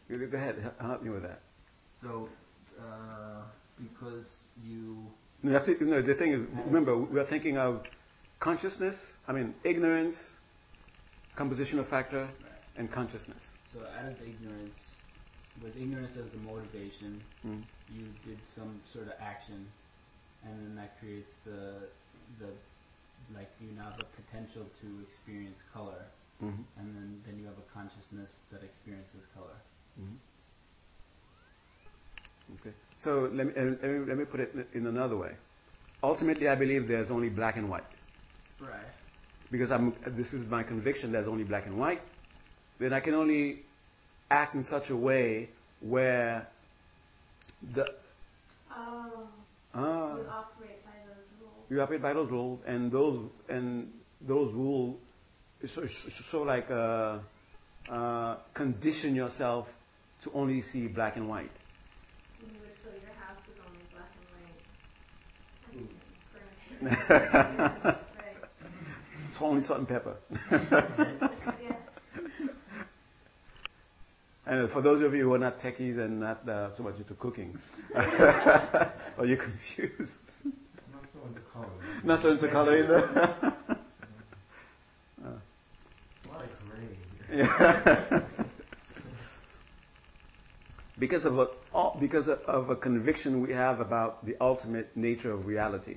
Go 0.09 0.37
ahead, 0.37 0.73
help 0.81 1.03
me 1.03 1.11
with 1.11 1.23
that. 1.23 1.41
So 2.01 2.29
uh, 2.79 3.43
because 3.79 4.27
you. 4.65 4.97
You 5.43 5.51
have 5.51 5.67
to, 5.67 5.85
know, 5.85 6.01
the 6.01 6.15
thing 6.15 6.33
is, 6.33 6.41
remember, 6.67 6.97
we're 6.97 7.27
thinking 7.27 7.59
of 7.59 7.83
consciousness, 8.41 8.97
I 9.27 9.33
mean, 9.33 9.55
ignorance, 9.65 10.15
compositional 11.37 11.89
factor, 11.91 12.29
and 12.77 12.91
consciousness. 12.93 13.43
So 13.73 13.81
out 13.81 14.13
of 14.13 14.17
ignorance, 14.23 14.77
with 15.63 15.77
ignorance 15.77 16.17
as 16.17 16.31
the 16.31 16.39
motivation, 16.39 17.23
mm. 17.47 17.63
you 17.95 18.07
did 18.25 18.39
some 18.57 18.81
sort 18.93 19.07
of 19.07 19.15
action, 19.21 19.67
and 20.45 20.53
then 20.59 20.75
that 20.77 20.99
creates 20.99 21.31
the 21.45 21.89
the 22.41 22.51
like 23.35 23.49
you 23.61 23.69
now 23.77 23.91
have 23.91 24.01
a 24.01 24.09
potential 24.19 24.67
to 24.83 24.89
experience 25.07 25.59
color, 25.73 26.05
mm-hmm. 26.43 26.63
and 26.79 26.87
then 26.97 27.21
then 27.27 27.39
you 27.39 27.47
have 27.47 27.59
a 27.59 27.67
consciousness 27.73 28.31
that 28.51 28.63
experiences 28.63 29.23
color. 29.35 29.57
Mm-hmm. 30.01 30.19
Okay. 32.61 32.75
So 33.03 33.31
let 33.33 33.47
me, 33.47 33.53
let 33.57 33.83
me, 33.83 33.99
let 34.07 34.19
me 34.19 34.25
put 34.25 34.41
it 34.41 34.55
in 34.75 34.87
another 34.87 35.17
way. 35.17 35.33
Ultimately, 36.03 36.49
I 36.49 36.55
believe 36.55 36.89
there's 36.89 37.11
only 37.11 37.29
black 37.31 37.57
and 37.57 37.71
white. 37.71 37.85
Right. 38.61 38.85
Because 39.51 39.71
I'm, 39.71 39.95
this 40.17 40.27
is 40.29 40.49
my 40.51 40.63
conviction 40.63 41.13
there's 41.13 41.29
only 41.29 41.45
black 41.45 41.67
and 41.67 41.79
white. 41.79 42.01
Then 42.79 42.93
I 42.93 43.01
can 43.01 43.15
only 43.15 43.63
act 44.35 44.55
in 44.55 44.65
such 44.65 44.91
a 44.91 44.97
way 44.97 45.49
where 45.81 46.47
the. 47.75 47.87
Oh. 48.71 49.29
Uh, 49.75 49.79
you 49.79 50.27
operate 50.29 50.85
by 50.85 50.93
those 51.07 51.27
rules. 51.41 51.65
You 51.71 51.81
operate 51.81 52.03
by 52.03 52.13
those 52.13 52.31
rules, 52.31 52.61
and 52.67 52.93
those 52.93 53.29
and 53.49 53.91
those 54.27 54.53
rules 54.55 54.97
so, 55.75 55.83
so 56.31 56.43
like 56.43 56.71
uh, 56.71 57.19
uh, 57.91 58.37
condition 58.55 59.15
yourself 59.15 59.67
to 60.25 60.31
only 60.33 60.63
see 60.73 60.87
black 60.89 61.17
and 61.17 61.29
white 61.29 61.51
you 62.41 62.47
would 62.61 62.71
fill 62.83 62.93
your 62.93 63.15
house 63.15 63.41
with 63.47 63.57
only 63.67 63.85
black 63.93 64.11
and 64.19 64.27
white 65.81 65.99
furniture. 67.83 67.99
It's 69.31 69.39
only 69.41 69.67
salt 69.67 69.79
and 69.81 69.89
pepper. 69.89 70.17
And 74.47 74.71
for 74.71 74.83
those 74.83 75.03
of 75.03 75.15
you 75.15 75.25
who 75.25 75.35
are 75.35 75.39
not 75.39 75.59
techies 75.59 75.99
and 75.99 76.21
not 76.21 76.47
uh, 76.49 76.77
so 76.77 76.83
much 76.83 76.97
into 76.97 77.15
cooking, 77.15 77.59
are 77.97 79.25
you 79.25 79.37
confused? 79.37 80.13
Not 80.93 81.05
so 81.13 81.21
into 81.27 81.41
color. 81.53 81.69
Not 82.05 82.23
so 82.23 82.31
into 82.31 82.51
color 82.51 82.77
either. 82.79 83.09
uh. 85.25 85.29
A 86.25 86.29
lot 86.29 86.43
of 86.43 86.51
gray. 86.69 87.39
Yeah 87.39 88.21
because 90.99 91.25
of 91.25 91.39
a, 91.39 91.49
because 92.01 92.29
of 92.47 92.71
a 92.71 92.77
conviction 92.77 93.43
we 93.43 93.53
have 93.53 93.81
about 93.81 94.25
the 94.25 94.37
ultimate 94.41 94.97
nature 94.97 95.33
of 95.33 95.47
reality. 95.47 95.97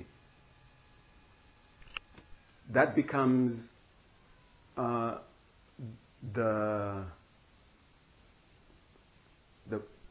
That 2.70 2.94
becomes 2.94 3.68
uh, 4.76 5.18
the, 6.34 7.04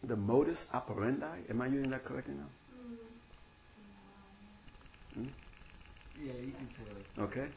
the 0.04 0.16
modus 0.16 0.58
operandi. 0.74 1.40
Am 1.50 1.62
I 1.62 1.68
using 1.68 1.90
that 1.92 2.06
correctly 2.06 2.36
now? 2.36 2.50
Hmm? 5.16 5.28
Yeah, 6.20 6.34
you 6.34 6.52
can 6.52 6.68
say 6.78 7.22
Okay. 7.22 7.48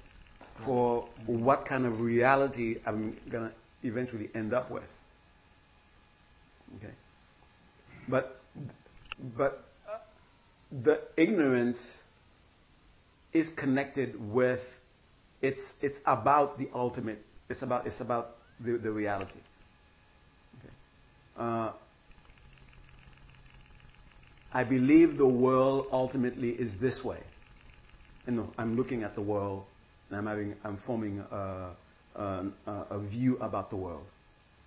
For 0.64 1.09
what 1.26 1.66
kind 1.66 1.86
of 1.86 2.01
reality 2.01 2.76
I'm 2.86 3.16
gonna 3.30 3.53
eventually 3.82 4.30
end 4.34 4.53
up 4.53 4.70
with. 4.70 4.84
Okay. 6.76 6.93
But, 8.09 8.41
but 9.36 9.64
uh, 9.88 9.99
the 10.82 11.01
ignorance 11.16 11.78
is 13.32 13.47
connected 13.57 14.20
with, 14.32 14.61
it's, 15.41 15.61
it's 15.80 15.99
about 16.07 16.59
the 16.59 16.68
ultimate. 16.74 17.24
It's 17.49 17.62
about, 17.62 17.86
it's 17.86 18.01
about 18.01 18.36
the, 18.61 18.78
the 18.78 18.91
reality. 18.91 19.41
Okay. 20.59 20.74
Uh, 21.38 21.72
I 24.53 24.64
believe 24.64 25.16
the 25.16 25.26
world 25.26 25.86
ultimately 25.92 26.51
is 26.51 26.72
this 26.80 27.01
way. 27.05 27.20
Know, 28.26 28.53
I'm 28.59 28.76
looking 28.76 29.03
at 29.03 29.16
the 29.16 29.22
world 29.22 29.64
and 30.09 30.16
I'm 30.18 30.26
having, 30.26 30.55
I'm 30.62 30.78
forming 30.86 31.18
a, 31.18 31.70
a, 32.14 32.44
a 32.66 33.01
view 33.09 33.38
about 33.38 33.70
the 33.70 33.76
world. 33.76 34.05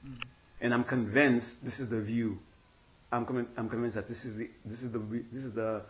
Mm-hmm. 0.06 0.22
And 0.60 0.74
I'm 0.74 0.84
convinced 0.84 1.48
this 1.64 1.80
is 1.80 1.90
the 1.90 2.02
view 2.02 2.40
I'm, 3.14 3.48
I'm 3.58 3.70
convinced 3.70 3.96
that 3.96 4.08
this 4.08 4.18
is 4.26 4.36
the 4.38 4.50
this 4.66 4.80
is 4.80 4.92
the 4.92 5.00
this 5.32 5.44
is 5.44 5.54
the 5.54 5.84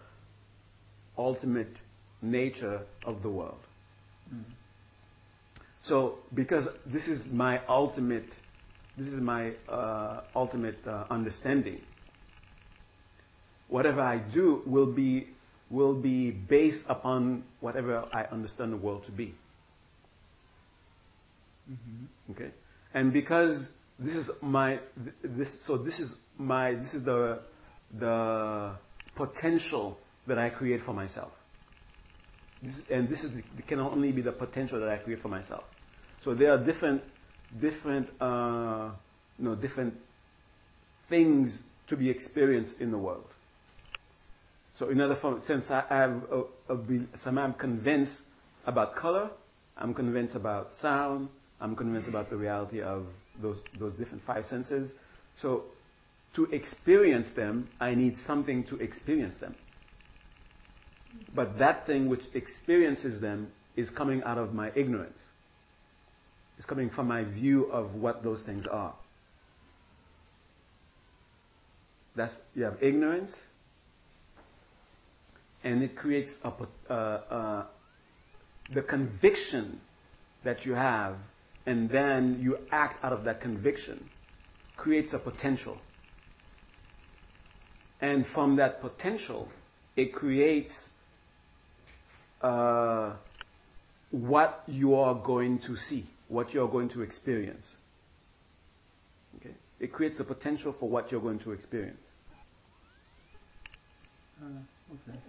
ultimate 1.18 1.74
nature 2.22 2.82
of 3.06 3.22
the 3.22 3.30
world. 3.30 3.62
Mm. 4.34 4.44
So 5.86 6.20
because 6.34 6.68
this 6.86 7.04
is 7.08 7.26
my 7.32 7.66
ultimate 7.68 8.28
this 8.98 9.08
is 9.08 9.22
my 9.22 9.54
uh, 9.70 10.22
ultimate 10.36 10.78
uh, 10.86 11.06
understanding. 11.10 11.80
Whatever 13.74 14.02
I 14.02 14.20
do 14.20 14.62
will 14.68 14.86
be 14.86 15.30
will 15.72 15.96
be 16.00 16.30
based 16.30 16.86
upon 16.88 17.44
whatever 17.60 18.06
I 18.14 18.26
understand 18.26 18.72
the 18.72 18.78
world 18.78 19.04
to 19.06 19.12
be. 19.12 19.34
Mm-hmm. 21.68 22.32
Okay? 22.34 22.52
And 22.94 23.12
because 23.12 23.66
this 23.98 24.14
is 24.14 24.30
my 24.44 24.80
this 25.24 25.48
so 25.66 25.80
this 25.80 25.98
is 25.98 26.14
my 26.38 26.76
this 26.76 26.94
is 26.94 27.04
the 27.04 27.40
the 28.00 28.76
potential 29.16 29.98
that 30.28 30.38
I 30.38 30.52
create 30.52 30.82
for 30.86 30.94
myself. 30.94 31.32
This, 32.62 32.76
and 32.92 33.10
this 33.10 33.24
is 33.24 33.32
can 33.68 33.80
only 33.80 34.12
be 34.12 34.22
the 34.22 34.34
potential 34.34 34.80
that 34.82 34.90
I 34.90 34.98
create 34.98 35.24
for 35.24 35.30
myself. 35.30 35.64
So 36.24 36.36
there 36.36 36.52
are 36.52 36.64
different 36.64 37.02
different 37.60 38.08
uh, 38.22 38.92
you 39.40 39.46
know 39.46 39.56
different 39.56 39.96
things 41.10 41.52
to 41.88 41.98
be 41.98 42.12
experienced 42.12 42.80
in 42.80 42.92
the 42.92 43.00
world. 43.00 43.26
So 44.80 44.90
in 44.90 45.00
other 45.00 45.18
sense, 45.46 45.66
I 45.70 45.84
have 45.90 46.24
a, 46.32 46.74
a, 46.74 46.78
some 47.24 47.38
I'm 47.38 47.54
convinced 47.54 48.14
about 48.66 48.96
color. 48.96 49.30
I'm 49.78 49.94
convinced 49.94 50.36
about 50.36 50.70
sound. 50.82 51.30
I'm 51.62 51.76
convinced 51.76 52.08
about 52.08 52.30
the 52.30 52.36
reality 52.36 52.82
of 52.82 53.06
those 53.42 53.58
those 53.80 53.94
different 53.94 54.24
five 54.26 54.46
senses. 54.50 54.92
So 55.42 55.66
to 56.36 56.46
experience 56.46 57.28
them, 57.36 57.70
I 57.80 57.94
need 57.94 58.16
something 58.26 58.64
to 58.66 58.78
experience 58.78 59.36
them. 59.40 59.56
But 61.36 61.60
that 61.60 61.86
thing 61.86 62.10
which 62.10 62.24
experiences 62.34 63.22
them 63.22 63.50
is 63.76 63.90
coming 63.92 64.24
out 64.24 64.38
of 64.38 64.54
my 64.54 64.72
ignorance. 64.76 65.18
It's 66.58 66.66
coming 66.66 66.90
from 66.90 67.08
my 67.08 67.24
view 67.24 67.66
of 67.66 67.94
what 67.96 68.24
those 68.24 68.42
things 68.46 68.66
are. 68.72 68.94
That's 72.16 72.34
you 72.56 72.64
have 72.64 72.82
ignorance, 72.82 73.32
and 75.64 75.82
it 75.82 75.96
creates 75.96 76.32
a, 76.44 76.52
uh, 76.90 76.94
uh, 76.94 77.66
the 78.74 78.82
conviction 78.82 79.80
that 80.44 80.66
you 80.66 80.74
have, 80.74 81.16
and 81.66 81.90
then 81.90 82.40
you 82.42 82.58
act 82.72 83.04
out 83.04 83.14
of 83.14 83.24
that 83.24 83.42
conviction, 83.42 84.10
creates 84.76 85.14
a 85.14 85.20
potential. 85.20 85.78
And 88.02 88.26
from 88.34 88.58
that 88.58 88.82
potential, 88.82 89.48
it 89.96 90.14
creates 90.14 90.74
uh, 92.42 93.14
what 94.12 94.64
you 94.68 94.96
are 94.96 95.16
going 95.16 95.60
to 95.60 95.78
see, 95.78 96.10
what 96.28 96.54
you 96.54 96.62
are 96.62 96.68
going 96.68 96.90
to 96.90 97.02
experience. 97.02 97.66
Okay? 99.38 99.56
It 99.80 99.94
creates 99.94 100.18
the 100.18 100.26
potential 100.26 100.76
for 100.78 100.90
what 100.90 101.12
you're 101.12 101.22
going 101.22 101.40
to 101.40 101.52
experience. 101.52 102.04
Uh, 104.44 104.50
okay. 104.94 105.20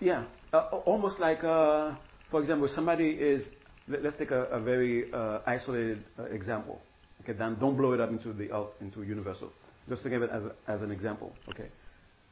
Yeah, 0.00 0.24
uh, 0.52 0.58
almost 0.86 1.18
like, 1.18 1.42
uh, 1.42 1.94
for 2.30 2.40
example, 2.40 2.68
somebody 2.74 3.10
is. 3.10 3.42
Let, 3.88 4.04
us 4.04 4.14
take 4.18 4.30
a, 4.30 4.44
a 4.44 4.60
very 4.60 5.10
uh, 5.12 5.40
isolated 5.46 6.04
uh, 6.18 6.24
example. 6.24 6.82
Okay, 7.22 7.32
then 7.32 7.58
don't 7.58 7.76
blow 7.76 7.92
it 7.92 8.00
up 8.00 8.10
into 8.10 8.32
the 8.32 8.50
into 8.80 9.02
universal. 9.02 9.52
Just 9.88 10.02
think 10.02 10.14
of 10.14 10.22
it 10.22 10.30
as, 10.30 10.44
a, 10.44 10.52
as 10.70 10.82
an 10.82 10.90
example, 10.90 11.34
okay? 11.48 11.68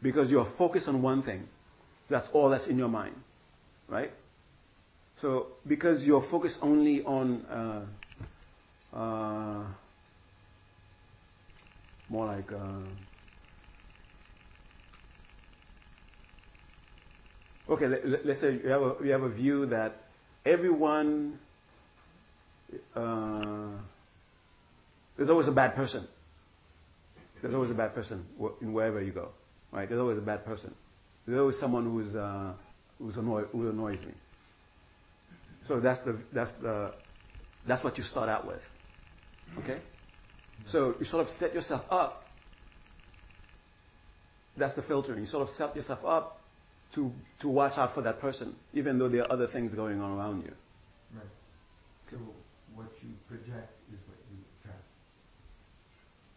Because 0.03 0.30
you 0.30 0.39
are 0.39 0.53
focused 0.59 0.87
on 0.87 1.01
one 1.01 1.22
thing. 1.22 1.49
That's 2.11 2.28
all 2.34 2.51
that's 2.51 2.68
in 2.68 2.78
your 2.78 2.89
mind, 2.89 3.16
right? 3.89 4.12
So, 5.22 5.47
because 5.66 6.05
you're 6.05 6.28
focused 6.30 6.59
only 6.61 7.03
on 7.03 7.47
uh, 7.47 8.97
uh, 8.97 9.64
more 12.09 12.26
like 12.26 12.53
okay, 17.68 17.86
let, 17.86 18.26
us 18.26 18.40
say 18.40 18.60
you 18.62 18.68
have 18.68 18.82
a 18.82 18.94
you 19.04 19.10
have 19.10 19.22
a 19.22 19.28
view 19.28 19.66
that 19.66 19.96
everyone 20.44 21.38
uh, 22.94 23.70
there's 25.16 25.30
always 25.30 25.48
a 25.48 25.52
bad 25.52 25.74
person. 25.74 26.06
There's 27.42 27.54
always 27.54 27.70
a 27.70 27.74
bad 27.74 27.94
person 27.94 28.24
in 28.60 28.72
wherever 28.72 29.02
you 29.02 29.12
go, 29.12 29.30
right? 29.72 29.88
There's 29.88 30.00
always 30.00 30.18
a 30.18 30.22
bad 30.22 30.44
person. 30.44 30.74
There's 31.26 31.38
always 31.38 31.58
someone 31.60 31.84
who's 31.84 32.14
uh, 32.14 32.54
who's 32.98 33.16
annoy, 33.16 33.42
who 33.52 33.68
annoys 33.68 34.00
me. 34.00 34.14
So 35.68 35.80
that's 35.80 36.02
the 36.04 36.18
that's 36.32 36.52
the 36.62 36.92
that's 37.66 37.82
what 37.82 37.98
you 37.98 38.04
start 38.04 38.28
out 38.28 38.46
with. 38.46 38.60
Okay? 39.58 39.80
So 40.68 40.94
you 40.98 41.06
sort 41.06 41.26
of 41.26 41.32
set 41.38 41.54
yourself 41.54 41.84
up. 41.90 42.22
That's 44.56 44.74
the 44.74 44.82
filtering. 44.82 45.20
You 45.20 45.26
sort 45.26 45.48
of 45.48 45.54
set 45.56 45.76
yourself 45.76 46.00
up 46.04 46.40
to 46.95 47.11
to 47.41 47.49
watch 47.49 47.72
out 47.76 47.95
for 47.95 48.03
that 48.03 48.20
person, 48.20 48.55
even 48.72 48.99
though 48.99 49.09
there 49.09 49.22
are 49.22 49.32
other 49.32 49.47
things 49.47 49.74
going 49.74 50.01
on 50.01 50.18
around 50.18 50.43
you. 50.45 50.53
Right. 51.14 51.24
So 52.11 52.16
what 52.74 52.89
you 53.03 53.11
project 53.28 53.72
is 53.93 53.99
what 54.07 54.18
you 54.30 54.39
attract. 54.61 54.82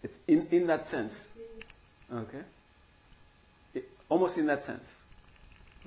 It's 0.04 0.14
in, 0.28 0.48
in 0.58 0.68
that 0.68 0.88
sense. 0.88 1.14
Okay? 2.12 2.42
It, 3.74 3.86
almost 4.08 4.38
in 4.38 4.48
that 4.48 4.66
sense. 4.66 4.86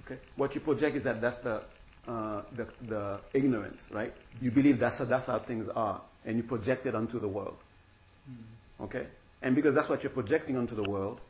Okay? 0.04 0.20
What 0.36 0.54
you 0.54 0.60
project 0.60 0.96
is 0.96 1.04
that 1.04 1.20
that's 1.20 1.42
the, 1.42 1.62
uh, 2.06 2.42
the, 2.56 2.68
the 2.88 3.20
ignorance, 3.34 3.78
right? 3.92 4.12
You 4.40 4.50
believe 4.50 4.78
that's, 4.78 5.00
that's 5.08 5.26
how 5.26 5.42
things 5.46 5.66
are, 5.74 6.02
and 6.24 6.36
you 6.36 6.42
project 6.42 6.86
it 6.86 6.94
onto 6.94 7.18
the 7.18 7.28
world. 7.28 7.56
Mm-hmm. 8.30 8.84
Okay? 8.84 9.06
And 9.42 9.56
because 9.56 9.74
that's 9.74 9.88
what 9.88 10.02
you're 10.02 10.12
projecting 10.12 10.56
onto 10.56 10.76
the 10.76 10.88
world, 10.88 11.20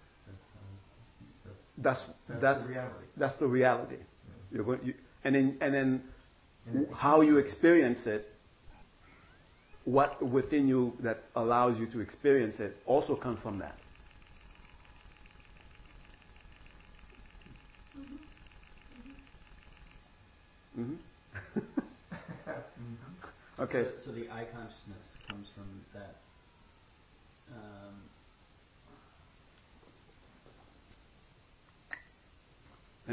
that's, 1.78 2.00
that's, 2.28 2.40
that's, 2.40 2.62
the 2.62 2.68
reality. 2.68 3.06
That's 3.16 3.38
the 3.38 3.46
reality. 3.46 3.96
Yeah. 3.96 4.00
You're 4.52 4.64
going, 4.64 4.80
you, 4.84 4.94
and 5.24 5.34
then, 5.34 5.58
and 5.60 5.74
then 5.74 6.02
and 6.66 6.86
how 6.94 7.20
you 7.22 7.38
experience 7.38 8.00
it 8.06 8.28
what 9.84 10.24
within 10.24 10.68
you 10.68 10.92
that 11.00 11.24
allows 11.34 11.78
you 11.78 11.86
to 11.86 12.00
experience 12.00 12.56
it 12.60 12.76
also 12.86 13.16
comes 13.16 13.40
from 13.42 13.58
that. 13.58 13.76
Mm-hmm. 20.78 20.82
mm-hmm. 20.82 21.62
okay. 23.62 23.82
So, 23.82 24.06
so, 24.06 24.12
the 24.12 24.30
eye 24.30 24.46
consciousness 24.52 25.06
comes 25.28 25.48
from 25.54 25.66
that. 25.94 26.16
Um, 27.52 28.01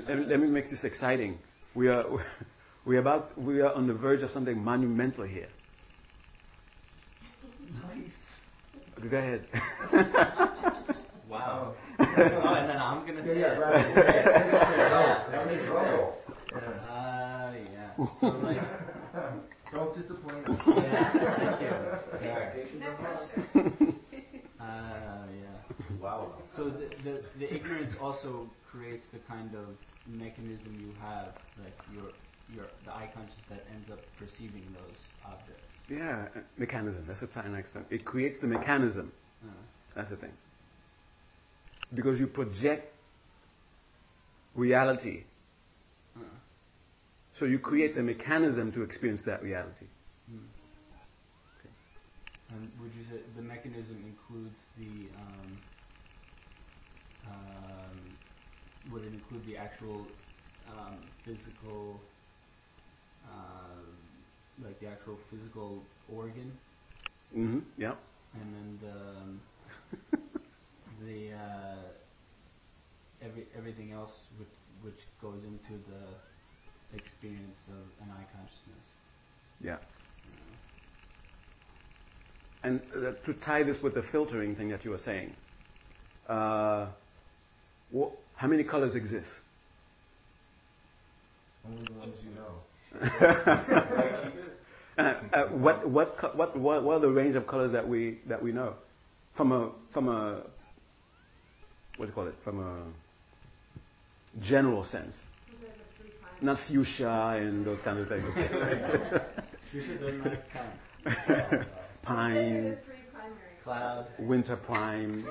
let, 0.08 0.28
let 0.28 0.40
me 0.40 0.48
make 0.48 0.70
this 0.70 0.84
exciting. 0.84 1.40
We 1.76 1.88
are 1.88 2.06
we 2.86 2.98
are 2.98 3.00
about 3.00 3.38
we 3.38 3.62
are 3.62 3.74
on 3.74 3.88
the 3.88 3.94
verge 3.94 4.22
of 4.22 4.32
something 4.32 4.58
monumental 4.58 5.26
here. 5.26 5.50
Nice. 7.74 9.10
Go 9.10 9.18
ahead. 9.18 9.48
wow. 11.30 11.74
oh, 12.00 12.04
and 12.04 12.70
then 12.70 12.78
I'm 12.78 13.06
gonna 13.06 13.24
say 13.24 13.40
yeah, 13.40 13.54
it. 13.54 13.60
Right. 13.60 13.96
Uh, 16.50 17.54
yeah. 17.72 17.96
So 18.20 18.28
like, 18.28 18.60
don't 19.72 19.96
disappoint 19.96 20.50
us. 20.50 20.60
Yeah, 20.66 21.12
thank 21.38 21.62
you. 21.62 21.68
Expectations 22.18 22.84
are 22.84 22.96
high. 22.96 23.20
Uh, 24.60 25.28
yeah. 25.32 25.59
Wow. 26.02 26.34
So 26.56 26.70
the, 26.70 26.90
the 27.04 27.22
the 27.38 27.54
ignorance 27.54 27.94
also 28.02 28.50
creates 28.72 29.06
the 29.12 29.20
kind 29.20 29.54
of 29.56 29.66
mechanism 30.08 30.78
you 30.80 30.94
have, 31.02 31.34
like 31.62 31.74
your 31.94 32.12
your 32.56 32.66
the 32.86 32.92
eye 32.92 33.10
conscious 33.14 33.36
that 33.50 33.66
ends 33.74 33.90
up 33.92 34.00
perceiving 34.18 34.64
those 34.74 34.98
objects. 35.26 35.70
Yeah, 35.90 36.28
mechanism. 36.58 37.06
That's 37.08 37.20
the 37.20 37.28
time 37.28 37.54
next 37.54 37.74
time. 37.74 37.86
It 37.90 38.06
creates 38.06 38.36
the 38.42 38.48
mechanism. 38.48 39.12
Uh-huh. 39.44 39.54
That's 39.96 40.10
the 40.10 40.18
thing. 40.18 40.34
Because 41.94 42.20
you 42.20 42.28
project 42.28 42.94
reality. 44.56 45.24
Uh-huh. 46.16 46.26
So 47.40 47.46
you 47.46 47.58
create 47.58 47.96
the 47.96 48.04
mechanism 48.04 48.72
to 48.74 48.84
experience 48.84 49.22
that 49.26 49.42
reality. 49.42 49.88
Hmm. 50.30 50.46
Okay. 51.60 51.74
And 52.52 52.70
would 52.80 52.92
you 52.94 53.04
say 53.10 53.22
the 53.36 53.42
mechanism 53.42 54.04
includes 54.06 54.60
the 54.78 55.10
um, 55.18 55.58
um, 57.30 57.98
would 58.92 59.04
it 59.04 59.14
include 59.14 59.46
the 59.46 59.58
actual 59.58 60.06
um, 60.70 60.98
physical 61.26 62.00
uh, 63.26 63.80
like 64.64 64.80
the 64.80 64.88
actual 64.88 65.18
physical 65.30 65.82
organ. 66.14 66.52
Mm-hmm. 67.36 67.60
Yeah. 67.78 67.94
And 68.34 68.54
then 68.54 68.80
the 68.82 68.92
um, 68.92 69.42
the 71.06 71.34
uh, 71.34 71.76
every 73.22 73.46
everything 73.58 73.92
else 73.92 74.12
which 74.38 74.50
which 74.82 75.00
goes 75.22 75.44
into 75.44 75.82
the 75.90 76.98
experience 76.98 77.60
of 77.68 78.06
an 78.06 78.12
eye 78.12 78.26
consciousness. 78.34 78.88
Yeah. 79.62 79.78
And 82.64 82.82
uh, 82.94 83.12
to 83.26 83.34
tie 83.46 83.64
this 83.64 83.78
with 83.82 83.94
the 83.94 84.04
filtering 84.12 84.56
thing 84.56 84.70
that 84.70 84.84
you 84.84 84.92
were 84.92 85.00
saying, 85.00 85.34
uh, 86.28 86.88
How 88.36 88.48
many 88.48 88.64
colors 88.64 88.96
exist? 88.96 89.28
Only 91.66 91.86
the 91.86 91.94
ones 91.94 92.16
you 92.24 92.32
know. 92.36 92.62
uh, 94.98 95.02
uh, 95.34 95.48
what, 95.50 95.90
what, 95.90 96.36
what, 96.36 96.58
what, 96.58 96.84
what 96.84 96.98
are 96.98 97.00
the 97.00 97.10
range 97.10 97.36
of 97.36 97.48
colors 97.48 97.72
that 97.74 97.88
we, 97.88 98.20
that 98.28 98.42
we 98.42 98.52
know? 98.52 98.74
From 99.36 99.52
a, 99.52 99.72
from 99.94 100.10
a, 100.10 100.44
what 101.98 102.06
do 102.06 102.08
you 102.08 102.14
call 102.14 102.28
it? 102.28 102.36
From 102.44 102.60
a 102.60 102.86
general 104.44 104.86
sense. 104.86 105.16
Not 106.42 106.58
fuchsia 106.68 107.36
and 107.38 107.66
those 107.66 107.80
kind 107.84 108.00
of 108.00 108.08
things. 108.08 108.26
fuchsia 109.72 109.98
doesn't 109.98 110.22
have 110.54 111.68
Pine. 112.04 112.78
Cloud. 113.64 114.08
Winter 114.20 114.56
prime. 114.56 115.26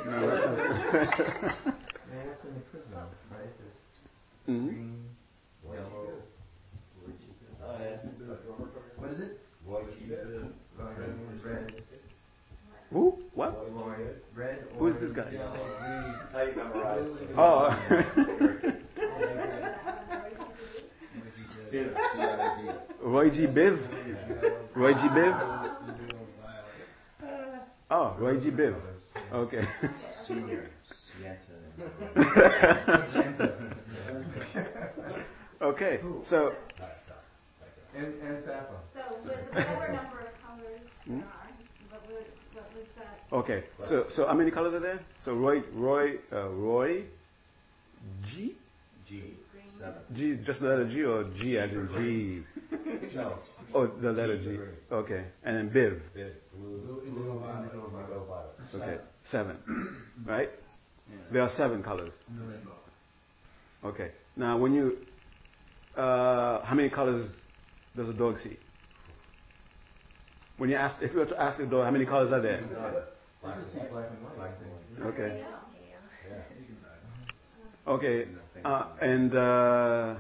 Yeah, 2.11 2.25
what's 2.27 2.45
in 2.45 2.55
the 2.55 2.61
prism, 2.61 2.93
right? 2.95 3.53
There's 3.59 4.59
mm-hmm. 4.59 4.69
green, 4.69 5.05
yellow. 5.65 6.13
Oh, 7.63 7.77
yeah. 7.81 7.97
What 8.97 9.11
is 9.11 9.21
it? 9.21 9.41
Red. 11.45 11.83
Who? 12.93 13.19
What? 13.35 13.69
Red. 14.35 14.65
Who's 14.79 14.95
this 15.01 15.13
guy? 15.13 15.31
Yellow, 15.31 15.53
green. 15.53 16.15
How 16.33 16.43
you 16.43 16.55
memorize 16.57 17.07
it? 17.07 17.29
Oh. 17.37 17.69
Roy 23.03 23.31
G. 23.31 23.47
Biv? 23.47 23.79
Roy 24.75 24.95
G. 24.95 25.01
Biv? 25.01 25.35
Oh, 27.91 28.17
Roy 28.19 28.41
G. 28.41 28.51
Biv. 28.51 28.75
Okay. 29.33 29.65
Senior, 30.27 30.71
okay, 35.63 36.01
so. 36.29 36.53
And, 37.97 38.15
and 38.23 38.45
saffron. 38.45 38.81
So 38.95 39.01
with 39.25 39.35
whatever 39.51 39.93
number 39.93 40.21
of 40.21 40.35
colors 40.47 40.81
there 41.07 41.17
are, 41.17 41.23
what 41.91 42.03
was, 42.07 42.25
what 42.53 42.67
was 42.75 42.87
that? 42.97 43.19
Okay, 43.33 43.65
so 43.89 44.07
so 44.15 44.27
how 44.27 44.35
many 44.35 44.51
colors 44.51 44.75
are 44.75 44.81
there? 44.81 45.01
So 45.25 45.33
Roy 45.35 45.63
Roy 45.73 46.19
uh, 46.33 46.49
Roy 46.51 47.05
G 48.27 48.55
G. 49.09 49.35
Seven. 49.79 49.95
G 50.15 50.37
just 50.45 50.61
the 50.61 50.67
letter 50.69 50.89
G 50.89 51.03
or 51.05 51.25
G 51.41 51.57
as 51.59 51.71
in 51.73 51.89
G? 51.97 52.43
No. 53.15 53.39
Oh, 53.75 53.87
the 53.87 54.13
letter 54.13 54.39
G. 54.39 54.59
Okay, 54.93 55.25
and 55.45 55.57
then 55.57 55.71
Biv. 55.71 56.01
Bid, 56.15 56.35
blue, 56.53 56.79
Blue, 56.81 57.03
indigo, 57.07 57.39
violet. 57.39 57.73
violet. 58.29 58.75
Okay, 58.75 58.99
seven. 59.31 59.57
Right? 60.27 60.51
Yeah. 61.11 61.17
There 61.33 61.43
are 61.43 61.51
seven 61.57 61.83
colors. 61.83 62.13
And 62.29 62.39
the 62.41 62.45
rainbow. 62.45 62.73
Okay. 63.85 64.11
Now, 64.37 64.59
when 64.59 64.73
you, 64.75 64.99
uh, 65.97 66.63
how 66.65 66.75
many 66.75 66.91
colors 66.91 67.31
does 67.97 68.09
a 68.09 68.13
dog 68.13 68.39
see? 68.43 68.57
When 70.59 70.71
you 70.71 70.77
ask, 70.77 71.03
if 71.03 71.13
you 71.13 71.19
were 71.19 71.27
to 71.27 71.41
ask 71.41 71.61
a 71.61 71.67
dog, 71.67 71.85
how 71.85 71.91
many 71.91 72.05
colors 72.05 72.33
are 72.33 72.41
there? 72.41 72.61
I 73.45 73.55
just 73.61 73.73
see 73.73 73.79
black 73.91 74.07
and 74.11 74.25
white. 74.25 74.37
Black 74.37 74.51
and 74.99 75.05
white. 75.07 75.15
Okay. 75.15 75.45
Yeah. 76.29 76.43
Okay. 77.93 78.27
Uh, 78.65 78.87
and 79.01 79.35
uh, 79.35 80.17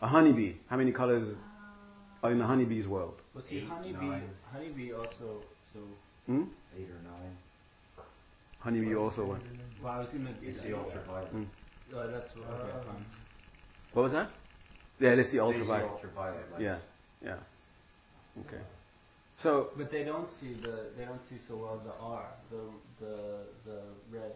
a 0.00 0.06
honeybee, 0.06 0.54
how 0.68 0.76
many 0.76 0.92
colors 0.92 1.36
are 2.22 2.30
in 2.30 2.38
the 2.38 2.46
honeybee's 2.46 2.86
world? 2.86 3.20
Well, 3.34 3.44
see, 3.48 3.64
honeybee, 3.68 4.22
honeybee 4.52 4.92
also. 4.92 5.42
So, 5.72 5.80
Hmm? 6.26 6.44
Eight 6.76 6.88
or 6.90 7.02
nine. 7.02 7.36
Honeybee 8.68 8.94
also 8.94 9.24
one. 9.24 9.40
well, 9.82 9.92
I 9.94 9.98
was 10.00 10.08
gonna. 10.10 10.34
It's 10.42 10.62
the 10.62 10.76
ultraviolet. 10.76 11.28
Hmm. 11.30 11.44
Oh, 11.94 12.10
that's 12.12 12.28
what. 12.36 12.50
Okay, 12.60 12.70
Uh, 12.70 12.84
fine. 12.84 13.04
What 13.94 14.02
was 14.02 14.12
that? 14.12 14.28
Yeah, 15.00 15.10
it's 15.10 15.16
the 15.16 15.22
see 15.24 15.30
They 15.30 15.32
see 15.32 15.40
ultraviolet. 15.40 15.90
ultraviolet 15.90 16.52
lights. 16.52 16.60
Yeah, 16.62 16.78
yeah. 17.24 17.36
Okay. 18.46 18.60
So, 19.42 19.70
But 19.78 19.90
they 19.90 20.04
don't 20.04 20.28
see 20.38 20.52
the. 20.60 20.90
They 20.98 21.04
don't 21.06 21.22
see 21.30 21.36
so 21.48 21.56
well 21.56 21.80
the 21.82 21.94
R, 21.98 22.26
the 22.50 22.60
the 23.00 23.16
the 23.64 23.80
red. 24.10 24.32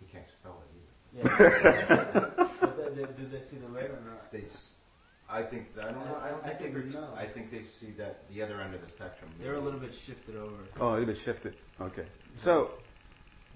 You 0.00 0.06
can't 0.10 0.24
spell 0.40 0.62
it 0.64 0.70
either. 0.72 1.28
Yeah. 1.28 2.46
but 2.60 2.76
they, 2.78 3.02
they, 3.02 3.06
do 3.20 3.28
they 3.28 3.42
see 3.50 3.58
the 3.58 3.68
red 3.68 3.90
or 3.90 4.00
not? 4.06 4.32
They, 4.32 4.40
s- 4.42 4.70
I 5.28 5.42
think, 5.42 5.68
I 5.80 5.84
don't 5.92 6.04
know, 6.04 6.16
I 6.20 6.28
don't 6.30 6.44
I 6.44 6.48
think 6.48 6.74
think 6.74 6.74
they're, 6.74 7.00
know. 7.00 7.14
I 7.16 7.26
think 7.32 7.50
they 7.50 7.62
see 7.80 7.92
that, 7.98 8.28
the 8.32 8.42
other 8.42 8.60
end 8.60 8.74
of 8.74 8.80
the 8.82 8.88
spectrum. 8.88 9.30
They're 9.40 9.54
a 9.54 9.60
little 9.60 9.78
bit 9.80 9.92
shifted 10.06 10.36
over. 10.36 10.56
oh, 10.80 10.90
a 10.90 10.92
little 10.98 11.06
bit 11.06 11.18
shifted. 11.24 11.54
Okay. 11.80 12.06
So, 12.44 12.70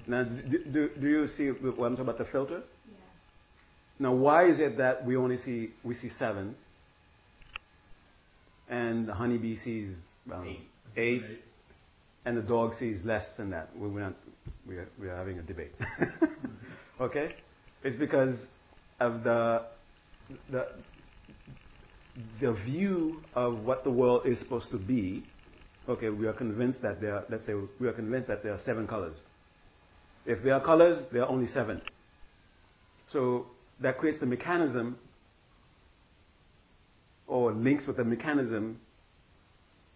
now, 0.09 0.25
do, 0.25 0.59
do, 0.73 0.91
do 1.01 1.07
you 1.09 1.29
see 1.37 1.49
what 1.49 1.87
I'm 1.87 1.93
talking 1.97 2.01
about 2.05 2.19
the 2.19 2.25
filter? 2.27 2.63
Yeah. 2.91 2.97
Now, 3.99 4.15
why 4.15 4.47
is 4.49 4.59
it 4.59 4.79
that 4.79 5.05
we 5.05 5.17
only 5.17 5.37
see 5.39 5.71
we 5.85 5.95
see 5.95 6.09
seven, 6.19 6.55
and 8.69 9.07
the 9.09 9.15
honeybee 9.15 9.57
sees 9.65 9.95
um, 10.33 10.47
Eight. 10.47 10.61
eight, 10.97 11.23
and 12.25 12.37
the 12.37 12.43
dog 12.43 12.73
sees 12.79 13.05
less 13.05 13.25
than 13.37 13.51
that? 13.51 13.71
We- 13.77 13.89
We're 13.89 14.01
not, 14.01 14.15
we 14.67 14.77
are, 14.77 14.89
we 15.01 15.09
are 15.09 15.17
having 15.17 15.39
a 15.39 15.43
debate. 15.43 15.73
okay, 17.01 17.35
it's 17.83 17.99
because 17.99 18.35
of 19.01 19.23
the 19.25 19.63
the 20.51 20.67
the 22.41 22.53
view 22.65 23.21
of 23.35 23.61
what 23.61 23.85
the 23.85 23.91
world 23.91 24.23
is 24.27 24.39
supposed 24.41 24.71
to 24.71 24.79
be. 24.79 25.25
Okay, 25.89 26.09
we 26.11 26.27
are 26.27 26.33
convinced 26.33 26.83
that 26.83 27.01
there. 27.01 27.17
Are, 27.17 27.25
let's 27.31 27.47
say 27.47 27.53
we 27.81 27.89
are 27.89 27.93
convinced 27.93 28.29
that 28.29 28.43
there 28.43 28.53
are 28.53 28.61
seven 28.65 28.87
colors. 28.87 29.17
If 30.29 30.45
there 30.45 30.53
are 30.53 30.61
colors, 30.61 31.03
there 31.11 31.23
are 31.23 31.29
only 31.29 31.47
seven. 31.47 31.81
So 33.11 33.47
that 33.81 33.97
creates 33.97 34.21
the 34.21 34.27
mechanism 34.27 34.99
or 37.27 37.53
links 37.55 37.87
with 37.87 37.97
the 37.97 38.05
mechanism 38.05 38.79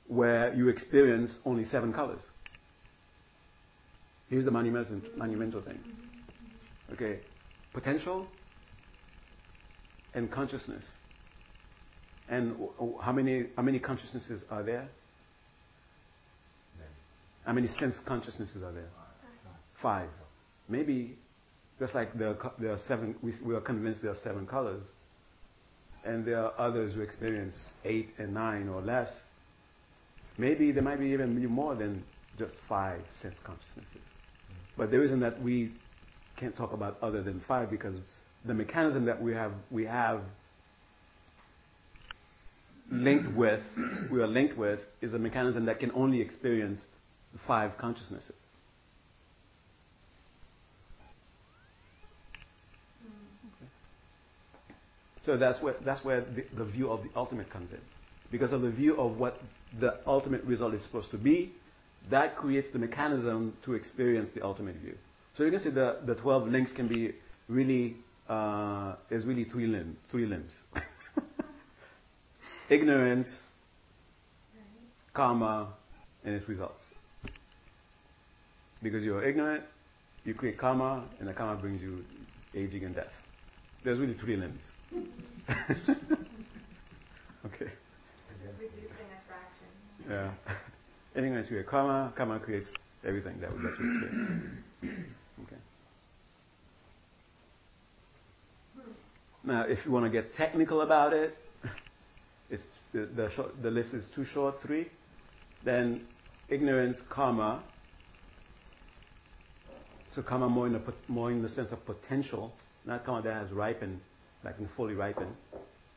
where 0.09 0.55
you 0.55 0.71
experience 0.71 1.31
only 1.45 1.67
seven 1.67 1.93
colors. 1.93 2.23
Here's 4.31 4.47
the 4.47 4.51
monumental, 4.51 5.03
monumental 5.19 5.61
thing. 5.61 5.79
Okay, 6.95 7.21
potential 7.75 8.27
and 10.15 10.31
consciousness. 10.31 10.83
And 12.31 12.57
how 13.03 13.13
many 13.13 13.49
how 13.55 13.63
many 13.63 13.79
consciousnesses 13.79 14.43
are 14.51 14.63
there? 14.63 14.89
How 17.45 17.53
many 17.53 17.69
sense 17.79 17.97
consciousnesses 18.07 18.63
are 18.63 18.73
there? 18.73 18.89
Five. 19.83 20.09
Maybe 20.73 21.19
just 21.79 21.95
like 21.95 22.17
there 22.19 22.29
are, 22.29 22.53
there 22.59 22.73
are 22.73 22.79
seven, 22.89 23.15
we, 23.23 23.33
we 23.45 23.55
are 23.55 23.61
convinced 23.61 24.01
there 24.03 24.13
are 24.13 24.23
seven 24.25 24.47
colors, 24.47 24.83
and 26.05 26.25
there 26.25 26.39
are 26.39 26.53
others 26.59 26.95
who 26.95 27.03
experience 27.03 27.57
eight 27.85 28.09
and 28.19 28.33
nine 28.33 28.69
or 28.69 28.81
less. 28.81 29.09
Maybe 30.39 30.73
there 30.73 30.83
might 30.83 30.99
be 30.99 31.09
even 31.09 31.45
more 31.47 31.75
than 31.75 32.03
just 32.39 32.55
five 32.69 33.03
sense 33.21 33.37
consciousnesses. 33.45 34.01
But 34.79 34.91
the 34.91 34.99
reason 34.99 35.21
that 35.21 35.41
we 35.43 35.73
can't 36.37 36.57
talk 36.57 36.73
about 36.73 36.97
other 37.03 37.23
than 37.23 37.43
five 37.47 37.71
because 37.71 37.95
the 38.47 38.55
mechanism 38.55 39.05
that 39.05 39.21
we 39.21 39.35
have 39.35 39.53
we 39.71 39.85
have 39.85 40.23
linked 42.91 43.31
with 43.37 43.61
we 44.11 44.21
are 44.21 44.27
linked 44.27 44.57
with 44.57 44.81
is 45.03 45.13
a 45.13 45.19
mechanism 45.19 45.67
that 45.67 45.79
can 45.79 45.93
only 45.93 46.21
experience 46.21 46.81
five 47.47 47.77
consciousnesses. 47.79 48.42
So 55.25 55.37
that's 55.37 55.63
where, 55.63 55.77
that's 55.85 56.05
where 56.05 56.21
the, 56.21 56.45
the 56.57 56.65
view 56.65 56.91
of 56.91 57.03
the 57.03 57.11
ultimate 57.15 57.51
comes 57.51 57.71
in. 57.73 57.81
Because 58.31 58.53
of 58.53 58.63
the 58.63 58.71
view 58.71 58.97
of 58.97 59.19
what 59.19 59.39
the 59.79 59.99
ultimate 60.07 60.43
result 60.45 60.75
is 60.75 60.83
supposed 60.85 61.11
to 61.13 61.19
be, 61.19 61.53
that 62.11 62.37
creates 62.37 62.69
the 62.73 62.79
mechanism 62.79 63.57
to 63.65 63.75
experience 63.75 64.29
the 64.35 64.43
ultimate 64.45 64.77
view. 64.77 64.95
So 65.37 65.45
you 65.45 65.51
can 65.51 65.61
see 65.61 65.71
the, 65.71 65.99
the 66.05 66.15
12 66.15 66.49
links 66.49 66.73
can 66.73 66.89
be 66.89 67.13
really, 67.49 67.97
uh, 68.29 68.97
there's 69.09 69.25
really 69.25 69.45
three, 69.45 69.67
limb, 69.67 69.97
three 70.11 70.27
limbs. 70.27 70.53
Ignorance, 72.71 73.29
karma, 75.15 75.75
and 76.25 76.35
its 76.35 76.49
results. 76.49 76.75
Because 78.83 79.05
you're 79.05 79.25
ignorant, 79.25 79.63
you 80.25 80.35
create 80.35 80.59
karma, 80.59 81.05
and 81.19 81.29
the 81.29 81.33
karma 81.33 81.61
brings 81.61 81.81
you 81.81 82.05
aging 82.55 82.85
and 82.85 82.95
death. 82.95 83.13
There's 83.85 83.99
really 83.99 84.15
three 84.15 84.37
limbs. 84.37 84.61
okay. 87.47 87.71
Yeah. 90.09 90.33
Ignorance 91.15 91.49
creates 91.49 91.69
karma, 91.69 92.13
karma 92.17 92.41
creates 92.41 92.69
everything 93.07 93.39
that 93.41 93.55
we 93.55 93.63
get 93.63 93.77
to 93.77 93.83
experience. 93.83 94.65
Okay. 95.45 95.57
Now, 99.45 99.63
if 99.63 99.79
you 99.85 99.93
want 99.93 100.07
to 100.07 100.11
get 100.11 100.35
technical 100.35 100.81
about 100.83 101.13
it, 101.13 101.37
it's 102.51 102.63
the, 102.93 103.09
the, 103.15 103.31
short, 103.35 103.63
the 103.63 103.71
list 103.71 103.93
is 103.93 104.05
too 104.15 104.25
short, 104.25 104.63
three. 104.63 104.89
Then 105.65 106.07
ignorance, 106.49 106.97
karma. 107.11 107.63
So 110.15 110.23
karma 110.23 110.49
more 110.49 110.67
in 110.67 110.73
the 110.75 110.95
more 111.09 111.31
in 111.31 111.43
the 111.43 111.49
sense 111.51 111.71
of 111.73 111.85
potential, 111.87 112.53
Not 112.85 113.05
karma 113.05 113.23
that 113.23 113.35
has 113.35 113.51
ripened, 113.51 114.01
like 114.45 114.59
in 114.59 114.69
fully 114.77 114.95
ripened. 114.95 115.35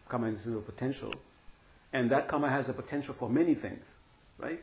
Karma 0.10 0.28
is 0.28 0.46
a 0.48 0.60
potential. 0.62 1.14
And 1.94 2.12
that 2.12 2.28
karma 2.28 2.50
has 2.50 2.68
a 2.70 2.74
potential 2.74 3.16
for 3.18 3.30
many 3.30 3.56
things, 3.56 3.84
right? 4.38 4.60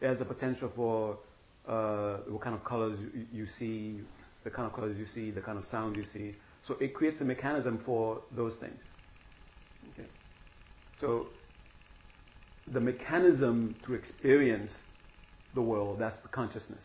It 0.00 0.06
has 0.06 0.20
a 0.20 0.24
potential 0.24 0.70
for 0.74 1.18
uh, 1.66 2.18
what 2.28 2.42
kind 2.42 2.54
of 2.54 2.64
colors 2.64 2.98
you, 3.14 3.26
you 3.32 3.46
see, 3.58 4.00
the 4.44 4.50
kind 4.50 4.66
of 4.66 4.74
colors 4.74 4.96
you 4.98 5.06
see, 5.14 5.30
the 5.30 5.40
kind 5.40 5.58
of 5.58 5.64
sound 5.70 5.96
you 5.96 6.04
see. 6.12 6.34
So 6.66 6.74
it 6.80 6.94
creates 6.94 7.20
a 7.20 7.24
mechanism 7.24 7.82
for 7.84 8.22
those 8.34 8.54
things. 8.60 8.80
Okay. 9.92 10.08
So 11.00 11.28
the 12.72 12.80
mechanism 12.80 13.76
to 13.86 13.94
experience 13.94 14.72
the 15.54 15.62
world, 15.62 15.98
that's 15.98 16.20
the 16.22 16.28
consciousness. 16.28 16.82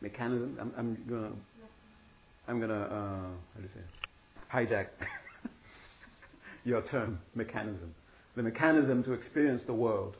Mechanism, 0.00 0.56
I'm, 0.60 0.72
I'm 0.76 1.04
gonna, 1.08 1.32
I'm 2.48 2.60
gonna, 2.60 2.82
uh, 2.82 2.88
how 3.54 3.60
do 3.60 3.62
you 3.62 3.68
say, 3.74 3.80
hijack 4.52 4.86
your 6.64 6.82
term, 6.82 7.18
mechanism. 7.34 7.94
The 8.36 8.42
mechanism 8.42 9.02
to 9.04 9.12
experience 9.12 9.62
the 9.66 9.74
world, 9.74 10.16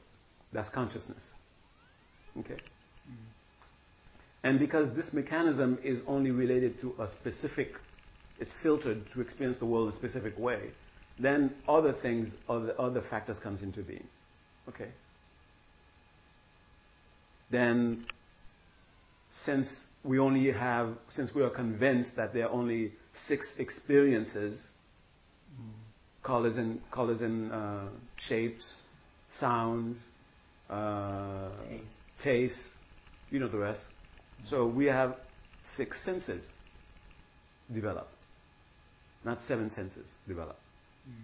that's 0.52 0.68
consciousness. 0.70 1.22
Okay? 2.38 2.54
Mm-hmm. 2.54 3.24
And 4.44 4.58
because 4.58 4.94
this 4.96 5.06
mechanism 5.12 5.78
is 5.82 6.00
only 6.06 6.30
related 6.30 6.80
to 6.80 6.94
a 6.98 7.08
specific, 7.20 7.72
it's 8.38 8.50
filtered 8.62 9.04
to 9.14 9.20
experience 9.20 9.58
the 9.58 9.66
world 9.66 9.88
in 9.88 9.94
a 9.94 9.98
specific 9.98 10.38
way, 10.38 10.70
then 11.18 11.54
other 11.68 11.94
things, 12.02 12.28
other, 12.48 12.78
other 12.80 13.02
factors 13.08 13.38
comes 13.42 13.62
into 13.62 13.82
being. 13.82 14.06
Okay? 14.68 14.88
Then, 17.50 18.06
since 19.44 19.68
we 20.04 20.18
only 20.18 20.50
have, 20.52 20.94
since 21.10 21.30
we 21.34 21.42
are 21.42 21.50
convinced 21.50 22.16
that 22.16 22.32
there 22.32 22.46
are 22.46 22.52
only 22.52 22.92
six 23.28 23.46
experiences, 23.58 24.58
mm. 24.58 24.71
Colors 26.22 26.56
and 26.56 26.80
colors 26.90 27.20
and 27.20 27.52
uh, 27.52 27.84
shapes, 28.28 28.64
sounds, 29.40 29.98
uh, 30.70 31.50
taste. 31.68 31.84
taste, 32.22 32.54
you 33.30 33.40
know 33.40 33.48
the 33.48 33.58
rest. 33.58 33.80
Mm. 34.44 34.50
So 34.50 34.66
we 34.66 34.86
have 34.86 35.16
six 35.76 35.96
senses 36.04 36.44
develop, 37.72 38.08
not 39.24 39.38
seven 39.46 39.70
senses 39.70 40.06
develop, 40.28 40.58
mm. 41.08 41.14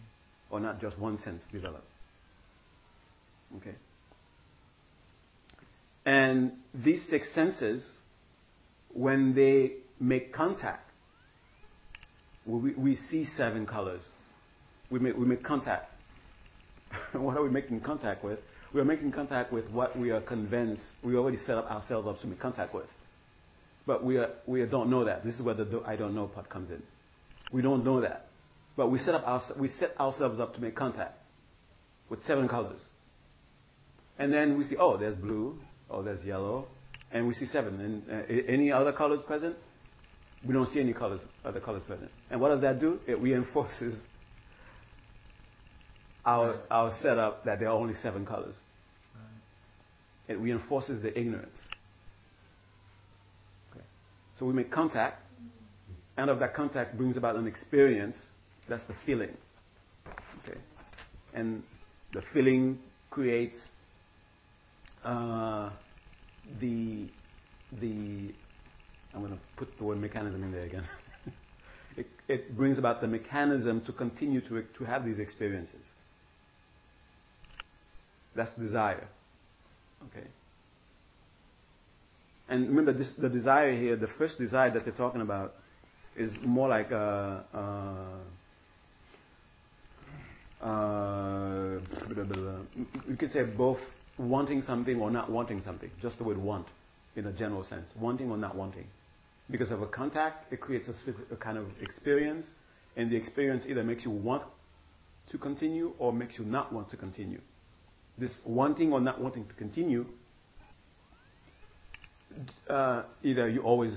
or 0.51 0.61
not 0.61 0.81
just 0.81 0.99
one 0.99 1.19
sense 1.19 1.43
develop. 1.53 1.85
Okay. 3.57 3.75
And 6.05 6.53
these 6.75 7.05
six 7.11 7.29
senses, 7.35 7.85
when 8.95 9.35
they 9.35 9.73
make 10.01 10.33
contact, 10.33 10.91
we, 12.47 12.73
we 12.75 12.97
see 13.11 13.27
seven 13.37 13.67
colors. 13.67 14.01
We 14.91 14.99
make, 14.99 15.17
we 15.17 15.27
make 15.27 15.43
contact. 15.43 15.91
what 17.13 17.37
are 17.37 17.43
we 17.43 17.51
making 17.51 17.81
contact 17.81 18.25
with? 18.25 18.39
We 18.73 18.81
are 18.81 18.85
making 18.85 19.13
contact 19.13 19.53
with 19.53 19.69
what 19.71 19.99
we 19.99 20.11
are 20.11 20.21
convinced, 20.21 20.83
we 21.03 21.17
already 21.17 21.39
set 21.47 21.57
up 21.57 21.71
ourselves 21.71 22.07
up 22.07 22.21
to 22.21 22.27
make 22.27 22.39
contact 22.39 22.75
with. 22.75 22.87
But 23.87 24.05
we, 24.05 24.19
are, 24.19 24.31
we 24.47 24.65
don't 24.67 24.91
know 24.91 25.05
that. 25.05 25.25
This 25.25 25.35
is 25.35 25.43
where 25.43 25.55
the 25.55 25.83
I 25.87 25.97
don't 25.97 26.15
know 26.15 26.27
part 26.27 26.51
comes 26.51 26.71
in. 26.71 26.83
We 27.51 27.63
don't 27.63 27.85
know 27.85 28.03
that. 28.03 28.27
But 28.77 28.91
we 28.91 28.99
set, 28.99 29.15
up 29.15 29.25
our, 29.27 29.43
we 29.59 29.69
set 29.81 29.99
ourselves 29.99 30.39
up 30.39 30.55
to 30.55 30.61
make 30.61 30.77
contact 30.77 31.19
with 32.11 32.23
seven 32.25 32.49
colors. 32.49 32.79
And 34.19 34.33
then 34.33 34.59
we 34.59 34.65
see, 34.65 34.77
oh, 34.79 34.97
there's 34.97 35.17
blue, 35.17 35.59
oh, 35.91 36.03
there's 36.03 36.25
yellow, 36.25 36.67
and 37.11 37.27
we 37.27 37.35
see 37.35 37.47
seven. 37.47 37.81
And 37.81 38.03
uh, 38.11 38.53
any 38.53 38.71
other 38.71 38.93
colors 38.93 39.21
present? 39.27 39.57
We 40.47 40.53
don't 40.53 40.73
see 40.73 40.81
any 40.81 40.93
colors, 40.93 41.21
other 41.45 41.61
colors 41.61 41.83
present. 41.87 42.11
And 42.31 42.41
what 42.41 42.51
does 42.51 42.61
that 42.61 42.81
do? 42.81 43.01
It 43.07 43.21
reinforces 43.21 43.99
our, 46.29 46.61
our 46.71 46.93
setup 47.01 47.45
that 47.47 47.59
there 47.59 47.69
are 47.69 47.79
only 47.79 47.95
seven 48.03 48.27
colors. 48.27 48.55
Right. 49.15 50.35
It 50.35 50.39
reinforces 50.39 51.03
the 51.03 51.19
ignorance. 51.19 51.59
Okay. 53.73 53.85
So 54.39 54.45
we 54.45 54.53
make 54.53 54.71
contact, 54.71 55.23
and 56.19 56.29
of 56.29 56.39
that 56.41 56.55
contact 56.55 56.99
brings 56.99 57.17
about 57.17 57.37
an 57.37 57.47
experience. 57.47 58.15
That's 58.69 58.83
the 58.89 58.95
feeling. 59.07 59.35
Okay. 60.45 60.59
And 61.33 61.63
the 62.13 62.23
feeling 62.35 62.79
creates 63.09 63.57
uh, 65.05 65.71
the 66.61 67.09
the 67.81 68.35
I'm 69.15 69.21
going 69.21 69.33
to 69.33 69.39
put 69.57 69.69
the 69.79 69.85
word 69.85 69.99
mechanism 69.99 70.43
in 70.43 70.53
there 70.53 70.65
again. 70.65 70.85
it, 71.97 72.07
it, 72.29 72.55
brings 72.55 72.79
about 72.79 73.01
the 73.01 73.07
mechanism 73.07 73.81
to 73.87 73.93
continue 73.93 74.43
to, 74.43 74.63
to 74.77 74.85
have 74.85 75.07
these 75.07 75.19
experiences. 75.19 75.83
That's 78.39 78.55
desire. 78.55 79.09
Okay. 80.11 80.29
And 82.49 82.69
remember, 82.69 82.93
this, 82.93 83.09
the 83.19 83.29
desire 83.29 83.75
here, 83.75 83.97
the 83.97 84.07
first 84.17 84.39
desire 84.39 84.71
that 84.71 84.85
they're 84.85 84.95
talking 84.95 85.23
about, 85.23 85.55
is 86.17 86.31
more 86.45 86.69
like 86.69 86.93
a, 86.93 87.45
a, 90.63 90.67
a 90.67 91.81
you 93.09 93.17
could 93.19 93.33
say 93.33 93.43
both 93.43 93.81
wanting 94.19 94.63
something 94.63 95.01
or 95.01 95.11
not 95.11 95.33
wanting 95.33 95.61
something. 95.65 95.91
Just 96.01 96.19
the 96.19 96.25
word 96.25 96.39
want 96.39 96.69
in 97.17 97.27
a 97.27 97.33
general 97.33 97.65
sense. 97.65 97.89
Wanting 97.99 98.31
or 98.31 98.37
not 98.37 98.55
wanting. 98.55 98.87
Because 99.51 99.73
of 99.73 99.83
a 99.83 99.87
contact, 99.89 100.53
it 100.53 100.61
creates 100.61 100.89
a, 100.89 101.35
a 101.35 101.37
kind 101.37 101.59
of 101.59 101.67
experience, 101.81 102.47
and 102.97 103.11
the 103.11 103.17
experience 103.17 103.65
either 103.67 103.83
makes 103.83 104.05
you 104.05 104.13
want 104.13 104.45
to 105.33 105.39
continue 105.39 105.93
or 105.99 106.13
makes 106.13 106.39
you 106.39 106.45
not 106.45 106.73
want 106.73 106.89
to 106.91 106.97
continue. 106.97 107.41
This 108.19 108.33
wanting 108.45 108.93
or 108.93 109.01
not 109.01 109.21
wanting 109.21 109.47
to 109.47 109.55
continue, 109.55 110.07
uh, 112.69 113.03
either 113.23 113.49
you 113.49 113.63
always 113.63 113.93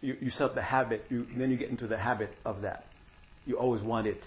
you, 0.00 0.16
you 0.20 0.30
set 0.30 0.54
the 0.54 0.62
habit, 0.62 1.04
you, 1.08 1.26
then 1.36 1.50
you 1.50 1.56
get 1.56 1.70
into 1.70 1.86
the 1.86 1.96
habit 1.96 2.30
of 2.44 2.62
that. 2.62 2.84
You 3.46 3.58
always 3.58 3.82
want 3.82 4.06
it, 4.06 4.22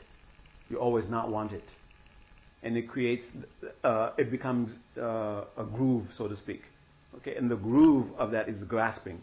you 0.70 0.78
always 0.78 1.08
not 1.10 1.30
want 1.30 1.52
it 1.54 1.64
and 2.64 2.76
it 2.76 2.89
creates, 2.89 3.26
uh, 3.84 4.12
it 4.18 4.32
becomes 4.32 4.72
uh, 5.00 5.45
a 5.58 5.64
groove, 5.64 6.06
so 6.18 6.28
to 6.28 6.36
speak. 6.38 6.62
Okay, 7.18 7.36
and 7.36 7.50
the 7.50 7.56
groove 7.56 8.08
of 8.18 8.32
that 8.32 8.50
is 8.50 8.62
grasping. 8.64 9.22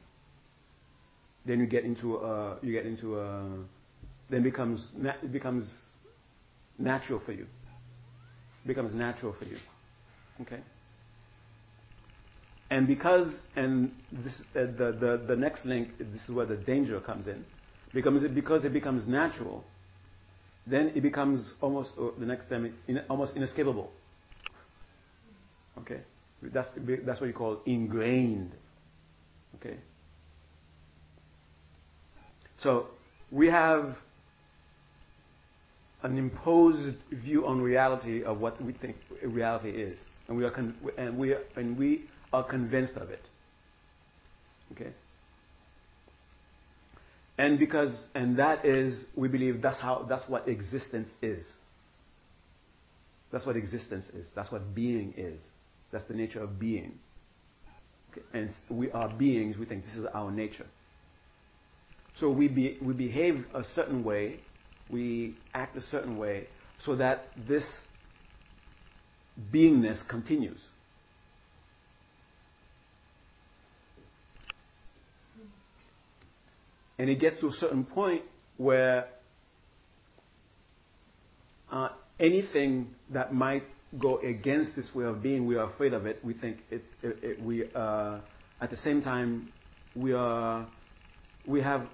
Then 1.47 1.61
you 1.61 1.66
get 1.66 1.85
into, 1.85 2.16
a, 2.16 2.57
you 2.62 2.72
get 2.72 2.87
into, 2.87 3.18
a, 3.18 3.59
then 4.31 4.43
becomes 4.43 4.81
it 5.22 5.33
becomes 5.33 5.70
natural 6.79 7.20
for 7.25 7.33
you. 7.33 7.47
It 8.64 8.68
becomes 8.68 8.95
natural 8.95 9.35
for 9.39 9.45
you. 9.45 9.59
Okay. 10.43 10.61
And 12.70 12.87
because, 12.89 13.32
and 13.57 13.93
this, 14.11 14.35
uh, 14.57 14.62
the, 14.62 14.97
the, 14.99 15.24
the 15.28 15.37
next 15.37 15.64
link, 15.64 15.91
this 15.99 16.22
is 16.26 16.35
where 16.35 16.47
the 16.47 16.57
danger 16.57 17.01
comes 17.01 17.26
in. 17.26 17.45
Because 17.93 18.24
it, 18.24 18.35
because 18.35 18.64
it 18.64 18.72
becomes 18.72 19.07
natural, 19.07 19.64
then 20.66 20.93
it 20.95 21.03
becomes 21.03 21.53
almost 21.61 21.91
uh, 22.01 22.09
the 22.18 22.26
next 22.26 22.49
time 22.49 22.74
in, 22.89 22.99
almost 23.09 23.37
inescapable. 23.37 23.91
Okay, 25.78 26.01
that's 26.43 26.68
that's 27.05 27.20
what 27.20 27.26
you 27.26 27.32
call 27.32 27.61
ingrained. 27.66 28.53
Okay. 29.57 29.76
So 32.62 32.87
we 33.30 33.49
have 33.49 33.95
an 36.03 36.18
imposed 36.18 36.97
view 37.11 37.47
on 37.47 37.61
reality 37.61 38.22
of 38.24 38.41
what 38.41 38.62
we 38.62 38.72
think 38.72 38.97
reality 39.22 39.70
is, 39.70 39.99
and 40.29 40.37
we 40.37 40.45
are 40.45 40.51
con- 40.51 40.75
and 40.97 41.18
we 41.18 41.33
are, 41.33 41.43
and 41.57 41.77
we 41.77 42.05
are 42.33 42.45
convinced 42.45 42.97
of 42.97 43.11
it. 43.11 43.22
Okay. 44.72 44.93
And 47.37 47.59
because, 47.59 47.93
and 48.14 48.39
that 48.39 48.64
is, 48.64 49.05
we 49.16 49.29
believe 49.29 49.61
that's 49.61 49.81
how, 49.81 50.07
that's 50.09 50.29
what 50.29 50.49
existence 50.49 51.09
is. 51.20 51.45
That's 53.33 53.45
what 53.45 53.57
existence 53.57 54.05
is. 54.14 54.27
That's 54.37 54.53
what 54.53 54.75
being 54.75 55.14
is. 55.16 55.41
That's 55.91 56.07
the 56.07 56.14
nature 56.14 56.41
of 56.41 56.61
being. 56.61 56.99
Okay. 58.12 58.22
And 58.33 58.51
we 58.70 58.91
are 58.93 59.12
beings, 59.12 59.57
we 59.59 59.66
think 59.66 59.85
this 59.85 59.95
is 59.97 60.07
our 60.14 60.31
nature. 60.31 60.66
So 62.20 62.31
we, 62.31 62.47
be, 62.47 62.79
we 62.81 62.95
behave 62.95 63.45
a 63.53 63.64
certain 63.75 64.05
way, 64.05 64.39
we 64.89 65.37
act 65.53 65.77
a 65.77 65.83
certain 65.91 66.16
way, 66.16 66.47
so 66.85 66.95
that 66.97 67.25
this 67.49 67.64
beingness 69.53 70.07
continues. 70.09 70.61
And 76.99 77.11
it 77.11 77.16
gets 77.16 77.41
to 77.41 77.49
a 77.49 77.53
certain 77.53 77.85
point 77.85 78.22
where 78.57 79.07
uh, 81.70 81.89
anything 82.20 82.95
that 83.11 83.35
might 83.35 83.64
go 83.99 84.18
against 84.18 84.76
this 84.76 84.91
way 84.95 85.05
of 85.05 85.22
being, 85.22 85.47
we 85.47 85.57
are 85.57 85.70
afraid 85.70 85.93
of 85.93 86.07
it. 86.07 86.24
We 86.24 86.35
think 86.35 86.59
it, 86.70 86.85
it, 87.03 87.18
it 87.22 87.43
we, 87.43 87.64
uh, 87.74 88.20
at 88.61 88.70
the 88.70 88.76
same 88.78 89.03
time, 89.03 89.53
we 89.97 90.12
are, 90.12 90.66
we 91.47 91.61
have 91.61 91.87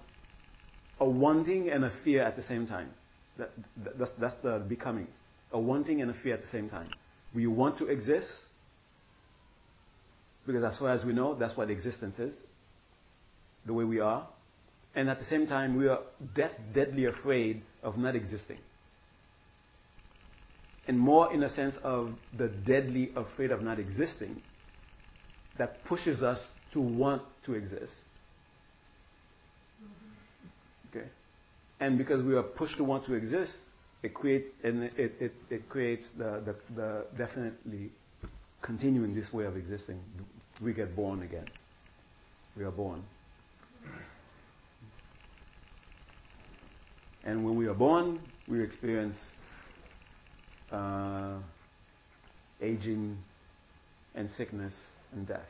a 0.98 1.08
wanting 1.08 1.70
and 1.70 1.84
a 1.84 1.92
fear 2.04 2.22
at 2.22 2.36
the 2.36 2.42
same 2.42 2.66
time. 2.66 2.90
That, 3.38 3.50
that, 3.84 3.98
that's, 3.98 4.10
that's 4.20 4.36
the 4.42 4.64
becoming. 4.68 5.06
A 5.52 5.58
wanting 5.58 6.02
and 6.02 6.10
a 6.10 6.14
fear 6.22 6.34
at 6.34 6.42
the 6.42 6.48
same 6.48 6.68
time. 6.68 6.90
We 7.34 7.46
want 7.46 7.78
to 7.78 7.86
exist 7.86 8.30
because 10.46 10.64
as 10.64 10.78
far 10.78 10.90
as 10.90 11.04
we 11.04 11.12
know, 11.12 11.34
that's 11.34 11.56
what 11.56 11.70
existence 11.70 12.18
is, 12.18 12.34
the 13.66 13.72
way 13.72 13.84
we 13.84 14.00
are. 14.00 14.26
And 14.94 15.08
at 15.08 15.18
the 15.18 15.24
same 15.26 15.46
time, 15.46 15.76
we 15.76 15.86
are 15.86 16.00
death, 16.34 16.52
deadly 16.74 17.04
afraid 17.04 17.62
of 17.82 17.96
not 17.96 18.16
existing. 18.16 18.58
And 20.88 20.98
more 20.98 21.32
in 21.32 21.44
a 21.44 21.50
sense 21.54 21.76
of 21.84 22.14
the 22.36 22.48
deadly 22.48 23.12
afraid 23.14 23.52
of 23.52 23.62
not 23.62 23.78
existing 23.78 24.42
that 25.58 25.84
pushes 25.84 26.22
us 26.22 26.38
to 26.72 26.80
want 26.80 27.22
to 27.46 27.54
exist. 27.54 27.92
Mm-hmm. 29.84 30.98
Okay? 30.98 31.08
And 31.78 31.96
because 31.96 32.24
we 32.24 32.34
are 32.34 32.42
pushed 32.42 32.76
to 32.78 32.84
want 32.84 33.06
to 33.06 33.14
exist, 33.14 33.52
it 34.02 34.14
creates 34.14 36.06
the 36.16 37.04
definitely 37.16 37.90
continuing 38.62 39.14
this 39.14 39.32
way 39.32 39.44
of 39.44 39.56
existing. 39.56 40.00
We 40.62 40.72
get 40.72 40.94
born 40.94 41.22
again. 41.22 41.46
We 42.56 42.64
are 42.64 42.70
born. 42.70 43.02
And 47.24 47.44
when 47.44 47.56
we 47.56 47.66
are 47.66 47.74
born, 47.74 48.20
we 48.48 48.62
experience 48.62 49.16
uh, 50.72 51.38
aging 52.60 53.18
and 54.14 54.30
sickness 54.36 54.74
and 55.12 55.26
death. 55.26 55.46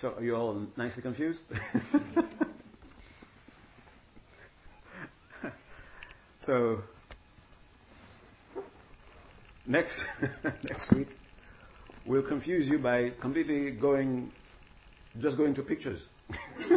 So, 0.00 0.14
are 0.18 0.22
you 0.22 0.36
all 0.36 0.66
nicely 0.76 1.02
confused? 1.02 1.40
so, 6.46 6.78
next 9.66 9.98
next 10.44 10.92
week, 10.94 11.08
we'll 12.06 12.26
confuse 12.26 12.68
you 12.68 12.78
by 12.78 13.10
completely 13.20 13.70
going, 13.72 14.30
just 15.20 15.36
going 15.36 15.54
to 15.54 15.62
pictures. 15.62 16.00
no 16.70 16.76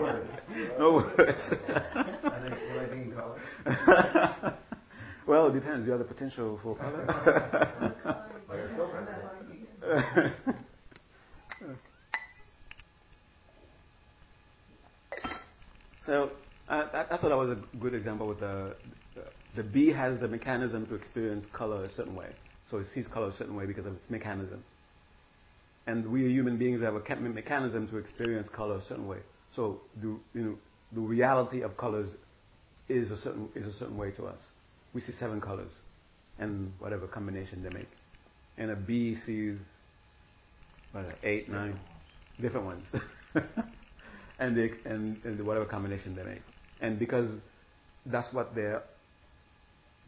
words. 0.00 0.30
No 0.78 0.92
words. 0.94 1.18
I 1.18 2.40
think, 2.42 2.56
will 2.70 2.80
I 2.80 2.86
color? 3.14 4.58
well, 5.26 5.48
it 5.48 5.54
depends. 5.54 5.86
You 5.86 5.92
have 5.92 6.00
the 6.00 6.06
potential 6.06 6.58
for 6.62 6.76
color. 6.76 7.06
By 8.48 8.56
your 8.56 8.68
filter. 8.76 9.12
so 16.06 16.30
I, 16.72 17.04
thought 17.18 17.28
that 17.28 17.36
was 17.36 17.50
a 17.50 17.58
good 17.78 17.94
example 17.94 18.26
with 18.26 18.40
the, 18.40 18.74
the, 19.14 19.62
the 19.62 19.62
bee 19.62 19.92
has 19.92 20.18
the 20.20 20.28
mechanism 20.28 20.86
to 20.86 20.94
experience 20.94 21.44
color 21.52 21.84
a 21.84 21.94
certain 21.94 22.14
way. 22.14 22.30
So 22.70 22.78
it 22.78 22.86
sees 22.94 23.06
color 23.08 23.28
a 23.28 23.32
certain 23.32 23.54
way 23.54 23.66
because 23.66 23.84
of 23.84 23.92
its 23.94 24.08
mechanism. 24.08 24.64
And 25.86 26.10
we 26.10 26.22
human 26.32 26.56
beings 26.56 26.80
have 26.82 26.94
a 26.94 27.16
mechanism 27.16 27.88
to 27.88 27.98
experience 27.98 28.48
color 28.54 28.76
a 28.76 28.82
certain 28.88 29.06
way. 29.06 29.18
So 29.54 29.80
the, 30.00 30.16
you 30.32 30.42
know, 30.42 30.54
the 30.92 31.00
reality 31.00 31.62
of 31.62 31.76
colors 31.76 32.08
is 32.88 33.10
a 33.10 33.18
certain 33.18 33.48
is 33.54 33.66
a 33.66 33.78
certain 33.78 33.96
way 33.96 34.10
to 34.12 34.26
us. 34.26 34.40
We 34.94 35.00
see 35.00 35.12
seven 35.18 35.40
colors, 35.40 35.70
and 36.38 36.72
whatever 36.78 37.06
combination 37.06 37.62
they 37.62 37.70
make. 37.70 37.88
And 38.58 38.70
a 38.70 38.76
bee 38.76 39.16
sees 39.26 39.58
what, 40.92 41.06
eight, 41.22 41.48
nine 41.48 41.78
different 42.40 42.66
ones, 42.66 42.86
and 44.38 44.56
they 44.56 44.70
and, 44.84 45.18
and 45.24 45.46
whatever 45.46 45.66
combination 45.66 46.14
they 46.14 46.22
make. 46.22 46.42
And 46.82 46.98
because 46.98 47.40
that's 48.04 48.30
what 48.34 48.54
their 48.54 48.82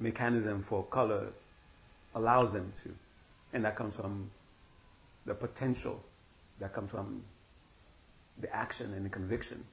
mechanism 0.00 0.66
for 0.68 0.84
color 0.84 1.28
allows 2.14 2.52
them 2.52 2.72
to, 2.82 2.90
and 3.54 3.64
that 3.64 3.76
comes 3.76 3.94
from 3.94 4.30
the 5.24 5.34
potential 5.34 6.00
that 6.60 6.74
comes 6.74 6.90
from 6.90 7.22
the 8.40 8.54
action 8.54 8.92
and 8.94 9.04
the 9.06 9.08
conviction. 9.08 9.64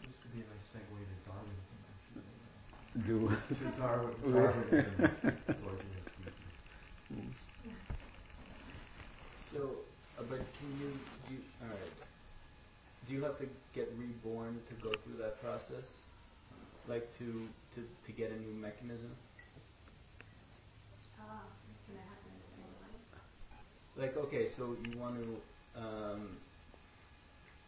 This 0.00 0.10
could 0.22 0.32
be 0.34 0.40
a 0.40 0.44
nice 0.44 0.68
segue 0.72 1.00
to 1.08 1.16
Darwinism. 1.26 1.76
Do 3.06 3.16
Darwin, 3.78 4.14
Darwinism. 4.22 4.96
so, 9.52 9.60
uh, 10.18 10.22
but 10.28 10.38
can 10.38 10.70
you, 10.78 10.90
do 11.28 11.34
you, 11.34 11.40
all 11.62 11.68
right, 11.68 12.07
do 13.08 13.14
you 13.14 13.24
have 13.24 13.38
to 13.38 13.46
get 13.74 13.90
reborn 13.96 14.60
to 14.68 14.74
go 14.84 14.92
through 15.02 15.16
that 15.16 15.40
process? 15.40 15.88
Like 16.86 17.08
to, 17.18 17.48
to, 17.74 17.82
to 18.06 18.12
get 18.12 18.30
a 18.30 18.38
new 18.38 18.52
mechanism? 18.52 19.10
Ah, 21.20 21.40
it's 21.72 21.84
going 21.88 21.98
to 21.98 22.04
happen 22.04 22.30
the 22.36 22.48
same 22.52 22.72
way. 22.84 24.06
Like, 24.06 24.16
okay, 24.28 24.48
so 24.56 24.76
you 24.84 24.98
want 25.00 25.16
to, 25.16 25.80
um, 25.80 26.36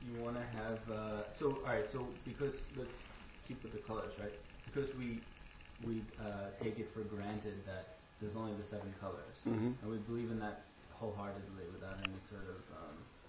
you 0.07 0.23
want 0.23 0.37
to 0.37 0.45
have, 0.57 0.79
uh, 0.91 1.23
so, 1.39 1.59
alright, 1.65 1.91
so 1.91 2.07
because, 2.25 2.55
let's 2.77 2.97
keep 3.49 3.63
with 3.63 3.73
the 3.73 3.81
colors, 3.81 4.13
right? 4.21 4.33
Because 4.67 4.95
we, 4.97 5.21
we 5.87 6.03
uh, 6.21 6.53
take 6.63 6.79
it 6.79 6.89
for 6.93 7.01
granted 7.01 7.65
that 7.67 7.97
there's 8.21 8.37
only 8.37 8.53
the 8.57 8.65
seven 8.65 8.95
colors. 9.01 9.41
Mm-hmm. 9.49 9.73
And 9.83 9.91
we 9.91 9.99
believe 9.99 10.31
in 10.31 10.39
that 10.41 10.65
wholeheartedly 10.93 11.65
without 11.73 11.97
any 12.05 12.21
sort 12.29 12.45
of, 12.45 12.61
um, 12.77 12.97
uh, 12.97 13.20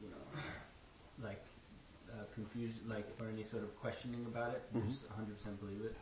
you 0.00 0.10
know, 0.10 0.24
like 1.18 1.44
uh, 2.12 2.24
confusion, 2.34 2.88
like 2.88 3.06
or 3.20 3.28
any 3.28 3.44
sort 3.44 3.64
of 3.64 3.76
questioning 3.76 4.26
about 4.26 4.54
it. 4.54 4.62
We 4.72 4.80
Mhm. 4.80 4.90
just 4.90 5.08
100% 5.08 5.58
believe 5.60 5.84
it, 5.84 5.96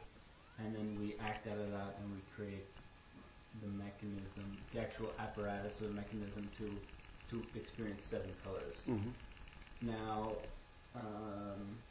and 0.59 0.75
then 0.75 0.99
we 0.99 1.19
act 1.19 1.47
out 1.47 1.59
of 1.59 1.71
that, 1.71 1.97
and 2.01 2.13
we 2.13 2.21
create 2.37 2.67
the 3.61 3.67
mechanism, 3.69 4.59
the 4.73 4.81
actual 4.81 5.15
apparatus 5.19 5.81
or 5.81 5.89
the 5.89 5.95
mechanism 5.95 6.51
to 6.59 6.81
to 7.31 7.47
experience 7.55 8.05
seven 8.11 8.35
colors. 8.45 8.77
Mm-hmm. 8.87 9.11
Now, 9.81 10.37
um, 10.95 11.83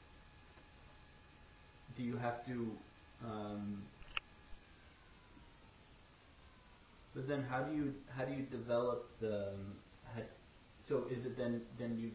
do 1.95 2.03
you 2.03 2.17
have 2.17 2.45
to? 2.45 2.79
Um, 3.23 3.89
but 7.13 7.27
then, 7.27 7.43
how 7.43 7.63
do 7.63 7.75
you 7.75 7.93
how 8.09 8.25
do 8.25 8.33
you 8.33 8.45
develop 8.45 9.19
the? 9.19 9.49
Um, 9.53 9.83
how, 10.03 10.21
so 10.87 11.03
is 11.09 11.25
it 11.25 11.37
then 11.37 11.61
then 11.77 11.97
you 11.97 12.11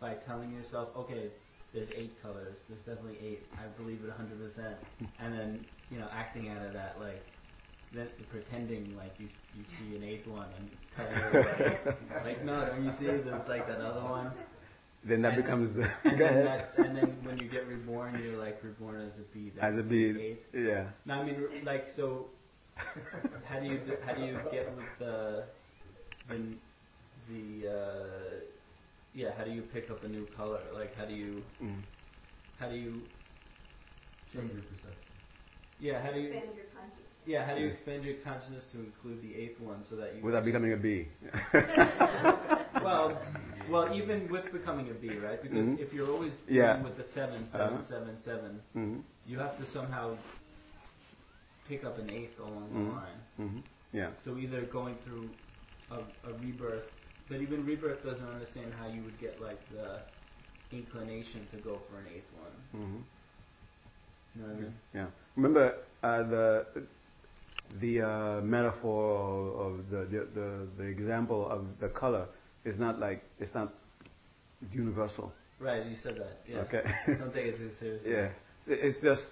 by 0.00 0.14
telling 0.26 0.52
yourself, 0.52 0.88
okay, 0.96 1.30
there's 1.72 1.88
eight 1.96 2.20
colors, 2.22 2.58
there's 2.68 2.80
definitely 2.80 3.18
eight, 3.24 3.46
I 3.56 3.66
believe 3.80 4.00
it 4.04 4.08
100 4.08 4.38
percent, 4.38 4.76
and 5.20 5.32
then 5.38 5.64
you 5.90 5.98
know 5.98 6.08
acting 6.12 6.48
out 6.50 6.64
of 6.64 6.72
that 6.72 7.00
like. 7.00 7.22
Then 7.94 8.08
pretending 8.30 8.96
like 8.96 9.12
you 9.18 9.28
you 9.54 9.64
see 9.78 9.94
an 9.96 10.02
eighth 10.02 10.26
one 10.26 10.48
and 10.56 10.70
telling 10.96 11.12
everybody, 11.12 11.76
like 12.24 12.42
no, 12.42 12.64
don't 12.64 12.84
you 12.86 12.92
see 12.98 13.04
there's 13.04 13.26
like 13.46 13.66
that 13.68 13.82
other 13.82 14.00
one, 14.02 14.32
Then 15.04 15.20
that 15.20 15.34
and 15.34 15.42
becomes. 15.44 15.76
then, 15.76 15.90
go 16.04 16.08
and 16.10 16.18
then 16.20 16.28
ahead. 16.38 16.46
that's, 16.46 16.78
and 16.78 16.96
then 16.96 17.18
when 17.22 17.38
you 17.38 17.50
get 17.50 17.66
reborn, 17.66 18.18
you're 18.24 18.38
like 18.38 18.64
reborn 18.64 19.02
as 19.02 19.12
a 19.18 19.24
bee. 19.34 19.52
As 19.60 19.76
a 19.76 19.82
bee, 19.82 20.38
yeah. 20.54 20.88
No, 21.04 21.14
I 21.20 21.24
mean 21.24 21.64
like 21.66 21.88
so. 21.94 22.28
how 23.44 23.60
do 23.60 23.66
you 23.66 23.80
how 24.06 24.14
do 24.14 24.22
you 24.24 24.38
get 24.50 24.74
with 24.74 24.86
the 24.98 25.44
the 26.30 26.38
the 27.28 27.68
uh, 27.68 28.40
yeah? 29.14 29.30
How 29.36 29.44
do 29.44 29.50
you 29.50 29.62
pick 29.62 29.90
up 29.90 30.04
a 30.04 30.08
new 30.08 30.26
color? 30.36 30.60
Like 30.72 30.94
how 30.96 31.04
do 31.04 31.14
you 31.14 31.44
Mm. 31.62 31.82
how 32.58 32.68
do 32.68 32.76
you 32.76 33.02
Change 34.32 34.52
your 34.52 34.62
perception. 34.62 35.14
yeah 35.78 36.00
how 36.02 36.10
do 36.12 36.18
you 36.20 36.32
Expand 36.32 36.56
your 36.56 36.66
consciousness. 36.72 37.26
yeah 37.26 37.44
how 37.46 37.54
do 37.54 37.60
you 37.60 37.66
Yeah. 37.66 37.72
expand 37.74 38.04
your 38.04 38.14
consciousness 38.24 38.64
to 38.72 38.78
include 38.78 39.20
the 39.20 39.34
eighth 39.34 39.60
one 39.60 39.84
so 39.90 39.96
that 39.96 40.14
you 40.16 40.22
Without 40.24 40.44
becoming 40.44 40.72
a 40.72 40.76
bee. 40.76 41.08
well 42.82 43.20
well 43.70 43.94
even 43.94 44.28
with 44.30 44.50
becoming 44.52 44.90
a 44.90 44.94
bee 44.94 45.16
right 45.16 45.42
because 45.42 45.66
Mhm. 45.66 45.78
if 45.78 45.92
you're 45.92 46.10
always 46.10 46.32
Yeah. 46.48 46.72
dealing 46.78 46.84
with 46.84 46.96
the 46.96 47.04
seven 47.14 47.46
seven 47.52 47.74
Uh-huh. 47.74 47.82
seven 47.88 48.20
seven 48.20 48.62
hmm 48.72 49.00
you 49.26 49.38
have 49.38 49.56
to 49.58 49.66
somehow 49.66 50.16
pick 51.68 51.84
up 51.84 51.98
an 51.98 52.10
eighth 52.10 52.38
along 52.40 52.72
the 52.72 52.78
Mhm. 52.80 52.96
line. 52.96 53.20
hmm 53.36 53.60
Yeah. 53.92 54.10
So 54.24 54.36
either 54.38 54.62
going 54.62 54.96
through 55.04 55.30
a, 55.90 55.98
a 56.24 56.32
rebirth, 56.32 56.90
but 57.32 57.40
even 57.40 57.64
rebirth 57.64 58.04
doesn't 58.04 58.28
understand 58.28 58.72
how 58.78 58.86
you 58.86 59.02
would 59.02 59.18
get 59.18 59.40
like 59.40 59.58
the 59.72 60.00
inclination 60.76 61.46
to 61.50 61.56
go 61.58 61.80
for 61.88 61.98
an 61.98 62.06
eighth 62.14 62.28
one. 62.38 62.84
hmm 62.84 62.98
You 64.34 64.42
know 64.42 64.48
what 64.48 64.56
I 64.56 64.60
mean? 64.60 64.74
Yeah. 64.94 65.06
Remember 65.36 65.74
uh, 66.02 66.22
the 66.28 66.66
the 67.80 68.02
uh, 68.02 68.40
metaphor 68.42 69.54
of 69.66 69.90
the, 69.90 69.98
the 70.10 70.28
the 70.34 70.66
the 70.78 70.84
example 70.84 71.48
of 71.48 71.64
the 71.80 71.88
color 71.88 72.26
is 72.64 72.78
not 72.78 72.98
like 72.98 73.24
it's 73.40 73.54
not 73.54 73.72
universal. 74.70 75.32
Right, 75.58 75.86
you 75.86 75.96
said 76.02 76.16
that. 76.16 76.40
Yeah. 76.46 76.58
Okay. 76.58 76.82
Don't 77.18 77.32
take 77.32 77.46
it 77.46 77.56
too 77.56 77.70
seriously. 77.80 78.10
Yeah. 78.12 78.28
It's 78.66 79.00
just 79.02 79.22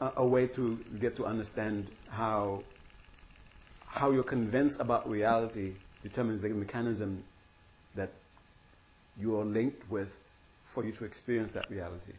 a, 0.00 0.12
a 0.18 0.26
way 0.26 0.46
to 0.48 0.78
get 1.00 1.16
to 1.16 1.24
understand 1.24 1.90
how 2.08 2.64
how 3.86 4.12
you're 4.12 4.22
convinced 4.22 4.76
about 4.78 5.08
reality 5.08 5.72
determines 6.02 6.42
the 6.42 6.48
mechanism 6.48 7.24
you 9.18 9.38
are 9.38 9.44
linked 9.44 9.90
with 9.90 10.08
for 10.74 10.84
you 10.84 10.92
to 10.92 11.04
experience 11.04 11.50
that 11.54 11.70
reality. 11.70 12.12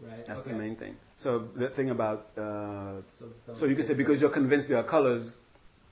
Right. 0.00 0.26
That's 0.26 0.40
okay. 0.40 0.52
the 0.52 0.56
main 0.56 0.76
thing. 0.76 0.94
So 1.16 1.48
the 1.56 1.70
thing 1.70 1.90
about 1.90 2.28
uh, 2.36 3.02
so, 3.18 3.54
so 3.58 3.66
you 3.66 3.74
can 3.74 3.86
say 3.86 3.94
because 3.94 4.20
you're 4.20 4.30
convinced 4.30 4.68
there 4.68 4.78
are 4.78 4.84
colors 4.84 5.32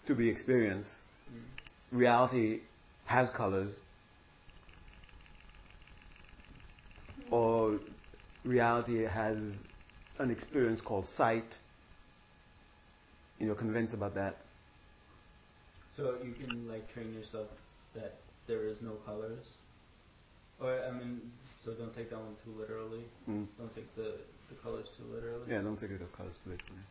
to 0.07 0.15
be 0.15 0.29
experienced, 0.29 0.89
mm. 1.33 1.41
reality 1.91 2.61
has 3.07 3.29
colors, 3.37 3.73
or 7.31 7.81
reality 8.45 9.05
has 9.05 9.37
an 10.21 10.31
experience 10.31 10.81
called 10.81 11.07
sight, 11.17 11.57
and 13.41 13.47
you're 13.47 13.57
convinced 13.57 13.93
about 13.93 14.15
that. 14.15 14.37
So 15.97 16.15
you 16.23 16.33
can 16.33 16.69
like 16.69 16.93
train 16.93 17.13
yourself 17.13 17.49
that 17.95 18.15
there 18.47 18.67
is 18.67 18.79
no 18.81 18.93
colors, 19.05 19.47
or 20.61 20.81
I 20.85 20.91
mean, 20.91 21.21
so 21.65 21.73
don't 21.73 21.95
take 21.95 22.11
that 22.11 22.19
one 22.19 22.37
too 22.45 22.55
literally. 22.59 23.05
Mm. 23.29 23.47
Don't 23.59 23.75
take 23.75 23.95
the 23.97 24.15
the 24.49 24.55
colors 24.63 24.87
too 24.97 25.05
literally. 25.13 25.45
Yeah, 25.51 25.63
don't 25.63 25.79
take 25.79 25.91
the 25.91 26.05
colors 26.17 26.35
too 26.45 26.51
literally. 26.51 26.83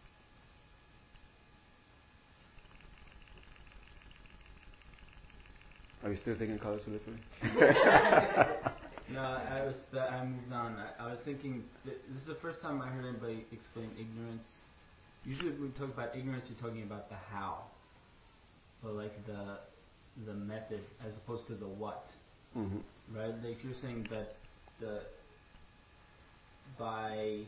Are 6.03 6.11
you 6.11 6.17
still 6.17 6.35
taking 6.37 6.59
colors 6.59 6.83
too 6.85 6.91
literally? 6.91 7.19
no, 9.11 9.21
I 9.21 9.65
was. 9.65 9.75
I 9.93 10.23
moved 10.23 10.51
on. 10.51 10.77
I, 10.77 11.03
I 11.03 11.09
was 11.09 11.19
thinking. 11.25 11.63
This 11.85 11.95
is 12.21 12.27
the 12.27 12.35
first 12.41 12.61
time 12.61 12.81
I 12.81 12.89
heard 12.89 13.05
anybody 13.05 13.45
explain 13.51 13.89
ignorance. 13.99 14.45
Usually, 15.25 15.51
when 15.51 15.61
we 15.61 15.69
talk 15.69 15.91
about 15.91 16.15
ignorance, 16.15 16.45
you're 16.47 16.59
talking 16.59 16.83
about 16.83 17.09
the 17.09 17.15
how, 17.31 17.63
or 18.83 18.91
like 18.91 19.25
the 19.25 19.57
the 20.25 20.33
method, 20.33 20.81
as 21.07 21.17
opposed 21.17 21.47
to 21.47 21.55
the 21.55 21.67
what. 21.67 22.09
Mm-hmm. 22.57 23.17
Right? 23.17 23.35
Like 23.43 23.63
you're 23.63 23.75
saying 23.81 24.07
that 24.09 24.35
the 24.79 25.01
by 26.79 27.39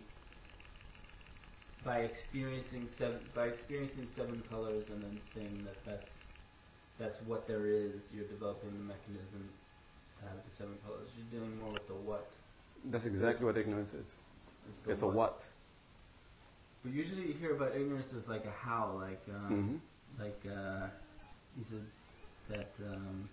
by 1.86 1.99
experiencing 1.99 2.88
seven 2.97 3.20
by 3.36 3.47
experiencing 3.47 4.07
seven 4.15 4.43
colors 4.49 4.86
and 4.91 5.01
then 5.01 5.20
saying 5.34 5.65
that 5.65 5.78
that's 5.86 6.11
that's 6.99 7.15
what 7.26 7.47
there 7.47 7.68
is, 7.68 8.01
you're 8.11 8.28
developing 8.28 8.72
the 8.74 8.84
mechanism 8.84 9.49
to 10.20 10.28
have 10.28 10.38
the 10.38 10.51
seven 10.57 10.74
colors. 10.86 11.07
You're 11.15 11.39
dealing 11.39 11.59
more 11.59 11.72
with 11.72 11.88
the 11.88 11.93
what. 11.93 12.28
That's 12.86 13.05
exactly 13.05 13.45
what 13.45 13.57
ignorance 13.57 13.89
is. 13.89 14.07
It's, 14.84 14.89
it's 14.89 15.01
a 15.01 15.07
what. 15.07 15.41
But 16.84 16.93
usually 16.93 17.28
you 17.28 17.34
hear 17.34 17.55
about 17.55 17.76
ignorance 17.76 18.07
as 18.15 18.28
like 18.28 18.45
a 18.45 18.51
how, 18.51 18.99
like 18.99 19.22
um, 19.30 19.82
mm-hmm. 20.18 20.24
like 20.24 20.39
uh, 20.45 20.88
you 21.57 21.65
said 21.70 21.86
that 22.50 22.70
um, 22.86 23.30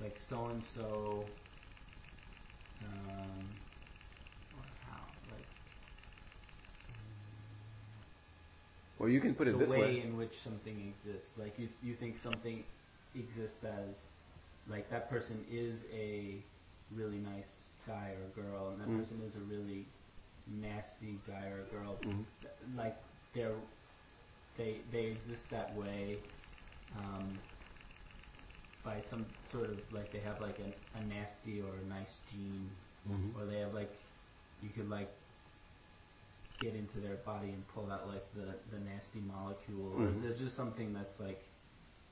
like 0.00 0.16
so 0.28 0.46
and 0.46 0.62
so 0.74 1.24
um, 2.84 3.46
or 4.56 4.64
how 4.88 5.02
like 5.30 5.46
well 8.98 9.08
you 9.08 9.20
can 9.20 9.34
put 9.34 9.46
it 9.46 9.52
the 9.52 9.58
this 9.58 9.70
way, 9.70 9.78
way 9.78 10.02
in 10.04 10.16
which 10.16 10.32
something 10.42 10.92
exists 10.98 11.30
like 11.38 11.54
you 11.58 11.68
you 11.82 11.94
think 11.94 12.16
something 12.22 12.64
exists 13.14 13.64
as 13.64 13.94
like 14.68 14.88
that 14.90 15.10
person 15.10 15.44
is 15.50 15.80
a 15.92 16.36
really 16.94 17.18
nice 17.18 17.50
guy 17.86 18.12
or 18.20 18.42
girl 18.42 18.70
and 18.70 18.80
that 18.80 18.88
mm. 18.88 19.00
person 19.00 19.20
is 19.26 19.34
a 19.36 19.44
really 19.52 19.86
nasty 20.46 21.18
guy 21.26 21.46
or 21.46 21.62
girl 21.70 21.96
mm. 22.04 22.24
like 22.76 22.96
they're 23.34 23.54
they 24.56 24.76
they 24.92 25.04
exist 25.06 25.42
that 25.50 25.74
way 25.76 26.18
um, 26.98 27.38
by 28.84 29.00
some 29.10 29.26
sort 29.52 29.70
of 29.70 29.78
like 29.92 30.12
they 30.12 30.20
have 30.20 30.40
like 30.40 30.58
a, 30.58 30.98
a 30.98 31.04
nasty 31.04 31.60
or 31.60 31.72
a 31.82 31.88
nice 31.88 32.12
gene, 32.30 32.70
mm-hmm. 33.08 33.38
or 33.38 33.46
they 33.46 33.60
have 33.60 33.74
like 33.74 33.90
you 34.62 34.70
could 34.70 34.88
like 34.88 35.10
get 36.60 36.74
into 36.74 37.00
their 37.00 37.16
body 37.24 37.48
and 37.48 37.66
pull 37.74 37.90
out 37.90 38.08
like 38.08 38.24
the 38.34 38.54
the 38.74 38.82
nasty 38.84 39.20
molecule, 39.20 39.92
mm-hmm. 39.96 40.18
or 40.18 40.22
there's 40.22 40.38
just 40.38 40.56
something 40.56 40.92
that's 40.92 41.18
like 41.20 41.42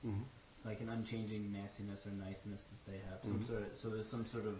mm-hmm. 0.05 0.21
like 0.65 0.79
an 0.81 0.89
unchanging 0.89 1.51
nastiness 1.51 2.01
or 2.05 2.11
niceness 2.11 2.61
that 2.61 2.91
they 2.91 2.97
have. 3.09 3.19
Some 3.23 3.39
Mm-hmm. 3.39 3.47
sort 3.47 3.61
of 3.63 3.69
so 3.81 3.89
there's 3.89 4.09
some 4.09 4.25
sort 4.31 4.45
of 4.45 4.55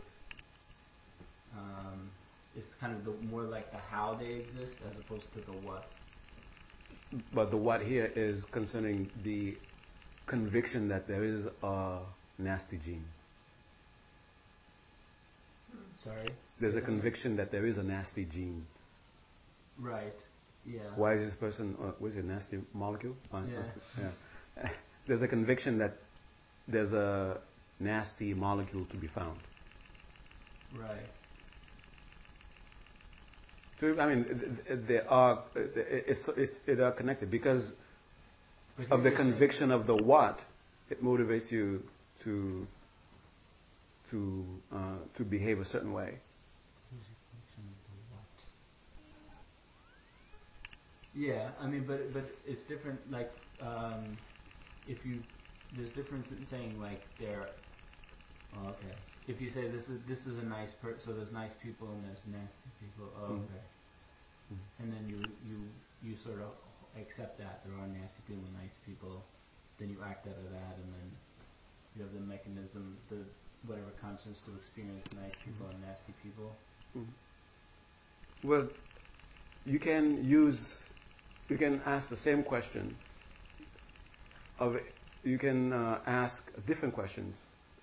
um, 1.58 2.10
it's 2.56 2.68
kind 2.80 2.96
of 2.96 3.06
the 3.06 3.12
more 3.28 3.44
like 3.44 3.72
the 3.72 3.78
how 3.78 4.18
they 4.20 4.34
exist 4.34 4.74
as 4.90 5.00
opposed 5.00 5.26
to 5.34 5.42
the 5.42 5.58
what. 5.66 5.86
But 7.34 7.50
the 7.50 7.58
what 7.58 7.82
here 7.82 8.12
is 8.16 8.44
concerning 8.52 9.10
the 9.24 9.58
conviction 10.30 10.88
that 10.90 11.08
there 11.08 11.24
is 11.24 11.46
a 11.64 12.00
nasty 12.38 12.78
gene. 12.78 13.06
Sorry? 16.04 16.30
There's 16.62 16.76
a 16.76 16.82
conviction 16.82 17.36
that 17.38 17.52
there 17.52 17.66
is 17.66 17.78
a 17.78 17.84
nasty 17.84 18.26
gene. 18.26 18.66
Right. 19.78 20.16
Yeah. 20.66 20.82
Why 20.96 21.16
is 21.16 21.30
this 21.30 21.40
person, 21.40 21.76
uh, 21.82 21.92
what 22.00 22.12
is 22.12 22.18
it, 22.18 22.26
nasty 22.26 22.60
molecule? 22.74 23.16
Uh, 23.34 23.42
Yeah. 23.50 23.64
yeah. 24.58 24.70
There's 25.08 25.22
a 25.22 25.28
conviction 25.28 25.80
that 25.80 25.98
there's 26.68 26.92
a 26.94 27.40
nasty 27.80 28.34
molecule 28.36 28.86
to 28.92 28.98
be 28.98 29.08
found. 29.08 29.40
Right. 30.78 31.10
So, 33.80 34.00
I 34.00 34.14
mean, 34.14 34.60
they 34.88 35.00
are, 35.00 35.44
it's, 35.56 36.20
it's, 36.38 36.52
it 36.68 36.80
are 36.80 36.92
connected 36.92 37.32
because 37.32 37.64
of 38.92 39.04
the 39.04 39.12
conviction 39.12 39.72
of 39.72 39.88
the 39.88 39.96
what, 39.96 40.40
it 40.90 41.04
motivates 41.04 41.52
you 41.52 41.84
to 42.24 42.68
to 44.12 44.46
uh, 44.74 44.98
to 45.18 45.24
behave 45.24 45.60
a 45.60 45.66
certain 45.66 45.94
way. 45.94 46.20
Yeah, 51.16 51.50
I 51.60 51.68
mean, 51.68 51.86
but 51.88 52.14
but 52.14 52.26
it's 52.46 52.62
different. 52.64 53.00
Like, 53.12 53.32
um, 53.62 54.18
if 54.88 55.06
you 55.06 55.24
there's 55.76 55.92
difference 55.92 56.32
in 56.32 56.46
saying 56.50 56.80
like 56.80 57.02
they're 57.20 57.50
oh, 58.56 58.70
okay. 58.70 58.96
If 59.28 59.42
you 59.42 59.50
say 59.52 59.70
this 59.70 59.84
is 59.90 60.00
this 60.08 60.20
is 60.26 60.38
a 60.40 60.44
nice 60.46 60.72
person, 60.82 61.02
so 61.06 61.14
there's 61.14 61.32
nice 61.32 61.52
people 61.62 61.90
and 61.92 62.04
there's 62.04 62.24
nasty 62.26 62.72
people. 62.80 63.10
Oh, 63.18 63.32
Mm. 63.34 63.44
okay. 63.44 63.64
Mm. 64.54 64.58
And 64.80 64.94
then 64.94 65.06
you 65.10 65.20
you 65.46 65.58
you 66.02 66.16
sort 66.24 66.42
of 66.42 66.50
accept 67.02 67.38
that 67.40 67.62
there 67.66 67.76
are 67.78 67.88
nasty 67.88 68.22
people 68.28 68.44
and 68.46 68.56
nice 68.56 68.78
people. 68.86 69.24
Then 69.80 69.90
you 69.90 69.98
act 70.06 70.28
out 70.28 70.36
of 70.38 70.52
that, 70.52 70.76
and 70.78 70.94
then 70.94 71.10
you 71.96 72.04
have 72.04 72.14
the 72.14 72.20
mechanism, 72.20 72.98
the 73.10 73.18
whatever 73.66 73.92
conscience 74.02 74.38
to 74.46 74.56
experience 74.56 75.08
nice 75.16 75.34
people 75.44 75.68
and 75.68 75.82
nasty 75.82 76.14
people. 76.24 76.56
Mm. 76.98 77.08
Well, 78.44 78.68
you 79.66 79.80
can 79.80 80.24
use, 80.24 80.60
you 81.50 81.58
can 81.58 81.82
ask 81.86 82.10
the 82.10 82.18
same 82.24 82.44
question. 82.44 82.96
Of 84.60 84.76
you 85.24 85.38
can 85.38 85.74
uh, 85.74 86.00
ask 86.06 86.42
different 86.68 86.94
questions, 86.94 87.36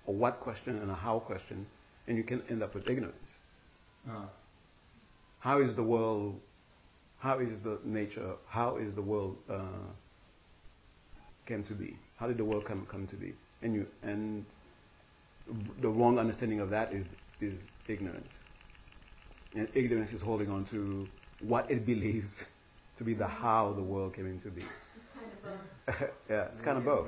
a 0.07 0.11
what 0.11 0.39
question 0.39 0.77
and 0.77 0.89
a 0.89 0.95
how 0.95 1.19
question, 1.19 1.65
and 2.07 2.17
you 2.17 2.23
can 2.23 2.41
end 2.49 2.63
up 2.63 2.73
with 2.73 2.87
ignorance. 2.89 3.15
Uh, 4.09 4.25
How 5.39 5.61
is 5.61 5.75
the 5.75 5.83
world? 5.83 6.39
How 7.19 7.39
is 7.39 7.49
the 7.63 7.79
nature? 7.83 8.33
How 8.47 8.77
is 8.77 8.93
the 8.93 9.01
world 9.01 9.37
uh, 9.49 9.61
came 11.47 11.63
to 11.65 11.73
be? 11.73 11.97
How 12.17 12.27
did 12.27 12.37
the 12.37 12.45
world 12.45 12.65
come 12.65 12.87
come 12.89 13.07
to 13.07 13.15
be? 13.15 13.33
And 13.61 13.73
you 13.73 13.87
and 14.03 14.45
the 15.81 15.89
wrong 15.89 16.19
understanding 16.19 16.59
of 16.59 16.69
that 16.69 16.93
is 16.93 17.05
is 17.41 17.59
ignorance. 17.87 18.29
And 19.55 19.67
ignorance 19.73 20.11
is 20.11 20.21
holding 20.21 20.49
on 20.49 20.65
to 20.71 21.07
what 21.41 21.69
it 21.71 21.85
believes 21.85 22.27
to 22.97 23.03
be 23.03 23.13
the 23.13 23.27
how 23.27 23.73
the 23.73 23.83
world 23.83 24.15
came 24.15 24.27
into 24.27 24.49
be. 24.49 24.61
Kind 24.61 25.31
of 25.31 25.43
both. 25.43 26.09
yeah, 26.29 26.47
it's 26.51 26.61
kind 26.61 26.77
of 26.77 26.85
both. 26.85 27.07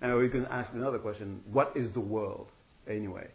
And 0.00 0.16
we 0.16 0.28
can 0.28 0.46
ask 0.46 0.72
another 0.74 0.98
question: 0.98 1.40
What 1.50 1.72
is 1.76 1.92
the 1.92 2.00
world 2.00 2.48
anyway? 2.88 3.28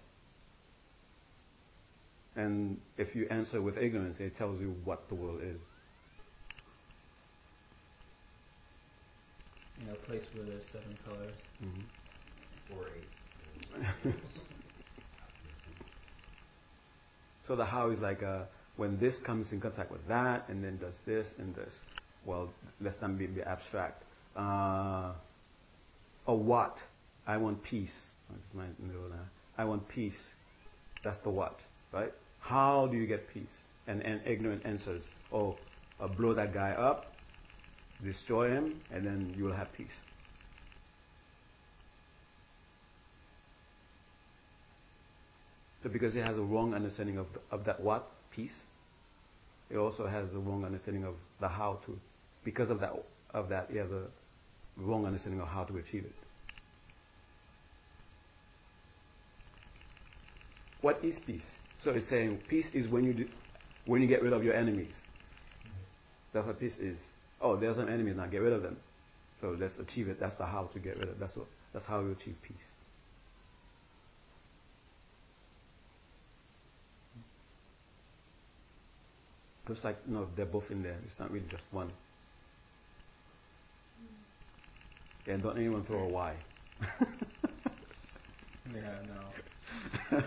And 2.35 2.79
if 2.97 3.15
you 3.15 3.27
answer 3.29 3.61
with 3.61 3.77
ignorance, 3.77 4.17
it 4.19 4.35
tells 4.35 4.59
you 4.59 4.75
what 4.83 5.07
the 5.07 5.15
world 5.15 5.41
is. 5.41 5.61
You 9.80 9.88
know, 9.88 9.93
a 9.93 10.06
place 10.06 10.23
where 10.34 10.45
there's 10.45 10.64
seven 10.72 10.97
colors. 11.06 11.35
Mm-hmm. 11.64 12.77
Or 12.77 12.88
eight. 12.88 14.15
So 17.47 17.56
the 17.56 17.65
how 17.65 17.91
is 17.91 17.99
like 17.99 18.23
uh, 18.23 18.43
when 18.76 18.99
this 18.99 19.15
comes 19.26 19.52
in 19.52 19.61
contact 19.61 19.91
with 19.91 20.06
that, 20.07 20.45
and 20.49 20.64
then 20.64 20.77
does 20.77 20.95
this 21.06 21.27
and 21.38 21.53
this. 21.56 21.73
Well, 22.26 22.49
let's 22.81 22.97
not 23.02 23.18
be, 23.18 23.27
be 23.27 23.41
abstract. 23.41 24.03
Uh, 24.35 25.14
a 26.27 26.34
what? 26.34 26.77
I 27.27 27.38
want 27.38 27.64
peace. 27.64 27.93
That's 28.30 28.53
my 28.53 28.65
middle. 28.80 29.11
I 29.57 29.65
want 29.65 29.88
peace. 29.88 30.14
That's 31.03 31.19
the 31.19 31.30
what, 31.30 31.60
right? 31.93 32.11
How 32.39 32.88
do 32.88 32.97
you 32.97 33.06
get 33.06 33.30
peace? 33.31 33.45
And 33.88 34.02
and 34.02 34.22
ignorant 34.26 34.65
answers. 34.65 35.03
Oh, 35.31 35.56
uh, 35.99 36.07
blow 36.07 36.34
that 36.34 36.53
guy 36.53 36.72
up, 36.72 37.06
destroy 38.03 38.49
him, 38.49 38.81
and 38.91 39.05
then 39.05 39.34
you 39.38 39.43
will 39.43 39.53
have 39.53 39.72
peace. 39.73 39.88
So 45.84 45.89
because 45.89 46.13
he 46.13 46.19
has 46.19 46.35
a 46.35 46.41
wrong 46.41 46.73
understanding 46.73 47.17
of, 47.17 47.27
of 47.51 47.63
that 47.65 47.80
what? 47.80 48.07
Peace. 48.31 48.55
He 49.69 49.77
also 49.77 50.07
has 50.07 50.34
a 50.34 50.39
wrong 50.39 50.65
understanding 50.65 51.03
of 51.03 51.13
the 51.39 51.47
how 51.47 51.80
to. 51.85 51.97
Because 52.43 52.69
of 52.69 52.80
that, 52.80 52.91
of 53.34 53.49
that, 53.49 53.67
he 53.72 53.77
has 53.77 53.91
a 53.91 54.05
wrong 54.77 55.05
understanding 55.05 55.41
of 55.41 55.47
how 55.47 55.63
to 55.63 55.77
achieve 55.77 56.05
it. 56.05 56.15
What 60.81 61.03
is 61.03 61.15
peace? 61.26 61.45
So 61.84 61.91
it's 61.91 62.09
saying 62.09 62.39
peace 62.49 62.67
is 62.73 62.88
when 62.88 63.03
you 63.03 63.13
do, 63.13 63.26
when 63.85 64.01
you 64.01 64.07
get 64.07 64.23
rid 64.23 64.34
of 64.34 64.43
your 64.43 64.55
enemies. 64.55 64.93
That's 66.34 66.45
what 66.45 66.59
peace 66.59 66.76
is. 66.80 66.97
Oh, 67.41 67.56
there's 67.56 67.76
some 67.76 67.90
enemies 67.90 68.16
now. 68.18 68.26
Get 68.28 68.41
rid 68.41 68.53
of 68.53 68.62
them. 68.62 68.78
So 69.41 69.56
let's 69.60 69.78
achieve 69.80 70.07
it. 70.07 70.20
That's 70.20 70.36
the 70.36 70.45
how 70.45 70.70
to 70.74 70.80
get 70.80 70.98
rid 70.98 71.10
of. 71.10 71.20
That's 71.20 71.36
what. 71.36 71.48
That's 71.74 71.86
how 71.86 71.99
you 71.99 72.12
achieve 72.12 72.36
peace. 72.41 72.56
Looks 79.68 79.84
like 79.84 80.07
no, 80.07 80.28
they're 80.36 80.45
both 80.45 80.70
in 80.70 80.84
there. 80.84 80.98
It's 81.06 81.20
not 81.20 81.32
really 81.32 81.48
just 81.49 81.64
one. 81.72 81.91
And 85.28 85.41
don't 85.41 85.57
anyone 85.57 85.84
throw 85.84 86.03
a 86.03 86.07
Y. 86.07 86.36
yeah, 88.74 88.99
no. 90.12 90.22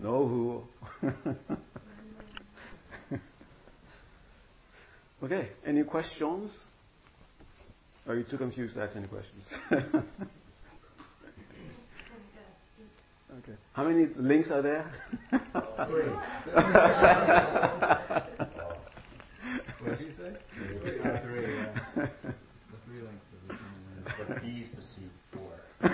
no 0.00 0.28
who. 0.28 0.62
okay, 5.24 5.48
any 5.66 5.82
questions? 5.84 6.52
Are 8.06 8.14
you 8.14 8.24
too 8.24 8.36
confused 8.36 8.74
to 8.74 8.82
ask 8.82 8.94
any 8.96 9.06
questions? 9.06 9.44
okay. 13.38 13.54
How 13.72 13.88
many 13.88 14.08
links 14.16 14.50
are 14.50 14.60
there? 14.60 14.92
Three. 15.30 15.40
what 19.80 19.98
did 19.98 20.06
you 20.06 20.12
say? 20.12 20.36
Three. 20.52 21.00
Uh, 21.00 21.22
three, 21.22 21.54
yeah. 21.54 21.72
The 21.94 22.08
three 22.84 23.00
links 23.00 23.24
of 23.32 23.38
the 23.48 23.54
same 23.54 24.28
The 24.28 24.34
P's 24.40 24.68
proceed 24.74 25.10
four. 25.32 25.52
I 25.80 25.86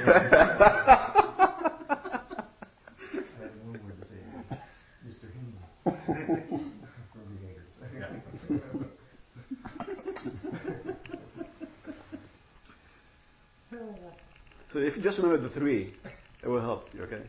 had 3.38 3.52
one 3.62 3.78
word 3.84 3.96
to 4.00 4.06
say, 4.08 4.22
Mr. 5.06 5.26
Hinman. 5.32 5.62
From 7.12 7.26
the 7.30 7.38
Gators. 7.46 7.70
So 14.72 14.78
if 14.78 14.96
you 14.96 15.02
just 15.02 15.18
remember 15.18 15.48
the 15.48 15.54
three, 15.54 15.94
it 16.42 16.48
will 16.48 16.60
help 16.60 16.84
you, 16.94 17.02
okay? 17.02 17.22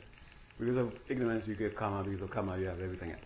Because 0.60 0.78
of 0.78 0.94
ignorance, 1.10 1.48
you 1.48 1.56
get 1.56 1.76
karma. 1.76 2.04
Because 2.04 2.22
of 2.22 2.30
karma, 2.30 2.58
you 2.60 2.68
have 2.68 2.80
everything 2.80 3.12
else. 3.12 3.22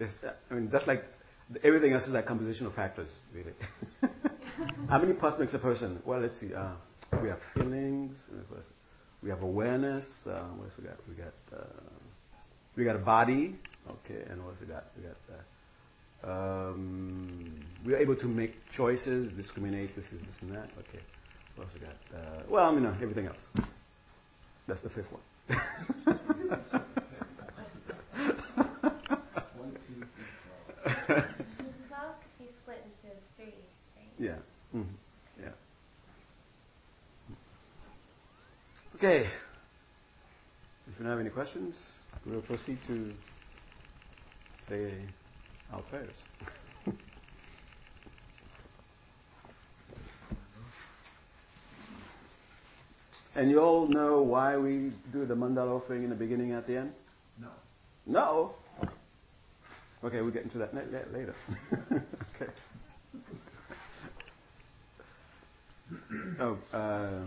It's, 0.00 0.12
I 0.50 0.54
mean, 0.54 0.61
just 0.72 0.86
like 0.86 1.04
everything 1.62 1.92
else 1.92 2.04
is 2.04 2.10
like 2.10 2.26
composition 2.26 2.66
of 2.66 2.74
factors, 2.74 3.08
really. 3.34 3.52
How 4.88 4.98
many 5.00 5.12
parts 5.14 5.38
makes 5.38 5.54
a 5.54 5.58
person? 5.58 6.00
Well, 6.04 6.20
let's 6.20 6.38
see. 6.40 6.52
Uh, 6.54 6.72
we 7.22 7.28
have 7.28 7.38
feelings. 7.54 8.16
We 9.22 9.30
have 9.30 9.42
awareness. 9.42 10.04
Uh, 10.26 10.40
what 10.56 10.64
else 10.64 10.72
we 10.78 10.84
got? 10.84 10.96
We 11.08 11.14
got 11.14 11.34
uh, 11.60 11.64
we 12.76 12.84
got 12.84 12.96
a 12.96 13.00
body. 13.00 13.54
Okay, 13.88 14.22
and 14.30 14.42
what 14.44 14.50
else 14.52 14.60
we 14.60 14.66
got? 14.66 14.84
We 14.96 15.02
got. 15.04 15.16
Uh, 15.32 15.42
um, 16.24 17.64
we 17.84 17.94
are 17.94 17.98
able 17.98 18.16
to 18.16 18.26
make 18.26 18.54
choices, 18.76 19.32
discriminate. 19.36 19.94
This 19.96 20.04
is 20.06 20.20
this 20.20 20.36
and 20.42 20.52
that. 20.54 20.70
Okay. 20.88 21.00
What 21.56 21.64
else 21.64 21.74
we 21.74 21.80
got? 21.80 21.96
Uh, 22.20 22.42
well, 22.48 22.70
I 22.70 22.72
mean, 22.74 22.86
everything 23.02 23.26
else. 23.26 23.40
That's 24.68 24.82
the 24.82 24.90
fifth. 24.90 25.06
One, 25.12 25.20
two, 29.86 29.94
three, 29.94 30.28
twelve. 30.44 31.24
Twelve 31.88 32.14
could 32.22 32.38
be 32.38 32.48
split 32.62 32.82
into 32.84 33.16
three, 33.36 33.54
right? 33.96 34.14
Yeah. 34.18 34.38
Mhm. 34.74 34.86
Yeah. 35.40 35.48
Okay. 39.04 39.26
If 40.86 40.92
you 40.96 41.00
don't 41.00 41.08
have 41.10 41.18
any 41.18 41.30
questions, 41.30 41.74
we 42.24 42.34
will 42.34 42.42
proceed 42.42 42.78
to 42.86 43.12
say 44.68 44.92
our 45.72 45.82
prayers. 45.82 46.14
and 53.34 53.50
you 53.50 53.60
all 53.60 53.88
know 53.88 54.22
why 54.22 54.56
we 54.56 54.92
do 55.12 55.26
the 55.26 55.34
mandala 55.34 55.82
offering 55.82 56.04
in 56.04 56.10
the 56.10 56.14
beginning 56.14 56.50
and 56.50 56.58
at 56.58 56.68
the 56.68 56.76
end? 56.76 56.92
No. 57.40 57.48
No. 58.06 58.54
Okay, 60.04 60.20
we'll 60.20 60.30
get 60.30 60.44
into 60.44 60.58
that 60.58 60.72
la- 60.72 60.82
la- 60.82 61.18
later. 61.18 61.34
okay. 62.40 62.52
Oh, 66.40 66.56
uh, 66.72 67.26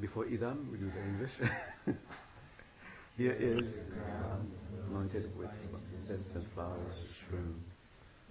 Before 0.00 0.24
Idam, 0.26 0.70
we 0.70 0.76
do 0.76 0.90
the 0.90 1.02
English. 1.02 1.30
Here 3.16 3.32
is 3.32 3.64
the 3.64 4.86
anointed 4.90 5.34
with 5.38 5.48
incense 5.96 6.34
and 6.34 6.46
flowers 6.52 6.96
strewn. 7.24 7.64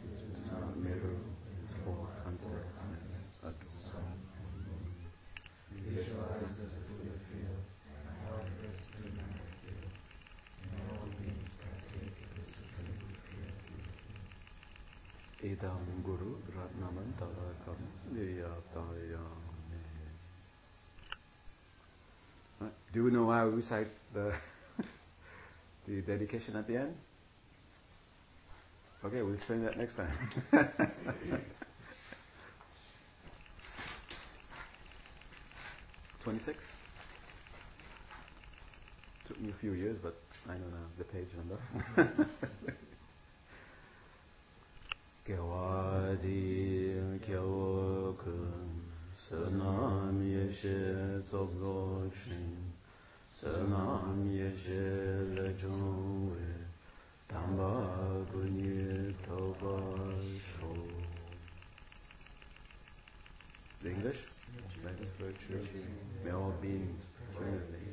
Its 0.03 0.39
middle 0.77 1.17
is 1.63 1.69
four 1.83 2.07
continents 2.23 3.15
adorned. 3.41 4.21
Visualize 5.87 6.43
us 6.43 6.61
as 6.61 6.93
we 7.01 7.09
feel, 7.09 7.57
and 8.05 8.17
help 8.29 8.41
us 8.41 8.77
to 8.97 9.09
feel. 9.65 9.89
And 10.61 10.77
all 10.93 11.09
beings 11.17 11.49
partake 11.57 12.17
of 12.21 12.29
the 12.37 12.45
supreme 12.53 13.01
purity. 15.41 15.48
Idam 15.59 16.03
Guru. 16.05 16.35
Right. 16.55 16.69
Uh, 22.61 22.65
do 22.93 23.03
you 23.05 23.11
know 23.11 23.25
why 23.25 23.43
we 23.45 23.51
recite 23.51 23.87
the 24.13 24.33
the 25.87 26.01
dedication 26.01 26.55
at 26.55 26.67
the 26.67 26.77
end? 26.77 26.95
Okay, 29.03 29.21
we'll 29.21 29.33
explain 29.35 29.63
that 29.63 29.77
next 29.77 29.95
time. 29.95 30.11
Twenty-six. 36.23 36.57
Took 39.27 39.39
me 39.41 39.49
a 39.51 39.59
few 39.61 39.73
years, 39.73 39.97
but 40.01 40.15
I 40.49 40.53
know 40.53 40.67
now 40.71 40.85
the 40.97 41.03
page 41.05 41.29
number. 41.37 41.57
gyawadi 45.29 46.97
gyawakun 47.21 48.81
sanam 49.29 50.17
yeshe 50.25 51.21
zogoshin 51.29 52.73
sanam 53.37 54.25
yeshe 54.25 54.81
lechungwe 55.37 56.49
tamba 57.29 57.69
gunye 58.33 59.13
toba 59.21 59.77
sho 60.49 60.73
The 63.83 63.91
English? 63.91 64.17
By 64.83 64.91
this 64.97 65.13
virtue, 65.21 65.61
may 66.25 66.31
all 66.31 66.53
beings 66.59 67.03
jointly 67.37 67.85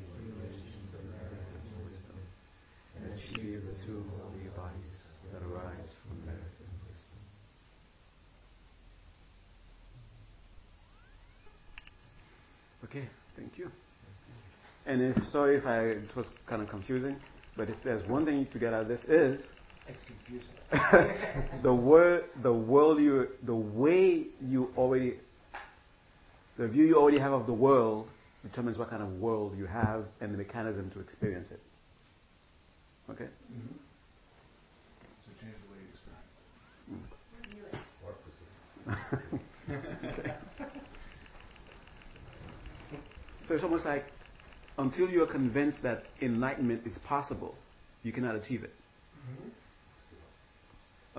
achieve 3.12 3.62
the 3.68 3.86
two 3.86 4.02
holy 4.16 4.48
bodies 4.56 4.98
that 5.32 5.42
arise 5.42 5.95
thank 13.36 13.58
you. 13.58 13.70
And 14.86 15.02
if 15.02 15.16
sorry 15.32 15.56
if 15.56 15.66
I 15.66 16.00
this 16.00 16.14
was 16.16 16.26
kind 16.48 16.62
of 16.62 16.68
confusing, 16.68 17.16
But 17.56 17.70
if 17.70 17.76
there's 17.84 18.06
one 18.08 18.24
thing 18.24 18.46
to 18.52 18.58
get 18.58 18.72
out 18.72 18.82
of 18.82 18.88
this 18.88 19.02
is 19.04 19.40
Execution. 19.88 20.50
the 21.62 21.72
word, 21.72 22.24
the 22.42 22.52
world 22.52 23.00
you, 23.00 23.28
the 23.44 23.54
way 23.54 24.24
you 24.40 24.70
already, 24.76 25.14
the 26.58 26.66
view 26.66 26.86
you 26.86 26.96
already 26.96 27.20
have 27.20 27.32
of 27.32 27.46
the 27.46 27.52
world 27.52 28.08
determines 28.42 28.78
what 28.78 28.90
kind 28.90 29.02
of 29.02 29.08
world 29.20 29.56
you 29.56 29.66
have 29.66 30.04
and 30.20 30.34
the 30.34 30.38
mechanism 30.38 30.90
to 30.90 31.00
experience 31.00 31.50
it. 31.52 31.60
Okay? 33.10 33.24
Mm-hmm. 33.24 33.76
So 35.24 35.30
change 35.40 35.54
the 35.62 35.70
way 35.72 35.78
you 35.82 35.90
experience. 36.92 37.12
Or 38.04 38.14
perceive. 38.92 39.40
okay. 40.18 40.35
So 43.48 43.54
it's 43.54 43.64
almost 43.64 43.84
like 43.84 44.04
until 44.78 45.08
you 45.08 45.22
are 45.22 45.26
convinced 45.26 45.78
that 45.82 46.04
enlightenment 46.20 46.82
is 46.86 46.98
possible, 47.06 47.54
you 48.02 48.12
cannot 48.12 48.34
achieve 48.34 48.64
it. 48.64 48.74
Mm-hmm. 49.30 49.48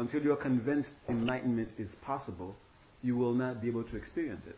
Until 0.02 0.22
you 0.22 0.34
are 0.34 0.38
convinced 0.38 0.90
enlightenment 1.10 1.70
is 1.78 1.90
possible, 2.04 2.56
you 3.02 3.18
will 3.18 3.34
not 3.34 3.62
be 3.62 3.68
able 3.68 3.84
to 3.84 3.96
experience 3.96 4.44
it. 4.46 4.58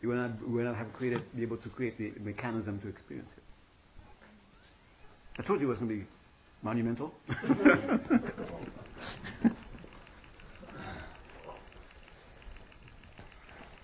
You 0.00 0.10
will 0.10 0.16
not, 0.16 0.48
will 0.48 0.64
not 0.64 0.76
have 0.76 0.92
created, 0.92 1.22
be 1.34 1.42
able 1.42 1.56
to 1.58 1.68
create 1.68 1.98
the 1.98 2.12
mechanism 2.20 2.78
to 2.80 2.88
experience 2.88 3.30
it. 3.36 3.42
I 5.38 5.46
told 5.46 5.60
you 5.60 5.66
it 5.66 5.70
was 5.70 5.78
going 5.78 5.90
to 5.90 5.96
be 5.96 6.06
monumental. 6.62 7.12